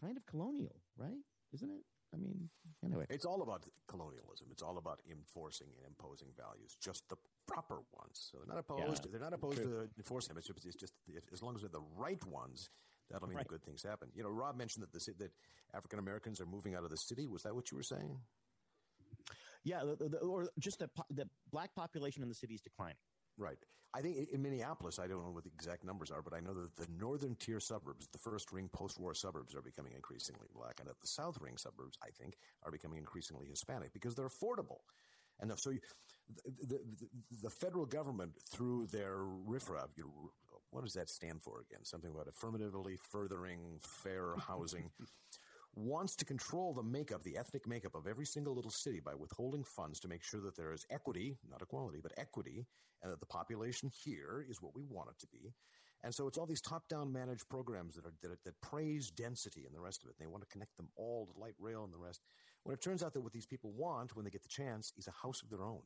kind 0.00 0.16
of 0.16 0.24
colonial, 0.26 0.80
right? 0.96 1.20
Isn't 1.52 1.70
it? 1.70 1.84
I 2.12 2.16
mean, 2.16 2.48
anyway. 2.84 3.06
It's 3.08 3.24
all 3.24 3.42
about 3.42 3.64
colonialism. 3.86 4.48
It's 4.50 4.62
all 4.62 4.78
about 4.78 5.00
enforcing 5.08 5.68
and 5.76 5.86
imposing 5.86 6.28
values, 6.36 6.76
just 6.80 7.08
the 7.08 7.16
proper 7.52 7.80
ones. 7.92 8.28
So 8.30 8.38
they're 8.38 8.54
not 8.54 8.60
opposed. 8.60 9.04
Yeah, 9.04 9.10
they're 9.12 9.20
not 9.20 9.32
opposed 9.32 9.58
true. 9.58 9.86
to 9.86 9.88
enforcing 9.98 10.28
them. 10.28 10.38
It's 10.38 10.46
just, 10.46 10.66
it's 10.66 10.76
just 10.76 10.94
if, 11.08 11.24
as 11.32 11.42
long 11.42 11.54
as 11.54 11.62
they're 11.62 11.70
the 11.70 11.86
right 11.96 12.24
ones, 12.26 12.68
that'll 13.10 13.28
mean 13.28 13.36
Right. 13.38 13.46
good 13.48 13.62
things 13.64 13.82
happen. 13.82 14.08
You 14.14 14.22
know, 14.22 14.30
Rob 14.30 14.56
mentioned 14.56 14.82
that 14.84 14.92
the 14.92 15.12
that 15.18 15.32
African 15.74 15.98
Americans 15.98 16.40
are 16.40 16.46
moving 16.46 16.74
out 16.74 16.84
of 16.84 16.90
the 16.90 16.96
city. 16.96 17.26
Was 17.26 17.42
that 17.42 17.54
what 17.54 17.70
you 17.70 17.76
were 17.76 17.82
saying? 17.82 18.18
Yeah, 19.64 19.80
the, 19.84 20.08
the, 20.08 20.18
or 20.18 20.48
just 20.58 20.78
the 20.78 20.88
the 21.10 21.28
black 21.50 21.74
population 21.74 22.22
in 22.22 22.28
the 22.28 22.34
city 22.34 22.54
is 22.54 22.60
declining. 22.60 22.96
Right. 23.36 23.58
I 23.92 24.02
think 24.02 24.28
in 24.30 24.40
Minneapolis, 24.40 25.00
I 25.00 25.08
don't 25.08 25.24
know 25.24 25.32
what 25.32 25.42
the 25.42 25.50
exact 25.52 25.84
numbers 25.84 26.12
are, 26.12 26.22
but 26.22 26.32
I 26.32 26.38
know 26.38 26.54
that 26.54 26.76
the 26.76 26.86
northern 26.96 27.34
tier 27.34 27.58
suburbs, 27.58 28.06
the 28.12 28.18
first 28.18 28.52
ring 28.52 28.70
post-war 28.72 29.14
suburbs, 29.14 29.54
are 29.56 29.62
becoming 29.62 29.94
increasingly 29.94 30.46
black, 30.54 30.78
and 30.78 30.88
that 30.88 31.00
the 31.00 31.08
south 31.08 31.38
ring 31.40 31.56
suburbs, 31.56 31.98
I 32.00 32.10
think, 32.10 32.36
are 32.62 32.70
becoming 32.70 32.98
increasingly 32.98 33.46
Hispanic 33.48 33.92
because 33.92 34.14
they're 34.14 34.28
affordable. 34.28 34.78
And 35.40 35.52
so, 35.58 35.70
you, 35.70 35.80
the, 36.44 36.78
the, 36.98 37.08
the, 37.42 37.50
federal 37.50 37.86
government, 37.86 38.32
through 38.50 38.86
their 38.86 39.16
RIFRA, 39.48 39.88
you 39.96 40.04
know, 40.04 40.30
what 40.70 40.84
does 40.84 40.94
that 40.94 41.08
stand 41.08 41.42
for 41.42 41.60
again? 41.60 41.84
Something 41.84 42.10
about 42.10 42.28
affirmatively 42.28 42.96
furthering 43.10 43.80
fair 43.82 44.34
housing. 44.48 44.90
wants 45.74 46.16
to 46.16 46.24
control 46.24 46.74
the 46.74 46.82
makeup, 46.82 47.22
the 47.22 47.36
ethnic 47.36 47.66
makeup 47.66 47.94
of 47.94 48.06
every 48.06 48.26
single 48.26 48.54
little 48.54 48.70
city 48.70 49.00
by 49.00 49.14
withholding 49.14 49.64
funds 49.64 50.00
to 50.00 50.08
make 50.08 50.22
sure 50.22 50.40
that 50.40 50.56
there 50.56 50.72
is 50.72 50.84
equity, 50.90 51.36
not 51.48 51.62
equality, 51.62 51.98
but 52.02 52.12
equity, 52.16 52.66
and 53.02 53.12
that 53.12 53.20
the 53.20 53.26
population 53.26 53.90
here 54.04 54.44
is 54.48 54.60
what 54.60 54.74
we 54.74 54.84
want 54.84 55.08
it 55.10 55.18
to 55.18 55.26
be. 55.28 55.52
And 56.02 56.14
so 56.14 56.26
it's 56.26 56.38
all 56.38 56.46
these 56.46 56.62
top-down 56.62 57.12
managed 57.12 57.48
programs 57.48 57.94
that 57.94 58.06
are 58.06 58.12
that, 58.22 58.42
that 58.44 58.60
praise 58.62 59.10
density 59.10 59.64
and 59.66 59.74
the 59.74 59.80
rest 59.80 60.02
of 60.02 60.08
it. 60.08 60.16
They 60.18 60.26
want 60.26 60.42
to 60.42 60.48
connect 60.48 60.76
them 60.76 60.88
all 60.96 61.26
to 61.26 61.38
light 61.38 61.54
rail 61.58 61.84
and 61.84 61.92
the 61.92 61.98
rest. 61.98 62.22
When 62.64 62.74
it 62.74 62.82
turns 62.82 63.02
out 63.02 63.14
that 63.14 63.22
what 63.22 63.32
these 63.32 63.46
people 63.46 63.72
want 63.72 64.14
when 64.14 64.24
they 64.24 64.30
get 64.30 64.42
the 64.42 64.48
chance 64.48 64.92
is 64.96 65.08
a 65.08 65.26
house 65.26 65.42
of 65.42 65.50
their 65.50 65.64
own. 65.64 65.82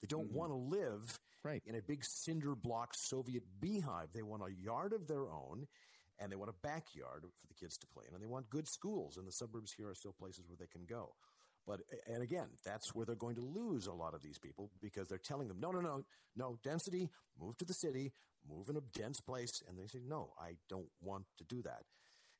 They 0.00 0.06
don't 0.06 0.28
mm-hmm. 0.28 0.38
want 0.38 0.50
to 0.52 0.56
live 0.56 1.18
Right. 1.44 1.62
in 1.64 1.76
a 1.76 1.82
big 1.82 2.04
cinder 2.04 2.56
block 2.56 2.92
Soviet 2.96 3.44
beehive. 3.60 4.08
They 4.12 4.22
want 4.22 4.42
a 4.42 4.52
yard 4.52 4.92
of 4.92 5.06
their 5.06 5.28
own, 5.28 5.68
and 6.18 6.32
they 6.32 6.34
want 6.34 6.50
a 6.50 6.66
backyard 6.66 7.22
for 7.22 7.46
the 7.46 7.54
kids 7.54 7.78
to 7.78 7.86
play 7.86 8.04
in, 8.08 8.14
and 8.14 8.22
they 8.22 8.26
want 8.26 8.50
good 8.50 8.66
schools. 8.66 9.16
And 9.16 9.28
the 9.28 9.32
suburbs 9.32 9.72
here 9.72 9.88
are 9.88 9.94
still 9.94 10.12
places 10.12 10.48
where 10.48 10.56
they 10.58 10.66
can 10.66 10.84
go. 10.86 11.14
But 11.64 11.82
and 12.12 12.20
again, 12.20 12.48
that's 12.64 12.96
where 12.96 13.06
they're 13.06 13.14
going 13.14 13.36
to 13.36 13.42
lose 13.42 13.86
a 13.86 13.92
lot 13.92 14.12
of 14.12 14.22
these 14.22 14.38
people 14.38 14.72
because 14.80 15.08
they're 15.08 15.18
telling 15.18 15.46
them, 15.46 15.60
no, 15.60 15.70
no, 15.70 15.80
no, 15.80 16.04
no, 16.36 16.58
density, 16.64 17.10
move 17.40 17.56
to 17.58 17.64
the 17.64 17.74
city, 17.74 18.12
move 18.48 18.68
in 18.68 18.76
a 18.76 18.80
dense 18.80 19.20
place, 19.20 19.62
and 19.68 19.78
they 19.78 19.86
say, 19.86 20.00
no, 20.04 20.32
I 20.40 20.56
don't 20.68 20.88
want 21.00 21.26
to 21.38 21.44
do 21.44 21.62
that, 21.62 21.84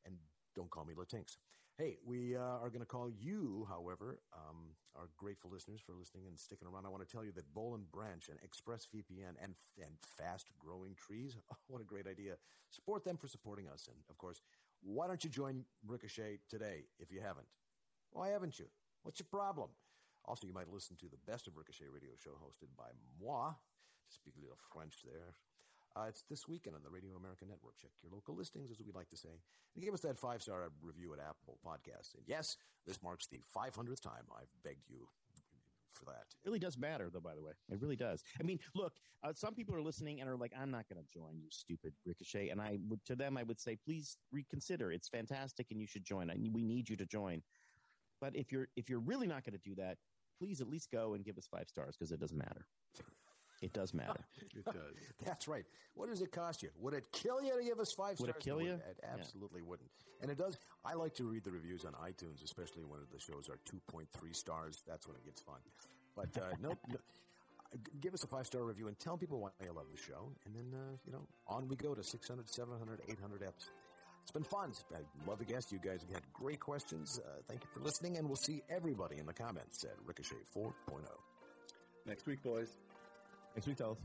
and 0.05 0.17
don't 0.57 0.71
call 0.71 0.85
me 0.85 0.95
Latinx. 0.95 1.37
Hey, 1.79 1.99
we 2.07 2.35
uh, 2.35 2.41
are 2.41 2.71
going 2.71 2.81
to 2.81 2.87
call 2.87 3.11
you, 3.11 3.67
however, 3.69 4.19
um, 4.33 4.73
our 4.95 5.11
grateful 5.19 5.51
listeners 5.51 5.79
for 5.85 5.93
listening 5.93 6.25
and 6.27 6.39
sticking 6.39 6.67
around. 6.67 6.87
I 6.87 6.89
want 6.89 7.07
to 7.07 7.13
tell 7.13 7.23
you 7.23 7.33
that 7.33 7.53
Boll 7.53 7.75
and 7.75 7.85
Branch 7.93 8.31
and 8.31 8.39
ExpressVPN 8.41 9.37
and 9.43 9.55
and 9.77 9.93
fast 10.01 10.47
growing 10.59 10.95
trees, 10.95 11.37
oh, 11.53 11.57
what 11.69 11.83
a 11.83 11.85
great 11.85 12.07
idea! 12.07 12.37
Support 12.71 13.05
them 13.05 13.19
for 13.19 13.29
supporting 13.29 13.69
us, 13.69 13.89
and 13.89 13.97
of 14.09 14.17
course, 14.17 14.41
why 14.81 15.07
don't 15.07 15.23
you 15.23 15.29
join 15.29 15.67
Ricochet 15.87 16.39
today 16.49 16.85
if 16.99 17.13
you 17.13 17.21
haven't? 17.21 17.47
Why 18.11 18.29
haven't 18.29 18.59
you? 18.59 18.65
What's 19.03 19.21
your 19.21 19.29
problem? 19.31 19.69
Also, 20.25 20.47
you 20.47 20.55
might 20.55 20.73
listen 20.73 20.97
to 20.97 21.11
the 21.11 21.31
best 21.31 21.47
of 21.47 21.59
Ricochet 21.59 21.93
radio 21.93 22.13
show 22.17 22.41
hosted 22.43 22.73
by 22.79 22.89
moi, 23.23 23.51
to 23.51 24.15
speak 24.15 24.33
a 24.39 24.41
little 24.41 24.57
French 24.73 25.03
there. 25.05 25.35
Uh, 25.97 26.05
it's 26.09 26.25
this 26.29 26.47
weekend 26.47 26.77
on 26.77 26.83
the 26.83 26.91
Radio 26.91 27.17
America 27.17 27.45
Network. 27.49 27.79
Check 27.81 27.93
your 28.03 28.13
local 28.13 28.37
listings, 28.37 28.71
as 28.71 28.79
we'd 28.79 28.95
like 28.95 29.09
to 29.09 29.17
say. 29.17 29.41
And 29.75 29.85
give 29.85 29.95
us 29.95 30.01
that 30.01 30.19
five 30.19 30.43
star 30.43 30.69
review 30.83 31.15
at 31.15 31.21
Apple 31.21 31.59
Podcasts. 31.65 32.15
And 32.15 32.25
yes, 32.27 32.57
this 32.87 33.03
marks 33.03 33.27
the 33.27 33.41
500th 33.57 34.03
time 34.03 34.25
I've 34.31 34.53
begged 34.63 34.89
you 34.89 35.09
for 35.93 36.05
that. 36.05 36.27
It 36.45 36.47
really 36.47 36.59
does 36.59 36.77
matter, 36.77 37.09
though. 37.11 37.21
By 37.21 37.35
the 37.35 37.43
way, 37.43 37.53
it 37.71 37.81
really 37.81 37.97
does. 37.97 38.23
I 38.39 38.43
mean, 38.43 38.59
look, 38.75 38.93
uh, 39.25 39.33
some 39.35 39.55
people 39.55 39.75
are 39.75 39.81
listening 39.81 40.21
and 40.21 40.29
are 40.29 40.37
like, 40.37 40.53
"I'm 40.59 40.71
not 40.71 40.87
going 40.89 41.03
to 41.03 41.19
join 41.19 41.39
you, 41.39 41.49
stupid 41.51 41.95
Ricochet." 42.05 42.51
And 42.51 42.61
I 42.61 42.79
would, 42.89 43.03
to 43.07 43.17
them, 43.17 43.39
I 43.39 43.43
would 43.43 43.59
say, 43.59 43.77
please 43.83 44.19
reconsider. 44.31 44.93
It's 44.93 45.09
fantastic, 45.09 45.69
and 45.71 45.81
you 45.81 45.87
should 45.87 46.05
join. 46.05 46.31
I, 46.31 46.37
we 46.53 46.63
need 46.63 46.91
you 46.91 46.97
to 46.97 47.07
join. 47.07 47.43
But 48.21 48.37
if 48.37 48.53
you're 48.53 48.69
if 48.77 48.91
you're 48.91 49.01
really 49.01 49.27
not 49.27 49.45
going 49.45 49.59
to 49.59 49.69
do 49.69 49.75
that, 49.77 49.97
please 50.39 50.61
at 50.61 50.69
least 50.69 50.91
go 50.91 51.15
and 51.15 51.25
give 51.25 51.39
us 51.39 51.49
five 51.51 51.69
stars 51.69 51.97
because 51.97 52.13
it 52.13 52.21
doesn't 52.21 52.37
matter. 52.37 52.67
It 53.63 53.73
does 53.73 53.95
matter. 53.95 54.25
It 54.57 54.65
does. 54.65 54.75
That's 55.25 55.49
right. 55.49 55.65
What 55.95 56.09
does 56.09 56.23
it 56.23 56.33
cost 56.33 56.63
you? 56.63 56.71
Would 56.81 56.95
it 56.95 57.13
kill 57.13 57.43
you 57.43 57.59
to 57.59 57.63
give 57.63 57.79
us 57.79 57.93
five 57.93 58.19
Would 58.21 58.31
it 58.31 58.41
stars? 58.41 58.45
kill 58.45 58.63
you? 58.63 58.73
It 58.73 58.99
absolutely 59.13 59.61
wouldn't. 59.61 59.91
And 60.23 60.31
it 60.31 60.39
does. 60.39 60.57
I 60.83 60.95
like 60.95 61.15
to 61.17 61.25
read 61.25 61.45
the 61.45 61.51
reviews 61.51 61.85
on 61.85 61.93
iTunes, 61.93 62.43
especially 62.43 62.85
when 62.85 63.01
the 63.13 63.21
shows 63.21 63.51
are 63.51 63.59
2.3 63.71 64.35
stars. 64.35 64.83
That's 64.89 65.07
when 65.07 65.17
it 65.17 65.25
gets 65.27 65.43
fun. 65.43 65.59
But 66.15 66.37
uh, 66.39 66.55
no, 66.63 66.71
no, 66.89 66.97
give 68.01 68.15
us 68.15 68.25
a 68.25 68.27
five 68.27 68.47
star 68.47 68.63
review 68.63 68.89
and 68.89 68.99
tell 68.99 69.19
people 69.19 69.41
why 69.41 69.51
you 69.63 69.73
love 69.73 69.87
the 69.93 70.01
show. 70.01 70.33
And 70.47 70.55
then, 70.55 70.73
uh, 70.73 70.97
you 71.05 71.13
know, 71.13 71.27
on 71.47 71.69
we 71.69 71.77
go 71.77 71.95
to 71.95 72.03
600, 72.03 72.49
700, 72.49 73.01
800 73.09 73.43
eps. 73.43 73.69
It's 74.23 74.33
been 74.33 74.43
fun. 74.43 74.73
I 74.93 75.29
love 75.29 75.39
the 75.39 75.45
guests. 75.45 75.71
You 75.71 75.79
guys 75.79 76.01
have 76.01 76.11
had 76.11 76.23
great 76.33 76.59
questions. 76.59 77.21
Uh, 77.25 77.43
thank 77.47 77.63
you 77.63 77.69
for 77.73 77.81
listening, 77.81 78.17
and 78.17 78.27
we'll 78.27 78.35
see 78.35 78.61
everybody 78.69 79.19
in 79.19 79.27
the 79.27 79.33
comments 79.33 79.85
at 79.85 79.95
Ricochet 80.05 80.35
oh. 80.57 80.73
4.0. 80.89 81.03
Next 82.07 82.27
week, 82.27 82.43
boys. 82.43 82.77
Next 83.57 83.69
week. 83.69 83.79
Down 83.79 83.97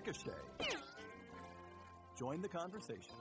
Ricochet. 0.00 0.30
Join 2.18 2.40
the 2.40 2.48
conversation. 2.48 3.12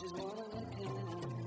She's 0.00 0.12
a. 0.12 1.39